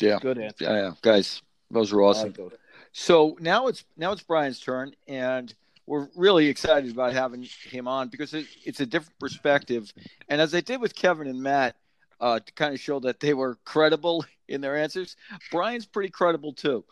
Yeah. 0.00 0.18
Good 0.20 0.38
answer. 0.38 0.64
Yeah, 0.64 0.74
yeah, 0.74 0.90
guys, 1.02 1.42
those 1.70 1.92
are 1.92 2.02
awesome. 2.02 2.32
those. 2.32 2.52
So 2.92 3.36
now 3.40 3.66
it's 3.68 3.84
now 3.96 4.12
it's 4.12 4.22
Brian's 4.22 4.60
turn, 4.60 4.94
and 5.06 5.52
we're 5.86 6.08
really 6.16 6.48
excited 6.48 6.90
about 6.90 7.12
having 7.12 7.46
him 7.64 7.86
on 7.86 8.08
because 8.08 8.34
it, 8.34 8.46
it's 8.64 8.80
a 8.80 8.86
different 8.86 9.18
perspective. 9.18 9.92
And 10.28 10.40
as 10.40 10.54
I 10.54 10.60
did 10.60 10.80
with 10.80 10.94
Kevin 10.94 11.26
and 11.28 11.42
Matt, 11.42 11.76
uh, 12.20 12.40
to 12.40 12.52
kind 12.54 12.74
of 12.74 12.80
show 12.80 12.98
that 13.00 13.20
they 13.20 13.34
were 13.34 13.58
credible 13.64 14.24
in 14.48 14.60
their 14.60 14.76
answers, 14.76 15.16
Brian's 15.50 15.86
pretty 15.86 16.10
credible 16.10 16.52
too. 16.52 16.84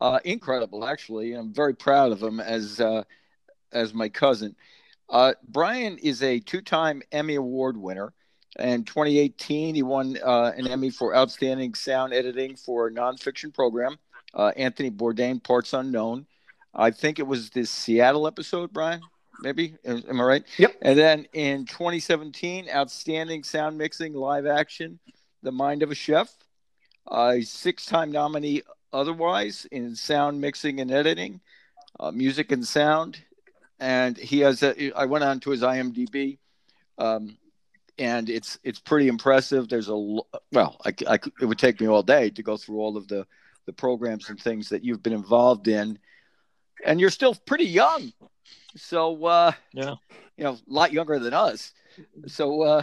Uh, 0.00 0.18
incredible, 0.24 0.84
actually. 0.84 1.32
I'm 1.32 1.52
very 1.52 1.74
proud 1.74 2.10
of 2.10 2.20
him 2.20 2.40
as 2.40 2.80
uh, 2.80 3.04
as 3.72 3.94
my 3.94 4.08
cousin. 4.08 4.56
Uh, 5.08 5.34
Brian 5.46 5.98
is 5.98 6.22
a 6.22 6.40
two-time 6.40 7.02
Emmy 7.12 7.34
Award 7.34 7.76
winner. 7.76 8.12
In 8.58 8.84
2018, 8.84 9.74
he 9.74 9.82
won 9.82 10.18
uh, 10.22 10.52
an 10.56 10.66
Emmy 10.66 10.90
for 10.90 11.16
Outstanding 11.16 11.74
Sound 11.74 12.12
Editing 12.12 12.56
for 12.56 12.88
a 12.88 12.90
nonfiction 12.90 13.52
program. 13.52 13.98
Uh, 14.34 14.52
Anthony 14.56 14.90
Bourdain, 14.90 15.42
Parts 15.42 15.72
Unknown. 15.72 16.26
I 16.74 16.90
think 16.90 17.18
it 17.18 17.26
was 17.26 17.50
this 17.50 17.70
Seattle 17.70 18.26
episode, 18.26 18.72
Brian. 18.72 19.00
Maybe 19.42 19.74
am 19.84 20.20
I 20.20 20.24
right? 20.24 20.44
Yep. 20.58 20.76
And 20.82 20.98
then 20.98 21.26
in 21.32 21.66
2017, 21.66 22.68
Outstanding 22.72 23.42
Sound 23.42 23.76
Mixing 23.76 24.14
Live 24.14 24.46
Action, 24.46 24.98
The 25.42 25.52
Mind 25.52 25.82
of 25.82 25.90
a 25.90 25.94
Chef. 25.94 26.32
Uh, 27.06 27.36
six-time 27.42 28.12
nominee 28.12 28.62
otherwise 28.92 29.66
in 29.72 29.96
sound 29.96 30.40
mixing 30.40 30.80
and 30.80 30.90
editing, 30.90 31.40
uh, 31.98 32.12
music 32.12 32.52
and 32.52 32.66
sound, 32.66 33.18
and 33.80 34.16
he 34.16 34.40
has 34.40 34.62
a. 34.62 34.92
I 34.96 35.06
went 35.06 35.24
on 35.24 35.40
to 35.40 35.50
his 35.50 35.62
IMDb, 35.62 36.38
um, 36.98 37.36
and 37.98 38.30
it's 38.30 38.58
it's 38.64 38.78
pretty 38.78 39.08
impressive. 39.08 39.68
There's 39.68 39.88
a 39.88 39.96
well, 39.96 40.76
I, 40.84 40.94
I, 41.06 41.18
it 41.40 41.44
would 41.44 41.58
take 41.58 41.80
me 41.80 41.88
all 41.88 42.02
day 42.02 42.30
to 42.30 42.42
go 42.42 42.56
through 42.56 42.78
all 42.78 42.96
of 42.96 43.08
the 43.08 43.26
the 43.66 43.72
programs 43.72 44.28
and 44.28 44.40
things 44.40 44.68
that 44.70 44.84
you've 44.84 45.02
been 45.02 45.12
involved 45.12 45.68
in, 45.68 45.98
and 46.84 47.00
you're 47.00 47.10
still 47.10 47.34
pretty 47.46 47.66
young. 47.66 48.12
So 48.76 49.24
uh, 49.24 49.52
yeah, 49.72 49.94
you 50.36 50.44
know, 50.44 50.52
a 50.52 50.58
lot 50.66 50.92
younger 50.92 51.18
than 51.18 51.34
us. 51.34 51.72
So 52.26 52.62
uh, 52.62 52.82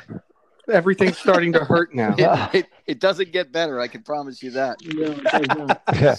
everything's 0.72 1.18
starting 1.18 1.54
to 1.54 1.66
hurt 1.66 1.94
now. 1.94 2.16
it, 2.18 2.56
it, 2.56 2.66
it, 2.86 3.00
doesn't 3.00 3.32
get 3.32 3.52
better. 3.52 3.80
I 3.80 3.88
can 3.88 4.04
promise 4.04 4.44
you 4.44 4.52
that. 4.52 4.78
Yeah, 4.84 6.16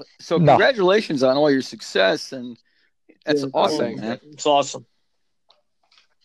so 0.20 0.38
congratulations 0.38 1.22
on 1.22 1.36
all 1.36 1.50
your 1.50 1.62
success, 1.62 2.32
and 2.32 2.58
that's 3.24 3.42
yeah, 3.42 3.48
awesome, 3.52 3.96
man. 3.96 4.20
It's 4.32 4.46
awesome. 4.46 4.86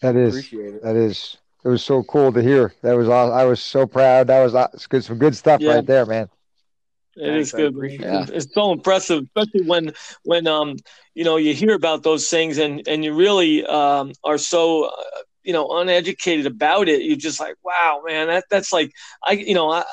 That 0.04 0.18
is. 0.18 0.50
That 0.84 0.98
is. 0.98 1.38
It 1.64 1.70
was 1.70 1.82
so 1.82 2.04
cool 2.04 2.34
to 2.34 2.44
hear. 2.44 2.74
That 2.82 2.98
was. 2.98 3.08
I 3.08 3.46
was 3.46 3.62
so 3.62 3.88
proud. 3.88 4.28
That 4.28 4.44
was 4.44 4.86
good. 4.88 5.04
Some 5.04 5.18
good 5.18 5.36
stuff 5.36 5.62
yeah. 5.62 5.76
right 5.76 5.86
there, 5.86 6.06
man. 6.06 6.30
It 7.16 7.28
Thanks, 7.28 7.48
is 7.48 7.52
good. 7.54 7.76
Yeah. 8.02 8.26
It's 8.28 8.54
so 8.54 8.74
impressive, 8.74 9.24
especially 9.24 9.62
when 9.66 9.94
when 10.24 10.46
um 10.48 10.76
you 11.14 11.24
know 11.24 11.38
you 11.38 11.54
hear 11.54 11.74
about 11.74 12.04
those 12.04 12.30
things 12.30 12.58
and 12.58 12.86
and 12.86 13.06
you 13.06 13.16
really 13.16 13.66
um 13.66 14.12
are 14.26 14.38
so 14.38 14.86
uh, 14.86 14.92
you 15.44 15.54
know 15.54 15.70
uneducated 15.80 16.48
about 16.48 16.90
it. 16.90 17.04
You're 17.04 17.16
just 17.16 17.40
like, 17.40 17.56
wow, 17.64 18.02
man, 18.06 18.28
that 18.28 18.46
that's 18.50 18.74
like 18.74 18.92
I 19.26 19.34
you 19.34 19.54
know 19.54 19.70
I 19.70 19.86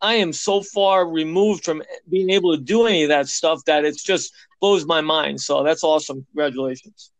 I 0.00 0.14
am 0.14 0.32
so 0.32 0.62
far 0.62 1.08
removed 1.08 1.64
from 1.64 1.82
being 2.08 2.30
able 2.30 2.56
to 2.56 2.62
do 2.62 2.86
any 2.86 3.02
of 3.02 3.08
that 3.08 3.26
stuff 3.26 3.64
that 3.64 3.84
it's 3.84 4.02
just 4.02 4.32
blows 4.60 4.86
my 4.86 5.00
mind. 5.00 5.40
So 5.40 5.64
that's 5.64 5.82
awesome. 5.82 6.24
Congratulations. 6.32 7.10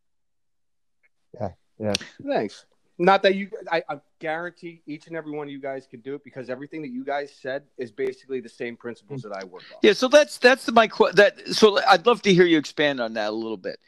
Yeah. 1.81 1.95
Yeah. 2.22 2.35
Thanks. 2.35 2.66
Not 2.99 3.22
that 3.22 3.35
you, 3.35 3.49
I, 3.72 3.83
I, 3.89 4.01
guarantee 4.18 4.83
each 4.87 5.07
and 5.07 5.16
every 5.16 5.33
one 5.33 5.47
of 5.47 5.51
you 5.51 5.59
guys 5.59 5.87
can 5.87 6.01
do 6.01 6.14
it 6.14 6.22
because 6.22 6.51
everything 6.51 6.83
that 6.83 6.91
you 6.91 7.03
guys 7.03 7.33
said 7.35 7.62
is 7.78 7.91
basically 7.91 8.41
the 8.41 8.49
same 8.51 8.76
principles 8.76 9.22
that 9.22 9.33
I 9.33 9.43
work 9.45 9.62
on. 9.72 9.78
Yeah, 9.83 9.95
so 9.95 10.07
that's 10.07 10.37
that's 10.37 10.70
my 10.70 10.87
that. 11.14 11.49
So 11.49 11.81
I'd 11.89 12.05
love 12.05 12.20
to 12.22 12.35
hear 12.35 12.45
you 12.45 12.59
expand 12.59 13.01
on 13.01 13.14
that 13.14 13.31
a 13.31 13.33
little 13.33 13.57
bit. 13.57 13.81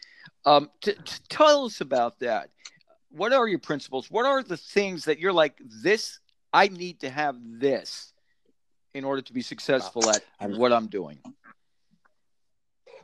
Um, 0.47 0.70
t- 0.80 0.95
t- 0.95 1.18
tell 1.28 1.66
us 1.66 1.82
about 1.82 2.20
that. 2.20 2.49
What 3.11 3.34
are 3.34 3.47
your 3.47 3.59
principles? 3.59 4.11
What 4.11 4.24
are 4.24 4.43
the 4.43 4.57
things 4.57 5.05
that 5.05 5.18
you're 5.18 5.34
like? 5.34 5.61
This 5.61 6.18
I 6.51 6.68
need 6.68 7.01
to 7.01 7.11
have 7.11 7.36
this 7.38 8.14
in 8.95 9.05
order 9.05 9.20
to 9.20 9.32
be 9.34 9.43
successful 9.43 10.09
at 10.09 10.22
what 10.40 10.72
I'm 10.72 10.86
doing. 10.86 11.18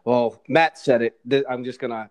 Well, 0.06 0.42
Matt 0.48 0.78
said 0.78 1.02
it. 1.02 1.44
I'm 1.50 1.64
just 1.64 1.80
gonna 1.80 2.08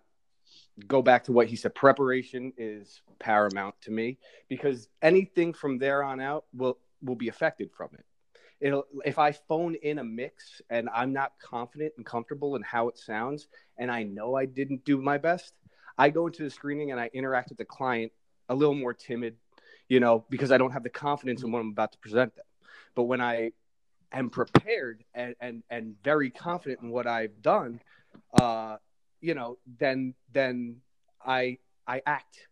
go 0.86 1.02
back 1.02 1.24
to 1.24 1.32
what 1.32 1.48
he 1.48 1.56
said. 1.56 1.74
Preparation 1.74 2.54
is 2.58 3.02
paramount 3.20 3.76
to 3.82 3.92
me 3.92 4.18
because 4.48 4.90
anything 5.02 5.54
from 5.54 5.78
there 5.78 6.04
on 6.04 6.20
out 6.20 6.46
will 6.54 6.78
will 7.02 7.16
be 7.16 7.30
affected 7.30 7.72
from 7.76 7.90
it. 7.94 8.06
It'll 8.60 8.86
if 9.06 9.18
I 9.20 9.32
phone 9.32 9.76
in 9.76 10.00
a 10.00 10.04
mix 10.04 10.62
and 10.70 10.90
I'm 10.94 11.14
not 11.14 11.34
confident 11.42 11.94
and 11.98 12.06
comfortable 12.06 12.56
in 12.56 12.62
how 12.62 12.90
it 12.90 12.98
sounds, 12.98 13.48
and 13.78 13.92
I 13.92 14.04
know 14.04 14.36
I 14.36 14.46
didn't 14.46 14.86
do 14.86 14.98
my 14.98 15.18
best, 15.18 15.54
I 15.98 16.10
go 16.10 16.28
into 16.28 16.44
the 16.44 16.50
screening 16.50 16.92
and 16.92 17.00
I 17.00 17.10
interact 17.14 17.50
with 17.50 17.58
the 17.58 17.66
client 17.66 18.12
a 18.50 18.56
little 18.56 18.76
more 18.76 18.94
timid, 18.94 19.36
you 19.90 20.00
know, 20.00 20.26
because 20.30 20.52
I 20.52 20.58
don't 20.58 20.72
have 20.72 20.84
the 20.84 20.90
confidence 20.90 21.44
in 21.44 21.52
what 21.52 21.60
I'm 21.60 21.70
about 21.70 21.92
to 21.94 21.98
present 22.00 22.36
them. 22.36 22.46
But 22.96 23.04
when 23.04 23.22
I 23.22 23.52
am 24.12 24.30
prepared 24.30 25.04
and 25.14 25.36
and, 25.40 25.64
and 25.70 25.96
very 26.04 26.30
confident 26.30 26.82
in 26.82 26.90
what 26.90 27.08
I've 27.08 27.42
done, 27.42 27.80
uh, 28.40 28.78
you 29.22 29.34
know, 29.34 29.58
then 29.80 30.14
then 30.32 30.78
I 31.26 31.58
I 31.88 32.02
act. 32.06 32.48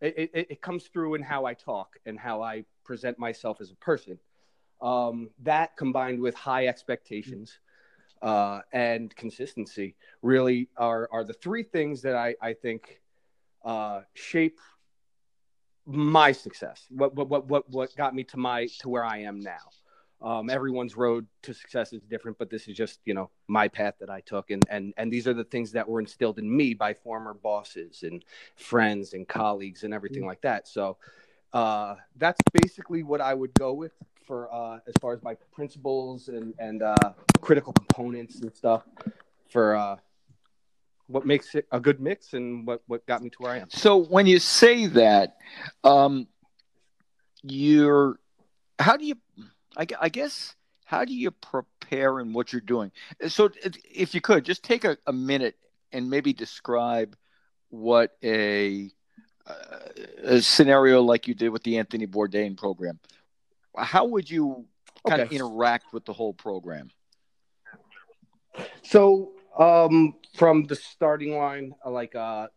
It, 0.00 0.30
it, 0.34 0.46
it 0.50 0.60
comes 0.60 0.84
through 0.88 1.14
in 1.14 1.22
how 1.22 1.46
I 1.46 1.54
talk 1.54 1.96
and 2.04 2.18
how 2.18 2.42
I 2.42 2.64
present 2.84 3.18
myself 3.18 3.60
as 3.62 3.70
a 3.70 3.76
person. 3.76 4.18
Um, 4.82 5.30
that 5.42 5.74
combined 5.76 6.20
with 6.20 6.34
high 6.34 6.66
expectations 6.66 7.58
uh, 8.20 8.60
and 8.72 9.14
consistency 9.16 9.96
really 10.22 10.68
are 10.76 11.08
are 11.12 11.24
the 11.24 11.32
three 11.32 11.62
things 11.62 12.02
that 12.02 12.14
I 12.14 12.34
I 12.42 12.52
think 12.52 13.00
uh, 13.64 14.02
shape 14.14 14.58
my 15.86 16.32
success. 16.32 16.86
What 16.90 17.14
what 17.14 17.48
what 17.48 17.70
what 17.70 17.96
got 17.96 18.14
me 18.14 18.24
to 18.24 18.36
my 18.36 18.66
to 18.80 18.88
where 18.88 19.04
I 19.04 19.18
am 19.18 19.40
now. 19.40 19.70
Um, 20.22 20.48
everyone's 20.48 20.96
road 20.96 21.26
to 21.42 21.52
success 21.52 21.92
is 21.92 22.02
different, 22.02 22.38
but 22.38 22.48
this 22.48 22.68
is 22.68 22.76
just 22.76 23.00
you 23.04 23.12
know 23.12 23.30
my 23.48 23.68
path 23.68 23.94
that 24.00 24.08
I 24.08 24.20
took, 24.20 24.50
and 24.50 24.62
and 24.70 24.94
and 24.96 25.12
these 25.12 25.28
are 25.28 25.34
the 25.34 25.44
things 25.44 25.72
that 25.72 25.88
were 25.88 26.00
instilled 26.00 26.38
in 26.38 26.56
me 26.56 26.74
by 26.74 26.94
former 26.94 27.34
bosses 27.34 28.02
and 28.02 28.24
friends 28.56 29.12
and 29.12 29.28
colleagues 29.28 29.84
and 29.84 29.92
everything 29.92 30.20
mm-hmm. 30.20 30.28
like 30.28 30.40
that. 30.40 30.68
So 30.68 30.96
uh, 31.52 31.96
that's 32.16 32.40
basically 32.52 33.02
what 33.02 33.20
I 33.20 33.34
would 33.34 33.52
go 33.54 33.72
with 33.72 33.92
for 34.24 34.52
uh, 34.52 34.78
as 34.86 34.94
far 35.00 35.12
as 35.12 35.22
my 35.22 35.36
principles 35.52 36.28
and 36.28 36.54
and 36.58 36.82
uh, 36.82 37.12
critical 37.40 37.72
components 37.72 38.40
and 38.40 38.54
stuff 38.54 38.84
for 39.48 39.76
uh, 39.76 39.96
what 41.06 41.26
makes 41.26 41.54
it 41.54 41.66
a 41.72 41.80
good 41.80 42.00
mix 42.00 42.32
and 42.32 42.66
what 42.66 42.82
what 42.86 43.06
got 43.06 43.22
me 43.22 43.30
to 43.30 43.36
where 43.38 43.52
I 43.52 43.58
am. 43.58 43.70
So 43.70 43.96
when 43.96 44.26
you 44.26 44.38
say 44.38 44.86
that, 44.86 45.36
um, 45.84 46.26
you're 47.42 48.18
how 48.78 48.96
do 48.96 49.04
you 49.06 49.16
I, 49.76 49.86
I 50.00 50.08
guess 50.08 50.54
how 50.84 51.04
do 51.04 51.14
you 51.14 51.30
prepare 51.30 52.20
in 52.20 52.32
what 52.32 52.52
you're 52.52 52.60
doing? 52.60 52.92
So 53.28 53.50
if 53.92 54.14
you 54.14 54.20
could 54.20 54.44
just 54.44 54.62
take 54.62 54.84
a, 54.84 54.96
a 55.06 55.12
minute 55.12 55.56
and 55.92 56.08
maybe 56.08 56.32
describe 56.32 57.16
what 57.70 58.16
a, 58.22 58.90
uh, 59.46 59.54
a 60.22 60.40
scenario 60.40 61.02
like 61.02 61.28
you 61.28 61.34
did 61.34 61.50
with 61.50 61.62
the 61.64 61.78
Anthony 61.78 62.06
Bourdain 62.06 62.56
program. 62.56 62.98
How 63.76 64.06
would 64.06 64.30
you 64.30 64.66
kind 65.06 65.20
okay. 65.20 65.28
of 65.28 65.32
interact 65.32 65.92
with 65.92 66.04
the 66.04 66.12
whole 66.12 66.32
program? 66.32 66.90
So 68.82 69.32
um, 69.58 70.14
from 70.36 70.64
the 70.64 70.76
starting 70.76 71.36
line, 71.36 71.74
like 71.84 72.14
uh, 72.14 72.48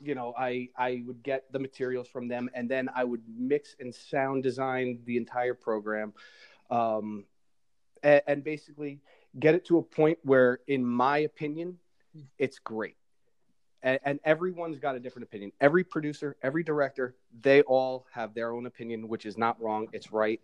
you 0.00 0.14
know, 0.14 0.34
I 0.38 0.68
I 0.76 1.02
would 1.06 1.22
get 1.22 1.50
the 1.52 1.58
materials 1.58 2.08
from 2.08 2.28
them, 2.28 2.50
and 2.54 2.68
then 2.68 2.88
I 2.94 3.04
would 3.04 3.22
mix 3.28 3.76
and 3.80 3.94
sound 3.94 4.42
design 4.42 5.00
the 5.04 5.16
entire 5.16 5.54
program 5.54 6.12
um, 6.70 7.24
and, 8.02 8.22
and 8.26 8.44
basically 8.44 9.00
get 9.38 9.54
it 9.54 9.66
to 9.66 9.78
a 9.78 9.82
point 9.82 10.18
where, 10.22 10.60
in 10.66 10.84
my 10.84 11.18
opinion, 11.18 11.78
it's 12.38 12.58
great. 12.58 12.96
And, 13.82 14.00
and, 14.04 14.18
everyone's 14.24 14.80
got 14.80 14.96
a 14.96 15.00
different 15.00 15.28
opinion. 15.28 15.52
Every 15.60 15.84
producer, 15.84 16.36
every 16.42 16.64
director, 16.64 17.14
they 17.40 17.62
all 17.62 18.06
have 18.12 18.34
their 18.34 18.52
own 18.52 18.66
opinion, 18.66 19.06
which 19.06 19.24
is 19.24 19.38
not 19.38 19.60
wrong. 19.62 19.86
It's 19.92 20.10
right 20.10 20.40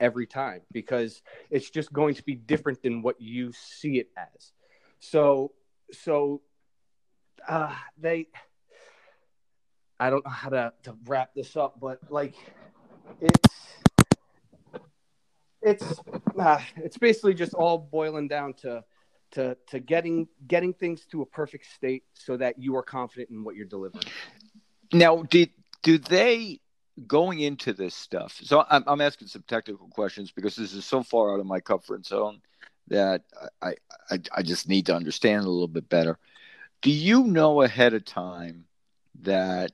every 0.00 0.26
time 0.26 0.62
because 0.72 1.22
it's 1.50 1.68
just 1.68 1.92
going 1.92 2.14
to 2.14 2.22
be 2.22 2.34
different 2.34 2.82
than 2.82 3.02
what 3.02 3.20
you 3.20 3.52
see 3.52 3.98
it 3.98 4.08
as. 4.16 4.52
So, 5.00 5.52
so 5.92 6.40
uh, 7.46 7.74
they, 7.98 8.28
I 10.00 10.08
don't 10.08 10.24
know 10.24 10.30
how 10.30 10.48
to, 10.48 10.72
to 10.84 10.96
wrap 11.06 11.34
this 11.34 11.56
up, 11.56 11.78
but 11.80 11.98
like 12.10 12.34
it's 13.20 13.54
it's 15.68 16.00
uh, 16.38 16.60
it's 16.76 16.98
basically 16.98 17.34
just 17.34 17.54
all 17.54 17.78
boiling 17.78 18.28
down 18.28 18.54
to 18.54 18.84
to 19.32 19.56
to 19.68 19.80
getting 19.80 20.28
getting 20.46 20.72
things 20.72 21.04
to 21.06 21.22
a 21.22 21.26
perfect 21.26 21.66
state 21.66 22.04
so 22.14 22.36
that 22.36 22.58
you 22.58 22.76
are 22.76 22.82
confident 22.82 23.30
in 23.30 23.44
what 23.44 23.54
you're 23.54 23.66
delivering. 23.66 24.04
Now, 24.92 25.22
did 25.22 25.50
do 25.82 25.98
they 25.98 26.60
going 27.06 27.40
into 27.40 27.72
this 27.72 27.94
stuff? 27.94 28.40
So 28.42 28.64
I'm, 28.70 28.82
I'm 28.86 29.00
asking 29.00 29.28
some 29.28 29.44
technical 29.46 29.88
questions 29.88 30.32
because 30.32 30.56
this 30.56 30.72
is 30.72 30.84
so 30.84 31.02
far 31.02 31.34
out 31.34 31.40
of 31.40 31.46
my 31.46 31.60
comfort 31.60 32.06
zone 32.06 32.40
that 32.88 33.22
I, 33.60 33.74
I 34.10 34.18
I 34.36 34.42
just 34.42 34.68
need 34.68 34.86
to 34.86 34.94
understand 34.96 35.44
a 35.44 35.50
little 35.50 35.68
bit 35.68 35.88
better. 35.88 36.18
Do 36.80 36.90
you 36.90 37.24
know 37.24 37.62
ahead 37.62 37.92
of 37.92 38.04
time 38.04 38.64
that 39.22 39.72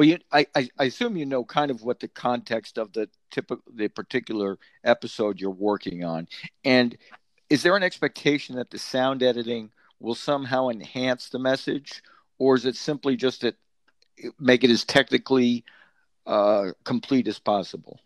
well, 0.00 0.08
you, 0.08 0.18
I, 0.32 0.46
I, 0.54 0.66
I 0.78 0.84
assume 0.84 1.18
you 1.18 1.26
know 1.26 1.44
kind 1.44 1.70
of 1.70 1.82
what 1.82 2.00
the 2.00 2.08
context 2.08 2.78
of 2.78 2.90
the 2.94 3.10
typical, 3.30 3.70
the 3.70 3.88
particular 3.88 4.58
episode 4.82 5.38
you're 5.38 5.50
working 5.50 6.04
on, 6.04 6.26
and 6.64 6.96
is 7.50 7.62
there 7.62 7.76
an 7.76 7.82
expectation 7.82 8.56
that 8.56 8.70
the 8.70 8.78
sound 8.78 9.22
editing 9.22 9.70
will 9.98 10.14
somehow 10.14 10.70
enhance 10.70 11.28
the 11.28 11.38
message, 11.38 12.02
or 12.38 12.56
is 12.56 12.64
it 12.64 12.76
simply 12.76 13.14
just 13.14 13.42
that 13.42 13.56
make 14.38 14.64
it 14.64 14.70
as 14.70 14.86
technically 14.86 15.66
uh, 16.24 16.68
complete 16.84 17.28
as 17.28 17.38
possible? 17.38 18.00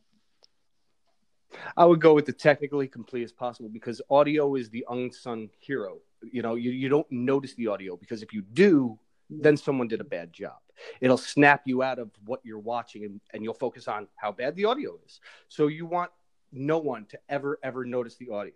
I 1.76 1.84
would 1.84 2.01
go 2.01 2.12
with 2.12 2.26
the 2.26 2.32
technically 2.32 2.88
complete 2.88 3.22
as 3.22 3.30
possible 3.30 3.68
because 3.68 4.03
audio 4.11 4.57
is 4.57 4.68
the 4.68 4.84
unsung 4.90 5.49
hero. 5.61 5.99
You 6.24 6.42
know, 6.42 6.57
you, 6.57 6.72
you 6.72 6.88
don't 6.88 7.07
notice 7.12 7.55
the 7.55 7.68
audio 7.68 7.97
because 7.97 8.20
if 8.24 8.32
you 8.32 8.42
do, 8.42 8.99
then 9.30 9.57
someone 9.57 9.86
did 9.86 10.01
a 10.01 10.05
bad 10.05 10.32
job. 10.32 10.55
It'll 11.01 11.16
snap 11.16 11.62
you 11.66 11.83
out 11.83 11.99
of 11.99 12.11
what 12.25 12.41
you're 12.45 12.59
watching 12.59 13.05
and, 13.05 13.20
and 13.33 13.43
you'll 13.43 13.55
focus 13.55 13.89
on 13.89 14.09
how 14.16 14.33
bad 14.33 14.57
the 14.57 14.64
audio 14.64 14.99
is. 15.07 15.20
So 15.49 15.66
you 15.68 15.87
want 15.87 16.11
no 16.53 16.79
one 16.79 17.07
to 17.07 17.18
ever, 17.29 17.59
ever 17.62 17.85
notice 17.85 18.16
the 18.16 18.31
audio 18.31 18.55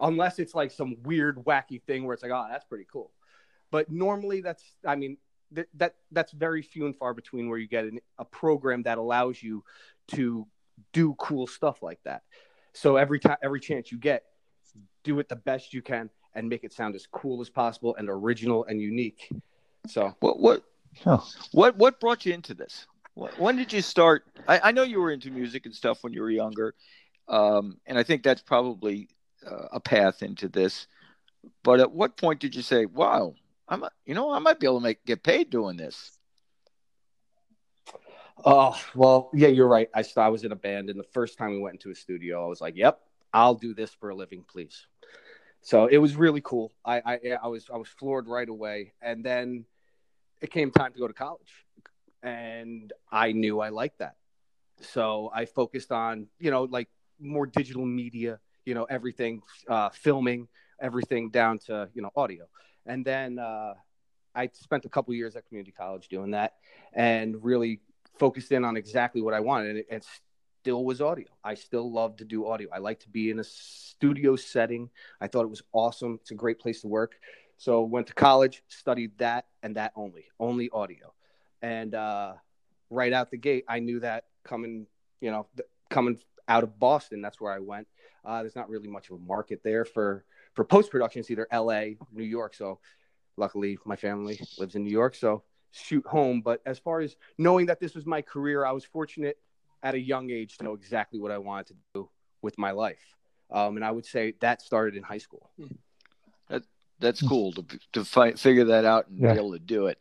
unless 0.00 0.38
it's 0.38 0.54
like 0.54 0.70
some 0.70 0.96
weird, 1.04 1.38
wacky 1.44 1.80
thing 1.82 2.04
where 2.04 2.14
it's 2.14 2.22
like, 2.22 2.32
oh, 2.32 2.46
that's 2.50 2.64
pretty 2.64 2.86
cool. 2.92 3.12
but 3.70 3.90
normally 3.90 4.40
that's 4.40 4.62
I 4.86 4.94
mean 4.96 5.16
that 5.52 5.66
that 5.74 5.94
that's 6.12 6.32
very 6.32 6.62
few 6.62 6.86
and 6.86 6.96
far 6.96 7.14
between 7.14 7.48
where 7.48 7.58
you 7.58 7.68
get 7.68 7.84
an, 7.84 7.98
a 8.18 8.24
program 8.24 8.82
that 8.84 8.98
allows 8.98 9.42
you 9.42 9.64
to 10.08 10.46
do 10.92 11.14
cool 11.18 11.46
stuff 11.46 11.82
like 11.82 12.00
that. 12.04 12.22
So 12.72 12.96
every 12.96 13.20
time 13.20 13.36
every 13.42 13.60
chance 13.60 13.92
you 13.92 13.98
get, 13.98 14.24
do 15.02 15.18
it 15.18 15.28
the 15.28 15.36
best 15.36 15.72
you 15.72 15.82
can 15.82 16.10
and 16.34 16.48
make 16.48 16.64
it 16.64 16.72
sound 16.72 16.94
as 16.94 17.06
cool 17.06 17.40
as 17.40 17.50
possible 17.50 17.94
and 17.96 18.08
original 18.08 18.64
and 18.64 18.80
unique. 18.80 19.28
So 19.86 20.14
what 20.20 20.40
what 20.40 20.64
what 21.52 21.76
what 21.76 22.00
brought 22.00 22.24
you 22.26 22.32
into 22.32 22.54
this? 22.54 22.86
When 23.14 23.56
did 23.56 23.72
you 23.72 23.80
start? 23.80 24.24
I, 24.48 24.60
I, 24.64 24.72
know 24.72 24.82
you 24.82 25.00
were 25.00 25.12
into 25.12 25.30
music 25.30 25.66
and 25.66 25.74
stuff 25.74 26.02
when 26.02 26.12
you 26.12 26.20
were 26.20 26.30
younger, 26.30 26.74
um, 27.28 27.78
and 27.86 27.96
I 27.96 28.02
think 28.02 28.24
that's 28.24 28.42
probably 28.42 29.08
uh, 29.48 29.68
a 29.72 29.80
path 29.80 30.22
into 30.22 30.48
this. 30.48 30.88
But 31.62 31.78
at 31.78 31.92
what 31.92 32.16
point 32.16 32.40
did 32.40 32.56
you 32.56 32.62
say, 32.62 32.86
"Wow, 32.86 33.34
I'm 33.68 33.84
a, 33.84 33.90
you 34.04 34.14
know 34.14 34.32
I 34.32 34.40
might 34.40 34.58
be 34.58 34.66
able 34.66 34.78
to 34.78 34.82
make 34.82 35.04
get 35.04 35.22
paid 35.22 35.50
doing 35.50 35.76
this"? 35.76 36.18
Oh 38.44 38.76
well, 38.96 39.30
yeah, 39.32 39.48
you're 39.48 39.68
right. 39.68 39.88
I 39.94 40.04
I 40.16 40.28
was 40.28 40.42
in 40.42 40.50
a 40.50 40.56
band, 40.56 40.90
and 40.90 40.98
the 40.98 41.04
first 41.04 41.38
time 41.38 41.52
we 41.52 41.60
went 41.60 41.74
into 41.74 41.90
a 41.90 41.94
studio, 41.94 42.44
I 42.44 42.48
was 42.48 42.60
like, 42.60 42.76
"Yep, 42.76 42.98
I'll 43.32 43.54
do 43.54 43.74
this 43.74 43.92
for 43.92 44.10
a 44.10 44.14
living, 44.14 44.44
please." 44.50 44.86
So 45.62 45.86
it 45.86 45.98
was 45.98 46.16
really 46.16 46.40
cool. 46.40 46.72
I 46.84 47.00
I, 47.04 47.18
I 47.44 47.46
was 47.46 47.70
I 47.72 47.76
was 47.76 47.88
floored 47.88 48.26
right 48.26 48.48
away, 48.48 48.92
and 49.00 49.24
then 49.24 49.66
it 50.44 50.50
came 50.50 50.70
time 50.70 50.92
to 50.92 50.98
go 50.98 51.08
to 51.08 51.14
college, 51.14 51.64
and 52.22 52.92
I 53.10 53.32
knew 53.32 53.60
I 53.60 53.70
liked 53.70 54.00
that. 54.00 54.16
So 54.82 55.30
I 55.34 55.46
focused 55.46 55.90
on 55.90 56.26
you 56.38 56.50
know 56.50 56.64
like 56.64 56.88
more 57.18 57.46
digital 57.46 57.86
media, 57.86 58.38
you 58.66 58.74
know 58.74 58.84
everything, 58.84 59.40
uh, 59.68 59.88
filming, 59.88 60.48
everything 60.78 61.30
down 61.30 61.58
to 61.60 61.88
you 61.94 62.02
know 62.02 62.10
audio, 62.14 62.44
and 62.84 63.06
then 63.06 63.38
uh, 63.38 63.72
I 64.34 64.50
spent 64.52 64.84
a 64.84 64.90
couple 64.90 65.14
years 65.14 65.34
at 65.34 65.46
community 65.46 65.72
college 65.72 66.08
doing 66.08 66.32
that, 66.32 66.52
and 66.92 67.42
really 67.42 67.80
focused 68.18 68.52
in 68.52 68.66
on 68.66 68.76
exactly 68.76 69.22
what 69.22 69.32
I 69.32 69.40
wanted, 69.40 69.70
and 69.70 69.78
it, 69.78 69.86
it 69.88 70.04
still 70.60 70.84
was 70.84 71.00
audio. 71.00 71.28
I 71.42 71.54
still 71.54 71.90
love 71.90 72.18
to 72.18 72.24
do 72.26 72.46
audio. 72.46 72.68
I 72.70 72.78
like 72.78 73.00
to 73.00 73.08
be 73.08 73.30
in 73.30 73.38
a 73.38 73.44
studio 73.44 74.36
setting. 74.36 74.90
I 75.22 75.26
thought 75.26 75.44
it 75.44 75.50
was 75.50 75.62
awesome. 75.72 76.18
It's 76.20 76.32
a 76.32 76.34
great 76.34 76.58
place 76.58 76.82
to 76.82 76.88
work. 76.88 77.14
So 77.56 77.82
went 77.82 78.06
to 78.08 78.14
college, 78.14 78.62
studied 78.68 79.18
that 79.18 79.46
and 79.62 79.76
that 79.76 79.92
only, 79.96 80.26
only 80.38 80.70
audio. 80.70 81.14
And 81.62 81.94
uh, 81.94 82.34
right 82.90 83.12
out 83.12 83.30
the 83.30 83.36
gate, 83.36 83.64
I 83.68 83.78
knew 83.80 84.00
that 84.00 84.24
coming, 84.44 84.86
you 85.20 85.30
know, 85.30 85.46
th- 85.56 85.68
coming 85.90 86.18
out 86.48 86.62
of 86.62 86.78
Boston, 86.78 87.22
that's 87.22 87.40
where 87.40 87.52
I 87.52 87.58
went. 87.58 87.86
Uh, 88.24 88.40
there's 88.42 88.56
not 88.56 88.68
really 88.68 88.88
much 88.88 89.10
of 89.10 89.16
a 89.16 89.20
market 89.20 89.60
there 89.62 89.84
for 89.84 90.24
for 90.54 90.64
post 90.64 90.90
production. 90.90 91.20
It's 91.20 91.30
either 91.30 91.48
L.A., 91.50 91.96
New 92.12 92.24
York. 92.24 92.54
So 92.54 92.78
luckily, 93.36 93.78
my 93.84 93.96
family 93.96 94.40
lives 94.58 94.76
in 94.76 94.84
New 94.84 94.90
York, 94.90 95.14
so 95.14 95.42
shoot 95.72 96.06
home. 96.06 96.40
But 96.40 96.62
as 96.64 96.78
far 96.78 97.00
as 97.00 97.16
knowing 97.38 97.66
that 97.66 97.80
this 97.80 97.94
was 97.94 98.06
my 98.06 98.22
career, 98.22 98.64
I 98.64 98.72
was 98.72 98.84
fortunate 98.84 99.38
at 99.82 99.94
a 99.94 100.00
young 100.00 100.30
age 100.30 100.56
to 100.58 100.64
know 100.64 100.74
exactly 100.74 101.20
what 101.20 101.30
I 101.30 101.38
wanted 101.38 101.66
to 101.68 101.74
do 101.94 102.08
with 102.40 102.56
my 102.58 102.70
life. 102.70 103.16
Um, 103.50 103.76
and 103.76 103.84
I 103.84 103.90
would 103.90 104.06
say 104.06 104.34
that 104.40 104.62
started 104.62 104.96
in 104.96 105.02
high 105.02 105.18
school. 105.18 105.50
That, 107.00 107.06
that's 107.06 107.22
cool 107.22 107.52
to 107.52 107.64
to 107.92 108.04
fi- 108.04 108.32
figure 108.32 108.64
that 108.64 108.84
out 108.84 109.08
and 109.08 109.20
yeah. 109.20 109.32
be 109.32 109.38
able 109.38 109.52
to 109.52 109.58
do 109.58 109.86
it. 109.86 109.98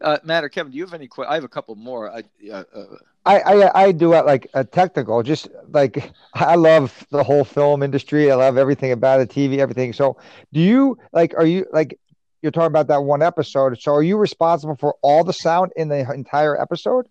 Uh, 0.00 0.18
Matt 0.24 0.44
or 0.44 0.48
Kevin, 0.48 0.72
do 0.72 0.78
you 0.78 0.84
have 0.84 0.94
any? 0.94 1.06
questions? 1.06 1.30
I 1.30 1.34
have 1.36 1.44
a 1.44 1.48
couple 1.48 1.76
more. 1.76 2.10
I, 2.10 2.24
uh, 2.50 2.64
uh, 2.74 2.84
I, 3.24 3.38
I, 3.38 3.82
I 3.84 3.92
do 3.92 4.12
it 4.14 4.26
like 4.26 4.48
a 4.54 4.64
technical. 4.64 5.22
Just 5.22 5.48
like 5.68 6.12
I 6.34 6.56
love 6.56 7.06
the 7.10 7.22
whole 7.22 7.44
film 7.44 7.82
industry. 7.82 8.30
I 8.30 8.34
love 8.34 8.58
everything 8.58 8.92
about 8.92 9.20
it, 9.20 9.30
TV, 9.30 9.58
everything. 9.58 9.92
So, 9.92 10.16
do 10.52 10.60
you 10.60 10.98
like? 11.12 11.34
Are 11.36 11.46
you 11.46 11.66
like? 11.72 11.98
You're 12.42 12.52
talking 12.52 12.66
about 12.66 12.88
that 12.88 13.02
one 13.04 13.22
episode. 13.22 13.80
So, 13.80 13.92
are 13.94 14.02
you 14.02 14.16
responsible 14.16 14.76
for 14.76 14.96
all 15.00 15.24
the 15.24 15.32
sound 15.32 15.72
in 15.76 15.88
the 15.88 16.10
entire 16.12 16.60
episode? 16.60 17.06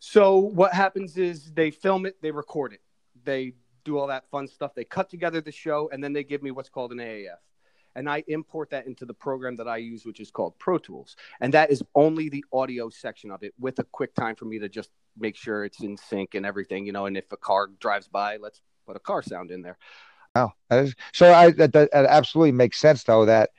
So, 0.00 0.36
what 0.36 0.74
happens 0.74 1.16
is 1.16 1.52
they 1.52 1.70
film 1.70 2.06
it, 2.06 2.20
they 2.20 2.32
record 2.32 2.72
it, 2.72 2.80
they 3.24 3.54
do 3.84 3.98
all 3.98 4.08
that 4.08 4.28
fun 4.30 4.48
stuff. 4.48 4.74
They 4.74 4.84
cut 4.84 5.08
together 5.08 5.40
the 5.40 5.52
show, 5.52 5.88
and 5.92 6.02
then 6.04 6.12
they 6.12 6.24
give 6.24 6.42
me 6.42 6.50
what's 6.50 6.68
called 6.68 6.92
an 6.92 6.98
AAF 6.98 7.38
and 7.96 8.08
I 8.08 8.24
import 8.28 8.70
that 8.70 8.86
into 8.86 9.04
the 9.04 9.14
program 9.14 9.56
that 9.56 9.68
I 9.68 9.78
use, 9.78 10.04
which 10.04 10.20
is 10.20 10.30
called 10.30 10.58
Pro 10.58 10.78
Tools. 10.78 11.16
And 11.40 11.54
that 11.54 11.70
is 11.70 11.82
only 11.94 12.28
the 12.28 12.44
audio 12.52 12.88
section 12.88 13.30
of 13.30 13.42
it 13.42 13.54
with 13.58 13.78
a 13.78 13.84
QuickTime 13.84 14.38
for 14.38 14.44
me 14.44 14.58
to 14.58 14.68
just 14.68 14.90
make 15.18 15.36
sure 15.36 15.64
it's 15.64 15.82
in 15.82 15.96
sync 15.96 16.34
and 16.34 16.46
everything, 16.46 16.86
you 16.86 16.92
know. 16.92 17.06
And 17.06 17.16
if 17.16 17.30
a 17.32 17.36
car 17.36 17.68
drives 17.78 18.08
by, 18.08 18.36
let's 18.36 18.60
put 18.86 18.96
a 18.96 19.00
car 19.00 19.22
sound 19.22 19.50
in 19.50 19.62
there. 19.62 19.78
Oh, 20.34 20.52
so 21.12 21.32
I 21.32 21.50
that, 21.52 21.72
that, 21.72 21.88
absolutely 21.92 22.52
makes 22.52 22.78
sense 22.78 23.02
though 23.02 23.24
that 23.24 23.50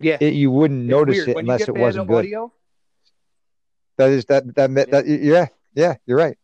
yeah 0.00 0.16
it, 0.20 0.34
you 0.34 0.50
wouldn't 0.50 0.82
it's 0.82 0.90
notice 0.90 1.16
weird. 1.18 1.28
it 1.28 1.36
when 1.36 1.44
unless 1.44 1.68
it 1.68 1.74
wasn't 1.74 2.08
good. 2.08 2.24
Audio, 2.24 2.52
that 3.96 4.10
is 4.10 4.24
that 4.24 4.44
that, 4.56 4.74
that, 4.74 4.90
that 4.90 5.06
yeah 5.06 5.46
yeah 5.74 5.94
you're 6.04 6.18
right. 6.18 6.36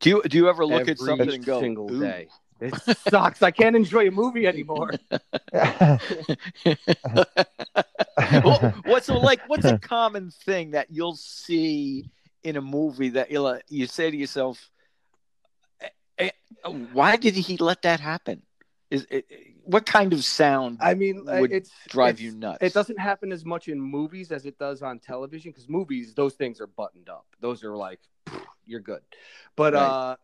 Do 0.00 0.10
you 0.10 0.22
do 0.24 0.36
you 0.36 0.50
ever 0.50 0.66
look 0.66 0.82
Every 0.82 0.92
at 0.92 0.98
something 0.98 1.32
and 1.32 1.44
go 1.46 1.60
single 1.60 1.90
Ooh. 1.90 2.00
day? 2.00 2.28
It 2.60 2.74
sucks. 3.08 3.42
I 3.42 3.50
can't 3.50 3.76
enjoy 3.76 4.08
a 4.08 4.10
movie 4.10 4.46
anymore. 4.46 4.92
well, 5.52 6.00
what's 8.84 9.08
like? 9.08 9.40
What's 9.46 9.66
a 9.66 9.78
common 9.78 10.30
thing 10.30 10.72
that 10.72 10.88
you'll 10.90 11.16
see 11.16 12.10
in 12.42 12.56
a 12.56 12.62
movie 12.62 13.10
that 13.10 13.30
you'll 13.30 13.58
you 13.68 13.86
say 13.86 14.10
to 14.10 14.16
yourself, 14.16 14.70
eh, 15.80 15.88
eh, 16.18 16.30
"Why 16.92 17.16
did 17.16 17.34
he 17.34 17.56
let 17.58 17.82
that 17.82 18.00
happen?" 18.00 18.42
Is 18.90 19.06
it, 19.10 19.26
what 19.64 19.84
kind 19.84 20.12
of 20.12 20.24
sound? 20.24 20.78
I 20.80 20.94
mean, 20.94 21.24
would 21.26 21.52
it's 21.52 21.70
drive 21.88 22.14
it's, 22.14 22.22
you 22.22 22.32
nuts. 22.32 22.58
It 22.60 22.72
doesn't 22.72 22.98
happen 22.98 23.32
as 23.32 23.44
much 23.44 23.68
in 23.68 23.80
movies 23.80 24.30
as 24.30 24.46
it 24.46 24.58
does 24.58 24.80
on 24.80 25.00
television 25.00 25.50
because 25.50 25.68
movies, 25.68 26.14
those 26.14 26.34
things 26.34 26.60
are 26.60 26.68
buttoned 26.68 27.08
up. 27.08 27.26
Those 27.40 27.64
are 27.64 27.76
like, 27.76 27.98
you're 28.64 28.80
good. 28.80 29.02
But 29.56 29.74
right. 29.74 29.82
uh, 29.82 30.16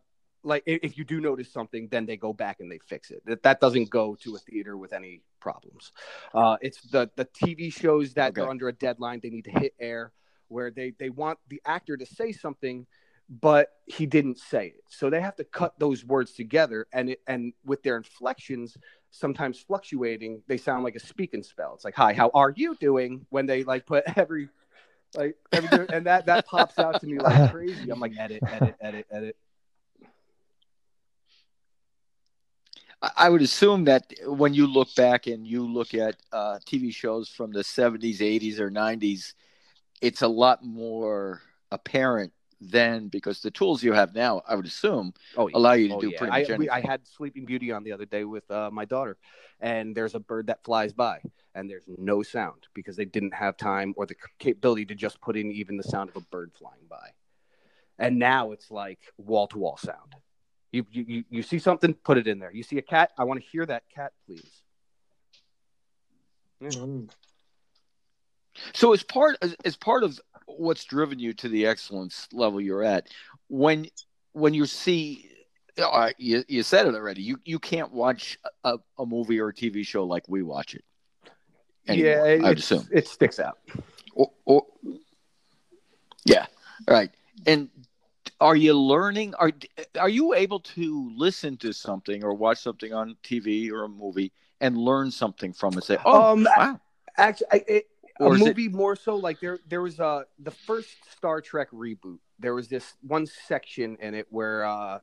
like 0.45 0.63
if 0.67 0.99
you 0.99 1.05
do 1.05 1.21
notice 1.21 1.53
something, 1.53 1.89
then 1.91 2.07
they 2.07 2.17
go 2.17 2.33
back 2.33 2.61
and 2.61 2.71
they 2.71 2.79
fix 2.79 3.11
it. 3.11 3.23
That 3.27 3.43
that 3.43 3.61
doesn't 3.61 3.91
go 3.91 4.17
to 4.23 4.35
a 4.37 4.39
theater 4.39 4.77
with 4.77 4.93
any 4.93 5.23
problems. 5.41 5.93
Uh, 6.35 6.57
it's 6.61 6.81
the 6.83 7.11
the 7.17 7.25
TV 7.27 7.73
shows 7.73 8.15
that 8.15 8.31
okay. 8.31 8.43
are 8.43 8.51
under 8.51 8.69
a 8.69 8.73
deadline. 8.73 9.21
They 9.23 9.31
need 9.31 9.45
to 9.45 9.53
hit 9.53 9.75
air 9.79 10.13
where 10.49 10.71
they 10.71 10.93
they 10.99 11.11
want 11.11 11.39
the 11.49 11.61
actor 11.65 11.97
to 11.97 12.07
say 12.07 12.33
something, 12.33 12.87
but 13.29 13.69
he 13.87 14.07
didn't 14.07 14.39
say 14.39 14.69
it. 14.69 14.85
So 14.89 15.11
they 15.11 15.21
have 15.21 15.37
to 15.37 15.45
cut 15.45 15.79
those 15.79 16.05
words 16.05 16.33
together, 16.33 16.87
and 16.93 17.11
it, 17.11 17.21
and 17.27 17.53
with 17.65 17.83
their 17.83 17.97
inflections 17.97 18.77
sometimes 19.15 19.61
fluctuating, 19.61 20.43
they 20.47 20.57
sound 20.57 20.85
like 20.85 20.97
a 20.97 21.01
speak 21.01 21.35
and 21.35 21.45
spell. 21.45 21.75
It's 21.75 21.85
like, 21.85 21.95
"Hi, 21.97 22.15
how 22.15 22.31
are 22.35 22.53
you 22.55 22.75
doing?" 22.77 23.27
When 23.31 23.47
they 23.47 23.65
like 23.65 23.87
put 23.87 24.05
every 24.17 24.49
like 25.15 25.37
every, 25.53 25.87
and 25.93 26.07
that 26.07 26.27
that 26.27 26.47
pops 26.47 26.79
out 26.79 27.01
to 27.01 27.07
me 27.07 27.19
like 27.19 27.51
crazy. 27.53 27.91
I'm 27.91 28.01
like, 28.01 28.17
edit, 28.19 28.43
edit, 28.47 28.77
edit, 28.81 29.07
edit. 29.11 29.37
I 33.03 33.29
would 33.29 33.43
assume 33.43 33.85
that 33.85 34.13
when 34.27 34.55
you 34.55 34.67
look 34.67 34.95
back 34.95 35.27
and 35.27 35.45
you 35.45 35.67
look 35.67 35.93
at 35.93 36.17
uh, 36.33 36.59
TV 36.65 36.95
shows 36.95 37.29
from 37.29 37.51
the 37.51 37.63
70s, 37.63 38.19
80s, 38.19 38.61
or 38.61 38.71
90s, 38.71 39.35
it's 40.01 40.23
a 40.23 40.29
lot 40.29 40.65
more 40.65 41.41
apparent 41.73 42.33
then 42.61 43.09
because 43.09 43.41
the 43.41 43.51
tools 43.51 43.83
you 43.83 43.93
have 43.93 44.15
now, 44.15 44.43
I 44.47 44.55
would 44.55 44.67
assume, 44.67 45.15
oh, 45.37 45.49
yeah. 45.49 45.57
allow 45.57 45.73
you 45.73 45.89
to 45.89 45.95
oh, 45.97 46.01
do 46.01 46.11
yeah. 46.11 46.19
pretty 46.19 46.31
much 46.31 46.51
I, 46.51 46.55
anything. 46.55 46.71
I 46.71 46.81
had 46.81 47.07
Sleeping 47.07 47.45
Beauty 47.45 47.73
on 47.73 47.83
the 47.83 47.91
other 47.91 48.05
day 48.05 48.25
with 48.25 48.49
uh, 48.51 48.71
my 48.71 48.85
daughter, 48.85 49.17
and 49.59 49.97
there's 49.97 50.15
a 50.15 50.21
bird 50.21 50.47
that 50.47 50.63
flies 50.63 50.93
by, 50.93 51.21
and 51.57 51.69
there's 51.69 51.85
no 51.99 52.23
sound 52.23 52.69
because 52.73 52.95
they 52.95 53.05
didn't 53.05 53.35
have 53.35 53.57
time 53.57 53.95
or 53.97 54.07
the 54.07 54.15
capability 54.39 54.85
to 54.87 54.95
just 54.95 55.21
put 55.21 55.37
in 55.37 55.51
even 55.51 55.77
the 55.77 55.83
sound 55.83 56.11
of 56.11 56.17
a 56.17 56.27
bird 56.27 56.53
flying 56.57 56.87
by. 56.89 57.09
And 57.99 58.19
now 58.19 58.53
it's 58.53 58.71
like 58.71 59.01
wall 59.17 59.49
to 59.49 59.59
wall 59.59 59.77
sound. 59.77 60.15
You, 60.73 60.87
you 60.91 61.25
you 61.29 61.43
see 61.43 61.59
something, 61.59 61.93
put 61.93 62.17
it 62.17 62.27
in 62.27 62.39
there. 62.39 62.51
You 62.51 62.63
see 62.63 62.79
a 62.79 62.83
cat, 62.83 63.13
I 63.19 63.25
want 63.25 63.41
to 63.41 63.47
hear 63.47 63.67
that 63.67 63.83
cat, 63.95 64.13
please. 64.27 64.63
Yeah. 66.61 66.69
Mm. 66.71 67.11
So 68.73 68.93
as 68.93 69.03
part 69.03 69.37
as 69.65 69.77
part 69.77 70.03
of 70.03 70.19
what's 70.47 70.85
driven 70.85 71.19
you 71.19 71.35
to 71.35 71.49
the 71.49 71.67
excellence 71.67 72.27
level 72.33 72.61
you're 72.61 72.83
at, 72.83 73.09
when 73.49 73.87
when 74.33 74.55
you 74.55 74.65
see 74.65 75.31
uh, 75.79 76.11
you, 76.19 76.45
you 76.49 76.63
said 76.63 76.87
it 76.87 76.95
already. 76.95 77.23
You 77.23 77.39
you 77.45 77.59
can't 77.59 77.93
watch 77.93 78.39
a, 78.65 78.79
a 78.99 79.07
movie 79.07 79.41
or 79.41 79.49
a 79.49 79.55
TV 79.55 79.87
show 79.87 80.05
like 80.05 80.25
we 80.29 80.43
watch 80.43 80.75
it. 80.75 80.85
Anymore, 81.89 82.29
yeah, 82.29 82.47
I'd 82.47 82.59
assume 82.59 82.89
it 82.93 83.09
sticks 83.09 83.41
out. 83.41 83.59
Or, 84.15 84.31
or, 84.45 84.67
yeah, 86.25 86.47
right. 86.87 87.11
And 87.47 87.71
are 88.43 88.57
you 88.57 88.75
learning 88.75 89.35
are 89.37 89.53
are 89.99 90.09
you 90.09 90.35
able 90.35 90.59
to 90.61 91.11
listen 91.17 91.57
to 91.57 91.73
something 91.73 92.25
or 92.25 92.35
watch 92.35 92.59
something 92.59 92.93
on 92.93 93.17
TV 93.23 93.71
or 93.71 93.85
a 93.85 93.89
movie 93.89 94.33
and 94.61 94.77
learn 94.77 95.11
something 95.11 95.53
from 95.53 95.79
it 95.79 95.85
say 95.85 95.97
oh 96.05 96.33
um, 96.33 96.47
wow 96.57 96.81
actually 97.17 97.47
it, 97.69 97.87
a 98.21 98.31
movie 98.31 98.67
it... 98.67 98.73
more 98.73 98.97
so 98.97 99.17
like 99.17 99.39
there 99.41 99.61
there 99.69 99.81
was 99.81 100.01
uh 100.01 100.23
the 100.41 100.51
first 100.51 100.89
Star 101.17 101.41
Trek 101.41 101.71
reboot 101.71 102.19
there 102.39 102.55
was 102.55 102.69
this 102.69 102.95
one 103.01 103.27
section 103.27 103.97
in 104.01 104.15
it 104.15 104.27
where 104.31 104.65
uh 104.65 104.99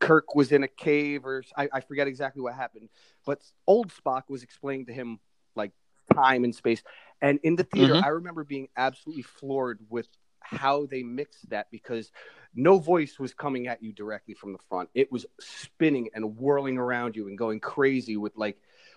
Kirk 0.00 0.34
was 0.34 0.50
in 0.50 0.64
a 0.64 0.68
cave 0.68 1.24
or 1.24 1.44
I, 1.56 1.68
I 1.72 1.80
forget 1.80 2.08
exactly 2.08 2.42
what 2.42 2.54
happened 2.54 2.88
but 3.26 3.42
old 3.66 3.92
Spock 3.92 4.22
was 4.28 4.42
explaining 4.42 4.86
to 4.86 4.92
him 4.92 5.20
like 5.54 5.72
time 6.12 6.44
and 6.44 6.54
space. 6.54 6.82
And 7.20 7.38
in 7.42 7.56
the 7.56 7.64
theater, 7.64 7.94
Mhm. 7.94 8.04
I 8.04 8.08
remember 8.08 8.44
being 8.44 8.68
absolutely 8.76 9.22
floored 9.22 9.80
with 9.88 10.08
how 10.44 10.86
they 10.86 11.02
mixed 11.02 11.48
that 11.50 11.70
because 11.70 12.12
no 12.54 12.78
voice 12.78 13.18
was 13.18 13.34
coming 13.34 13.66
at 13.66 13.82
you 13.82 13.92
directly 13.92 14.34
from 14.34 14.52
the 14.52 14.58
front. 14.68 14.88
It 14.94 15.10
was 15.10 15.26
spinning 15.40 16.08
and 16.14 16.36
whirling 16.36 16.78
around 16.78 17.16
you 17.16 17.28
and 17.28 17.36
going 17.36 17.60
crazy 17.60 18.16
with 18.16 18.36
like 18.36 18.56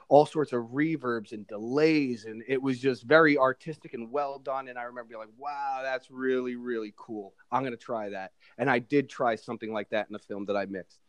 all 0.09 0.25
sorts 0.25 0.53
of 0.53 0.63
reverbs 0.65 1.31
and 1.31 1.47
delays. 1.47 2.25
And 2.25 2.43
it 2.47 2.61
was 2.61 2.79
just 2.79 3.03
very 3.03 3.37
artistic 3.37 3.93
and 3.93 4.11
well 4.11 4.39
done. 4.39 4.67
And 4.67 4.77
I 4.77 4.83
remember 4.83 5.09
being 5.09 5.19
like, 5.19 5.29
wow, 5.37 5.79
that's 5.83 6.11
really, 6.11 6.55
really 6.55 6.93
cool. 6.95 7.33
I'm 7.51 7.61
going 7.61 7.71
to 7.71 7.77
try 7.77 8.09
that. 8.09 8.31
And 8.57 8.69
I 8.69 8.79
did 8.79 9.09
try 9.09 9.35
something 9.35 9.73
like 9.73 9.89
that 9.89 10.07
in 10.07 10.13
the 10.13 10.19
film 10.19 10.45
that 10.45 10.55
I 10.55 10.65
mixed. 10.65 10.99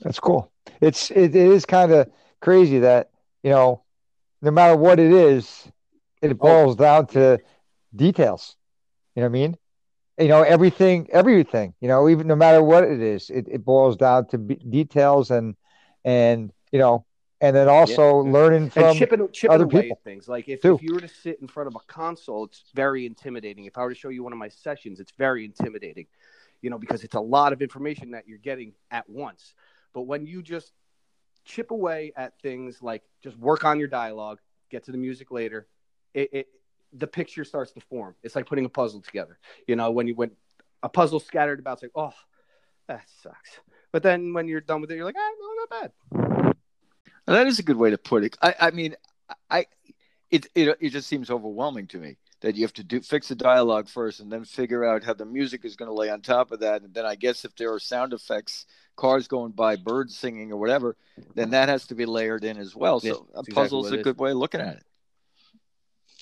That's 0.00 0.20
cool. 0.20 0.50
It's 0.80 1.10
it, 1.10 1.34
it 1.34 1.36
is 1.36 1.66
kind 1.66 1.90
of 1.92 2.08
crazy 2.40 2.80
that 2.80 3.10
you 3.42 3.50
know, 3.50 3.82
no 4.42 4.50
matter 4.50 4.76
what 4.76 5.00
it 5.00 5.12
is, 5.12 5.70
it 6.22 6.32
oh. 6.32 6.34
boils 6.34 6.76
down 6.76 7.06
to 7.08 7.38
details. 7.94 8.56
You 9.18 9.24
know 9.24 9.30
what 9.30 9.38
I 9.38 9.40
mean? 9.40 9.56
You 10.18 10.28
know 10.28 10.42
everything, 10.42 11.08
everything. 11.10 11.74
You 11.80 11.88
know, 11.88 12.08
even 12.08 12.28
no 12.28 12.36
matter 12.36 12.62
what 12.62 12.84
it 12.84 13.00
is, 13.00 13.30
it, 13.30 13.48
it 13.50 13.64
boils 13.64 13.96
down 13.96 14.28
to 14.28 14.38
be, 14.38 14.54
details 14.54 15.32
and 15.32 15.56
and 16.04 16.52
you 16.70 16.78
know, 16.78 17.04
and 17.40 17.56
then 17.56 17.68
also 17.68 18.22
Yeah. 18.22 18.30
learning 18.30 18.70
from 18.70 18.84
and 18.84 18.96
chipping, 18.96 19.28
chipping 19.32 19.54
other 19.54 19.64
away 19.64 19.80
people, 19.82 19.96
at 19.98 20.04
things. 20.04 20.28
Like 20.28 20.48
if, 20.48 20.64
if 20.64 20.80
you 20.82 20.94
were 20.94 21.00
to 21.00 21.08
sit 21.08 21.40
in 21.40 21.48
front 21.48 21.66
of 21.66 21.74
a 21.74 21.80
console, 21.92 22.44
it's 22.44 22.70
very 22.76 23.06
intimidating. 23.06 23.64
If 23.64 23.76
I 23.76 23.82
were 23.82 23.88
to 23.88 23.96
show 23.96 24.10
you 24.10 24.22
one 24.22 24.32
of 24.32 24.38
my 24.38 24.46
sessions, 24.46 25.00
it's 25.00 25.10
very 25.18 25.44
intimidating, 25.44 26.06
you 26.62 26.70
know, 26.70 26.78
because 26.78 27.02
it's 27.02 27.16
a 27.16 27.20
lot 27.20 27.52
of 27.52 27.60
information 27.60 28.12
that 28.12 28.28
you're 28.28 28.38
getting 28.38 28.74
at 28.92 29.10
once. 29.10 29.54
But 29.94 30.02
when 30.02 30.26
you 30.26 30.42
just 30.42 30.74
chip 31.44 31.72
away 31.72 32.12
at 32.16 32.38
things 32.40 32.80
like 32.82 33.02
just 33.20 33.36
work 33.36 33.64
on 33.64 33.80
your 33.80 33.88
dialogue, 33.88 34.38
get 34.70 34.84
to 34.84 34.92
the 34.92 34.98
music 34.98 35.32
later, 35.32 35.66
it, 36.14 36.28
it 36.32 36.46
the 36.92 37.06
picture 37.06 37.44
starts 37.44 37.72
to 37.72 37.80
form. 37.80 38.14
It's 38.22 38.34
like 38.34 38.46
putting 38.46 38.64
a 38.64 38.68
puzzle 38.68 39.00
together. 39.00 39.38
You 39.66 39.76
know, 39.76 39.90
when 39.90 40.06
you 40.08 40.14
when 40.14 40.30
a 40.82 40.88
puzzle 40.88 41.20
scattered 41.20 41.58
about, 41.58 41.74
it's 41.74 41.82
like, 41.82 41.92
oh, 41.94 42.14
that 42.86 43.02
sucks. 43.22 43.60
But 43.92 44.02
then 44.02 44.32
when 44.32 44.48
you're 44.48 44.60
done 44.60 44.80
with 44.80 44.90
it, 44.90 44.96
you're 44.96 45.04
like, 45.04 45.16
ah, 45.18 45.30
no, 45.40 45.54
not 45.54 45.70
bad. 45.70 46.54
Now, 47.26 47.34
that 47.34 47.46
is 47.46 47.58
a 47.58 47.62
good 47.62 47.76
way 47.76 47.90
to 47.90 47.98
put 47.98 48.24
it. 48.24 48.36
I, 48.40 48.54
I 48.58 48.70
mean, 48.70 48.96
I 49.50 49.66
it, 50.30 50.46
it 50.54 50.76
it 50.80 50.88
just 50.90 51.08
seems 51.08 51.30
overwhelming 51.30 51.86
to 51.88 51.98
me 51.98 52.16
that 52.40 52.54
you 52.54 52.62
have 52.62 52.72
to 52.74 52.84
do 52.84 53.00
fix 53.00 53.28
the 53.28 53.34
dialogue 53.34 53.88
first 53.88 54.20
and 54.20 54.30
then 54.30 54.44
figure 54.44 54.84
out 54.84 55.02
how 55.02 55.12
the 55.12 55.24
music 55.24 55.64
is 55.64 55.76
going 55.76 55.88
to 55.88 55.94
lay 55.94 56.08
on 56.08 56.20
top 56.20 56.52
of 56.52 56.60
that, 56.60 56.82
and 56.82 56.94
then 56.94 57.04
I 57.04 57.16
guess 57.16 57.44
if 57.44 57.54
there 57.56 57.72
are 57.72 57.80
sound 57.80 58.12
effects, 58.12 58.66
cars 58.96 59.28
going 59.28 59.52
by, 59.52 59.76
birds 59.76 60.16
singing, 60.16 60.52
or 60.52 60.56
whatever, 60.56 60.96
then 61.34 61.50
that 61.50 61.68
has 61.68 61.86
to 61.88 61.94
be 61.94 62.06
layered 62.06 62.44
in 62.44 62.58
as 62.58 62.74
well. 62.74 63.00
So 63.00 63.08
a 63.08 63.12
that's 63.12 63.48
exactly 63.48 63.54
puzzle 63.54 63.86
is 63.86 63.92
a 63.92 63.98
good 63.98 64.18
way 64.18 64.30
of 64.30 64.36
looking 64.36 64.60
at 64.60 64.76
it. 64.76 64.84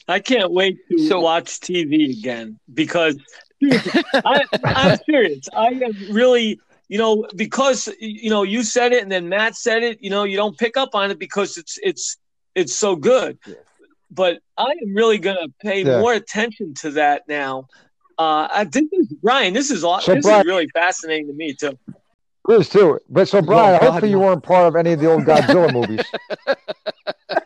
I 0.08 0.20
can't 0.20 0.50
wait 0.52 0.78
to 0.90 1.08
So- 1.08 1.20
watch 1.20 1.60
TV 1.60 2.18
again 2.18 2.58
because 2.72 3.16
I, 3.62 4.42
I'm 4.64 4.98
serious. 5.08 5.48
I 5.54 5.68
am 5.68 5.94
really, 6.10 6.60
you 6.88 6.98
know, 6.98 7.26
because 7.34 7.88
you 7.98 8.30
know 8.30 8.42
you 8.42 8.62
said 8.62 8.92
it 8.92 9.02
and 9.02 9.10
then 9.10 9.28
Matt 9.28 9.56
said 9.56 9.82
it. 9.82 10.02
You 10.02 10.10
know, 10.10 10.24
you 10.24 10.36
don't 10.36 10.56
pick 10.56 10.76
up 10.76 10.94
on 10.94 11.10
it 11.10 11.18
because 11.18 11.56
it's 11.56 11.78
it's 11.82 12.16
it's 12.54 12.74
so 12.74 12.96
good. 12.96 13.38
Yeah. 13.46 13.54
But 14.10 14.40
I 14.56 14.70
am 14.82 14.94
really 14.94 15.18
gonna 15.18 15.48
pay 15.62 15.82
Yeah. 15.84 16.00
more 16.00 16.12
attention 16.12 16.74
to 16.74 16.90
that 16.92 17.22
now. 17.28 17.66
Uh, 18.18 18.46
I 18.50 18.64
think 18.64 18.90
this, 18.92 19.06
Brian, 19.22 19.52
this 19.52 19.70
is 19.70 19.84
aw- 19.84 19.98
So, 19.98 20.14
this 20.14 20.24
Brian- 20.24 20.40
is 20.40 20.46
really 20.46 20.68
fascinating 20.68 21.26
to 21.26 21.32
me 21.34 21.54
too. 21.54 21.76
It 22.48 22.60
is 22.60 22.68
too. 22.68 23.00
But 23.10 23.26
so, 23.28 23.42
Brian, 23.42 23.74
Oh, 23.74 23.78
God, 23.80 23.90
hopefully 23.90 24.10
you 24.10 24.20
weren't 24.20 24.42
part 24.42 24.68
of 24.68 24.76
any 24.76 24.92
of 24.92 25.00
the 25.00 25.10
old 25.10 25.24
Godzilla 25.24 25.72
movies. 25.72 26.04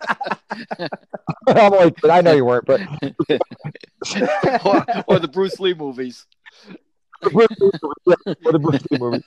I'm 1.49 1.73
like, 1.73 1.95
but 2.01 2.11
I 2.11 2.21
know 2.21 2.33
you 2.33 2.45
weren't. 2.45 2.67
But 2.67 2.83
or, 4.65 4.87
or 5.07 5.19
the 5.19 5.29
Bruce 5.29 5.61
Lee 5.61 5.75
movies. 5.75 6.27
the 7.23 7.31
Bruce 7.31 7.49
Lee 7.61 7.71
movies, 7.83 8.17
or 8.45 8.53
the 8.53 8.59
Bruce 8.59 8.83
Lee 8.91 8.99
movies. 8.99 9.23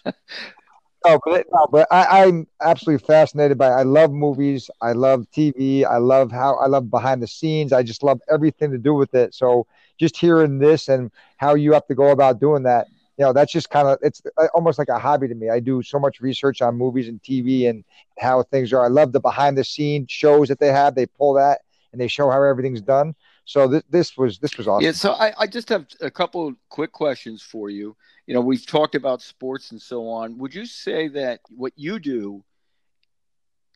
No, 1.06 1.20
but, 1.26 1.42
it- 1.42 1.48
no, 1.52 1.68
but 1.72 1.88
I, 1.92 2.24
I'm 2.24 2.48
absolutely 2.62 3.06
fascinated 3.06 3.58
by. 3.58 3.68
I 3.70 3.84
love 3.84 4.12
movies. 4.12 4.70
I 4.82 4.94
love 4.94 5.30
TV. 5.32 5.84
I 5.84 5.98
love 5.98 6.32
how 6.32 6.56
I 6.56 6.68
love 6.68 6.90
behind 6.90 7.22
the 7.22 7.28
scenes. 7.28 7.74
I 7.74 7.84
just 7.84 8.04
love 8.04 8.22
everything 8.32 8.72
to 8.72 8.78
do 8.78 8.94
with 8.94 9.14
it. 9.14 9.34
So 9.34 9.68
just 10.00 10.16
hearing 10.18 10.60
this 10.60 10.88
and 10.88 11.12
how 11.38 11.56
you 11.56 11.74
have 11.74 11.86
to 11.88 11.96
go 11.96 12.12
about 12.12 12.40
doing 12.40 12.64
that, 12.64 12.88
you 13.18 13.26
know, 13.26 13.34
that's 13.34 13.52
just 13.52 13.70
kind 13.70 13.88
of 13.88 14.00
it's 14.02 14.22
uh, 14.38 14.48
almost 14.54 14.80
like 14.80 14.90
a 14.90 14.98
hobby 14.98 15.28
to 15.28 15.36
me. 15.36 15.50
I 15.50 15.60
do 15.60 15.84
so 15.84 16.00
much 16.00 16.20
research 16.20 16.62
on 16.62 16.76
movies 16.76 17.08
and 17.08 17.22
TV 17.22 17.70
and 17.70 17.84
how 18.18 18.44
things 18.44 18.74
are. 18.74 18.84
I 18.84 18.88
love 18.88 19.12
the 19.12 19.20
behind 19.20 19.58
the 19.58 19.64
scenes 19.64 20.12
shows 20.12 20.48
that 20.48 20.60
they 20.60 20.72
have. 20.72 20.96
They 20.96 21.06
pull 21.06 21.34
that 21.34 21.62
and 21.92 22.02
they 22.02 22.08
show 22.08 22.30
how 22.30 22.42
everything's 22.42 22.82
done. 22.82 23.16
So 23.46 23.68
this 23.68 23.84
this 23.90 24.18
was 24.18 24.40
this 24.40 24.58
was 24.58 24.68
awesome. 24.68 24.86
Yeah, 24.86 24.94
so 24.94 25.14
I, 25.14 25.34
I 25.38 25.48
just 25.48 25.70
have 25.70 25.86
a 26.02 26.10
couple 26.10 26.54
quick 26.70 26.92
questions 26.92 27.42
for 27.42 27.70
you. 27.70 27.96
You 28.26 28.34
know, 28.34 28.42
we've 28.42 28.66
talked 28.66 28.96
about 28.96 29.22
sports 29.22 29.72
and 29.72 29.82
so 29.82 30.08
on. 30.08 30.38
Would 30.38 30.56
you 30.56 30.66
say 30.66 31.10
that 31.10 31.42
what 31.50 31.74
you 31.76 32.00
do 32.00 32.44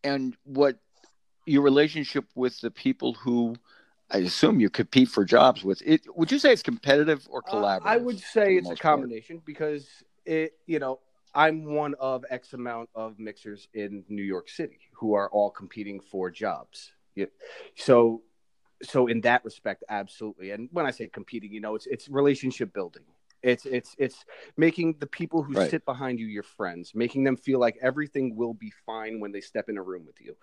and 0.04 0.36
what 0.46 0.78
your 1.46 1.62
relationship 1.62 2.26
with 2.34 2.60
the 2.62 2.72
people 2.72 3.14
who 3.14 3.56
I 4.10 4.20
assume 4.20 4.60
you 4.60 4.70
compete 4.70 5.10
for 5.10 5.26
jobs 5.26 5.64
with, 5.64 5.82
it 5.86 6.02
would 6.16 6.32
you 6.32 6.40
say 6.40 6.54
it's 6.54 6.64
competitive 6.64 7.28
or 7.30 7.44
Uh, 7.48 7.52
collaborative? 7.52 7.82
I 7.86 7.98
would 7.98 8.20
say 8.20 8.56
it's 8.56 8.68
a 8.68 8.72
most 8.72 8.82
part? 8.82 9.00
combination 9.02 9.42
because 9.46 9.88
it, 10.26 10.54
you 10.66 10.80
know, 10.80 11.00
I'm 11.36 11.66
one 11.66 11.94
of 12.00 12.24
X 12.30 12.54
amount 12.54 12.90
of 12.96 13.20
mixers 13.20 13.68
in 13.74 14.04
New 14.10 14.24
York 14.24 14.50
City 14.50 14.80
who 14.94 15.14
are 15.14 15.30
all 15.30 15.52
competing 15.52 16.00
for 16.00 16.32
jobs. 16.32 16.94
Yeah. 17.16 17.26
So, 17.76 18.24
so 18.82 19.08
in 19.08 19.22
that 19.22 19.44
respect, 19.44 19.84
absolutely. 19.90 20.52
And 20.52 20.70
when 20.72 20.86
I 20.86 20.92
say 20.92 21.08
competing, 21.08 21.52
you 21.52 21.60
know, 21.62 21.76
it's 21.76 21.86
it's 21.88 22.08
relationship 22.10 22.74
building. 22.74 23.04
It's 23.44 23.66
it's 23.66 23.96
it's 23.98 24.26
making 24.58 24.96
the 25.00 25.08
people 25.08 25.44
who 25.44 25.54
Right. 25.54 25.70
sit 25.70 25.86
behind 25.86 26.20
you 26.20 26.28
your 26.28 26.44
friends, 26.44 26.94
making 26.96 27.24
them 27.24 27.38
feel 27.38 27.60
like 27.60 27.78
everything 27.82 28.36
will 28.36 28.54
be 28.54 28.72
fine 28.86 29.20
when 29.20 29.32
they 29.32 29.42
step 29.42 29.70
in 29.70 29.78
a 29.78 29.84
room 29.84 30.06
with 30.06 30.20
you. 30.20 30.36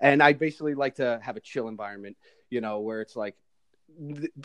And 0.00 0.22
I 0.22 0.32
basically 0.32 0.74
like 0.74 0.96
to 0.96 1.18
have 1.22 1.36
a 1.36 1.40
chill 1.40 1.68
environment, 1.68 2.16
you 2.50 2.60
know, 2.60 2.80
where 2.80 3.00
it's 3.00 3.16
like 3.16 3.36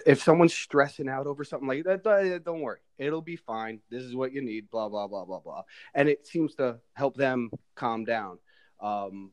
if 0.05 0.21
someone's 0.21 0.53
stressing 0.53 1.07
out 1.09 1.27
over 1.27 1.43
something 1.43 1.67
like 1.67 1.83
that, 1.85 2.03
don't 2.43 2.61
worry, 2.61 2.79
it'll 2.97 3.21
be 3.21 3.35
fine. 3.37 3.79
This 3.89 4.03
is 4.03 4.15
what 4.15 4.31
you 4.33 4.41
need, 4.41 4.69
blah 4.69 4.89
blah 4.89 5.07
blah 5.07 5.25
blah 5.25 5.39
blah, 5.39 5.63
and 5.93 6.09
it 6.09 6.25
seems 6.27 6.55
to 6.55 6.79
help 6.93 7.15
them 7.17 7.51
calm 7.75 8.05
down. 8.05 8.39
Um, 8.79 9.31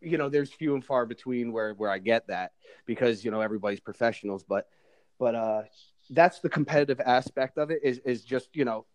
you 0.00 0.18
know, 0.18 0.28
there's 0.28 0.52
few 0.52 0.74
and 0.74 0.84
far 0.84 1.06
between 1.06 1.52
where 1.52 1.74
where 1.74 1.90
I 1.90 1.98
get 1.98 2.26
that 2.28 2.52
because 2.86 3.24
you 3.24 3.30
know 3.30 3.40
everybody's 3.40 3.80
professionals, 3.80 4.44
but 4.44 4.68
but 5.18 5.34
uh, 5.34 5.62
that's 6.10 6.40
the 6.40 6.48
competitive 6.48 7.00
aspect 7.00 7.58
of 7.58 7.70
it 7.70 7.80
is 7.82 7.98
is 8.04 8.24
just 8.24 8.48
you 8.54 8.64
know 8.64 8.86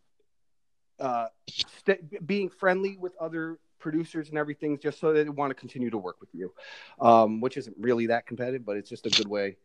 uh, 0.99 1.28
st- 1.47 2.26
being 2.26 2.49
friendly 2.49 2.97
with 2.97 3.14
other 3.20 3.57
producers 3.80 4.30
and 4.30 4.38
everything 4.38 4.78
just 4.78 4.99
so 4.99 5.14
they 5.14 5.28
want 5.30 5.49
to 5.49 5.55
continue 5.55 5.89
to 5.89 5.97
work 5.97 6.20
with 6.20 6.30
you. 6.34 6.53
Um, 6.99 7.39
which 7.39 7.57
isn't 7.57 7.76
really 7.80 8.07
that 8.07 8.26
competitive 8.26 8.66
but 8.66 8.78
it's 8.78 8.89
just 8.89 9.05
a 9.05 9.10
good 9.10 9.28
way 9.28 9.57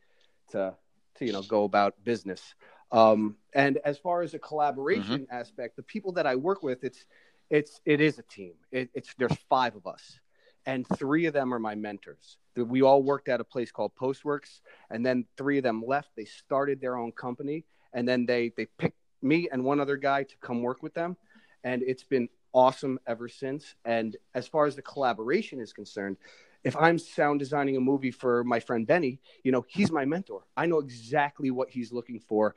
to 0.53 0.74
to 1.16 1.24
you 1.24 1.32
know 1.32 1.42
go 1.42 1.64
about 1.64 2.03
business. 2.05 2.55
Um, 2.92 3.36
and 3.55 3.78
as 3.84 3.99
far 3.99 4.22
as 4.22 4.34
a 4.34 4.38
collaboration 4.38 5.26
aspect 5.30 5.76
the 5.76 5.82
people 5.82 6.12
that 6.12 6.26
i 6.26 6.36
work 6.36 6.62
with 6.62 6.84
it's 6.84 7.05
it's 7.51 7.80
it 7.84 8.01
is 8.01 8.18
a 8.18 8.22
team. 8.22 8.55
It, 8.72 8.90
it's 8.95 9.14
there's 9.18 9.36
five 9.49 9.76
of 9.76 9.86
us 9.86 10.18
and 10.66 10.86
three 10.96 11.26
of 11.26 11.34
them 11.34 11.52
are 11.52 11.58
my 11.58 11.74
mentors. 11.74 12.38
We 12.56 12.82
all 12.82 13.02
worked 13.02 13.28
at 13.28 13.40
a 13.40 13.44
place 13.44 13.70
called 13.70 13.94
PostWorks 13.96 14.60
and 14.90 15.04
then 15.04 15.26
three 15.36 15.58
of 15.58 15.64
them 15.64 15.82
left. 15.86 16.10
They 16.16 16.24
started 16.24 16.80
their 16.80 16.96
own 16.96 17.12
company 17.12 17.64
and 17.92 18.06
then 18.06 18.26
they 18.26 18.52
they 18.56 18.66
picked 18.78 18.98
me 19.22 19.48
and 19.50 19.64
one 19.64 19.80
other 19.80 19.96
guy 19.96 20.22
to 20.22 20.36
come 20.40 20.62
work 20.62 20.82
with 20.82 20.94
them 20.94 21.16
and 21.64 21.82
it's 21.82 22.04
been 22.04 22.28
awesome 22.52 22.98
ever 23.06 23.28
since. 23.28 23.74
And 23.84 24.16
as 24.34 24.46
far 24.46 24.66
as 24.66 24.76
the 24.76 24.82
collaboration 24.82 25.60
is 25.60 25.72
concerned 25.72 26.16
if 26.64 26.74
i'm 26.76 26.98
sound 26.98 27.38
designing 27.38 27.76
a 27.76 27.80
movie 27.80 28.10
for 28.10 28.42
my 28.42 28.58
friend 28.58 28.86
benny 28.86 29.20
you 29.44 29.52
know 29.52 29.64
he's 29.68 29.92
my 29.92 30.04
mentor. 30.04 30.42
I 30.56 30.66
know 30.66 30.78
exactly 30.78 31.50
what 31.50 31.70
he's 31.70 31.92
looking 31.92 32.18
for 32.18 32.54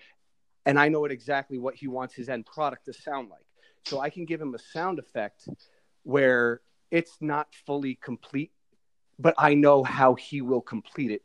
and 0.66 0.80
i 0.80 0.88
know 0.88 1.02
what 1.02 1.12
exactly 1.12 1.58
what 1.58 1.76
he 1.76 1.88
wants 1.88 2.16
his 2.16 2.30
end 2.30 2.46
product 2.46 2.86
to 2.86 2.94
sound 2.94 3.30
like. 3.30 3.46
So 3.86 4.00
i 4.00 4.10
can 4.10 4.26
give 4.26 4.42
him 4.42 4.56
a 4.56 4.60
sound 4.60 4.98
effect 4.98 5.48
where 6.04 6.62
it's 6.92 7.18
not 7.22 7.48
fully 7.66 7.96
complete 7.96 8.52
but 9.20 9.34
i 9.38 9.54
know 9.54 9.84
how 9.84 10.16
he 10.16 10.42
will 10.42 10.62
complete 10.62 11.12
it. 11.12 11.24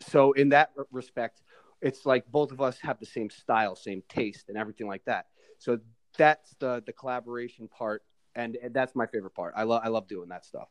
So 0.00 0.32
in 0.32 0.50
that 0.50 0.70
respect 0.90 1.42
it's 1.82 2.06
like 2.06 2.24
both 2.30 2.52
of 2.52 2.60
us 2.60 2.78
have 2.80 2.98
the 2.98 3.06
same 3.06 3.30
style 3.30 3.76
same 3.76 4.02
taste 4.08 4.48
and 4.48 4.56
everything 4.56 4.86
like 4.86 5.04
that. 5.04 5.26
So 5.58 5.78
that's 6.16 6.54
the 6.58 6.82
the 6.86 6.92
collaboration 6.92 7.68
part 7.68 8.02
and 8.34 8.58
that's 8.70 8.94
my 8.94 9.06
favorite 9.06 9.34
part. 9.34 9.54
I 9.56 9.62
love 9.64 9.82
i 9.84 9.88
love 9.88 10.08
doing 10.08 10.28
that 10.28 10.44
stuff. 10.44 10.68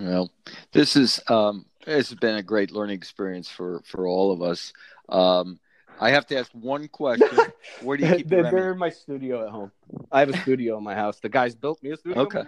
Well, 0.00 0.30
this 0.72 0.96
is 0.96 1.20
um, 1.28 1.66
this 1.84 2.08
has 2.08 2.18
been 2.18 2.36
a 2.36 2.42
great 2.42 2.70
learning 2.70 2.96
experience 2.96 3.48
for 3.48 3.82
for 3.84 4.06
all 4.06 4.32
of 4.32 4.42
us. 4.42 4.72
Um, 5.08 5.60
I 6.00 6.10
have 6.10 6.26
to 6.28 6.38
ask 6.38 6.50
one 6.52 6.88
question: 6.88 7.38
Where 7.82 7.96
do 7.96 8.06
you 8.06 8.16
keep 8.16 8.28
they're, 8.28 8.72
in 8.72 8.78
my 8.78 8.90
studio 8.90 9.44
at 9.44 9.50
home. 9.50 9.70
I 10.10 10.20
have 10.20 10.30
a 10.30 10.36
studio 10.36 10.78
in 10.78 10.84
my 10.84 10.94
house. 10.94 11.20
The 11.20 11.28
guys 11.28 11.54
built 11.54 11.82
me 11.82 11.90
a 11.90 11.96
studio 11.96 12.22
Okay. 12.22 12.42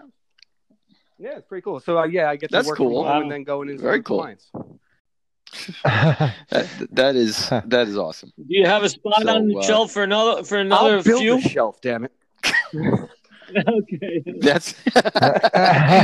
House. 1.19 1.27
yeah 1.33 1.37
it's 1.39 1.47
pretty 1.47 1.63
cool 1.63 1.81
so 1.81 1.99
uh, 1.99 2.05
yeah 2.05 2.29
i 2.31 2.37
get 2.37 2.51
to 2.51 2.57
That's 2.57 2.67
work 2.69 2.77
cool. 2.79 2.89
from 2.89 2.95
home 2.97 3.07
Wow. 3.17 3.21
and 3.23 3.31
then 3.33 3.45
going 3.45 3.69
and 3.69 3.77
install 3.77 3.91
Very 3.91 4.03
cool. 4.03 4.19
clients 4.19 4.51
that, 5.85 6.89
that 6.93 7.17
is 7.17 7.49
that 7.67 7.87
is 7.89 7.97
awesome. 7.97 8.33
Do 8.37 8.45
you 8.49 8.67
have 8.67 8.83
a 8.83 8.89
spot 8.89 9.23
So, 9.23 9.29
on 9.37 9.47
the 9.49 9.57
uh, 9.59 9.63
shelf 9.63 9.93
for 9.93 10.03
another 10.03 10.43
for 10.43 10.59
another 10.59 10.97
I'll 10.97 11.03
build 11.03 11.21
few? 11.21 11.37
a 11.37 11.41
shelf. 11.41 11.81
Damn 11.81 12.05
it. 12.07 12.13
okay. 13.69 14.23
That's 14.41 14.75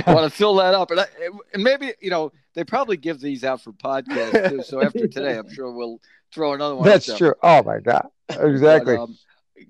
want 0.06 0.24
to 0.24 0.30
fill 0.30 0.54
that 0.56 0.74
up, 0.74 0.90
and, 0.92 1.00
I, 1.00 1.06
and 1.52 1.64
maybe 1.64 1.92
you 2.00 2.11
know 2.11 2.32
they 2.54 2.62
probably 2.64 2.96
give 2.96 3.20
these 3.20 3.42
out 3.42 3.61
for 3.62 3.72
podcasts 3.72 4.50
too. 4.50 4.62
So 4.62 4.82
after 4.82 5.08
today, 5.08 5.36
I'm 5.38 5.52
sure 5.52 5.72
we'll 5.72 6.00
throw 6.32 6.52
another 6.54 6.76
one. 6.76 6.86
That's 6.88 7.06
there. 7.06 7.16
true. 7.18 7.34
Oh 7.42 7.62
my 7.64 7.80
god. 7.80 8.06
Exactly. 8.28 8.96
But, 8.96 9.02
um, 9.02 9.18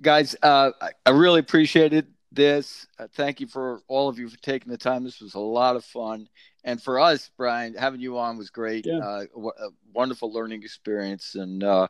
guys, 0.03 0.37
uh, 0.43 0.73
I, 0.81 0.91
I 1.07 1.11
really 1.11 1.41
appreciated 1.41 2.07
this. 2.33 2.87
Uh, 2.99 3.07
thank 3.15 3.41
you 3.41 3.47
for 3.47 3.83
all 3.89 4.09
of 4.09 4.19
you 4.19 4.29
for 4.29 4.39
taking 4.39 4.71
the 4.71 4.79
time. 4.79 5.05
This 5.05 5.21
was 5.21 5.35
a 5.35 5.41
lot 5.41 5.77
of 5.77 5.85
fun, 5.85 6.29
and 6.65 6.83
for 6.83 7.01
us, 7.01 7.31
Brian, 7.37 7.75
having 7.75 8.01
you 8.01 8.19
on 8.19 8.39
was 8.39 8.51
great. 8.51 8.87
Yeah. 8.87 8.99
Uh, 8.99 9.25
w- 9.35 9.53
a 9.59 9.69
wonderful 9.93 10.33
learning 10.33 10.63
experience, 10.63 11.35
and 11.35 11.63
uh, 11.65 11.89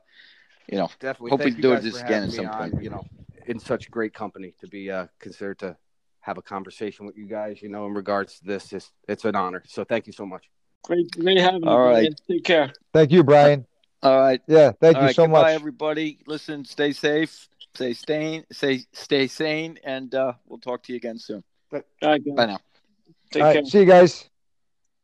you 0.70 0.78
know, 0.78 0.88
Definitely. 1.00 1.30
Hope 1.30 1.40
we 1.40 1.44
Thank 1.44 1.56
can 1.56 1.64
you 1.64 1.70
do 1.70 1.74
guys 1.74 1.84
this 1.84 2.00
again 2.00 2.22
having 2.22 2.28
at 2.28 2.34
some 2.34 2.46
on, 2.46 2.70
point. 2.70 2.82
You 2.82 2.90
know, 2.90 3.04
in 3.46 3.58
such 3.58 3.90
great 3.90 4.14
company 4.14 4.54
to 4.60 4.68
be 4.68 4.90
uh, 4.90 5.06
considered 5.18 5.58
to 5.60 5.76
have 6.20 6.38
a 6.38 6.42
conversation 6.42 7.06
with 7.06 7.16
you 7.16 7.26
guys. 7.26 7.60
You 7.62 7.68
know, 7.68 7.86
in 7.86 7.94
regards 7.94 8.38
to 8.38 8.44
this, 8.44 8.72
it's, 8.72 8.92
it's 9.08 9.24
an 9.24 9.34
honor. 9.34 9.62
So 9.66 9.84
thank 9.84 10.06
you 10.06 10.12
so 10.12 10.26
much. 10.26 10.48
Great, 10.84 11.10
great 11.12 11.38
having 11.38 11.62
you. 11.62 11.68
All 11.68 11.80
right. 11.80 11.92
Brian. 11.92 12.14
Take 12.30 12.44
care. 12.44 12.72
Thank 12.92 13.10
you, 13.10 13.22
Brian. 13.24 13.66
all 14.02 14.18
right. 14.18 14.40
Yeah, 14.46 14.72
thank 14.80 14.96
All 14.96 15.02
you 15.02 15.06
right, 15.08 15.14
so 15.14 15.24
goodbye, 15.24 15.42
much. 15.42 15.54
everybody. 15.54 16.18
Listen, 16.26 16.64
stay 16.64 16.92
safe, 16.92 17.48
stay 17.74 17.92
sane, 17.92 18.44
stay 18.52 18.84
stay 18.92 19.26
sane, 19.26 19.78
and 19.84 20.14
uh, 20.14 20.32
we'll 20.46 20.58
talk 20.58 20.82
to 20.84 20.92
you 20.92 20.96
again 20.96 21.18
soon. 21.18 21.42
All 21.72 21.82
right. 22.02 22.22
Bye 22.34 22.46
now. 22.46 22.58
Take 23.30 23.42
All 23.42 23.52
care. 23.52 23.62
right, 23.62 23.70
see 23.70 23.80
you 23.80 23.86
guys. 23.86 24.29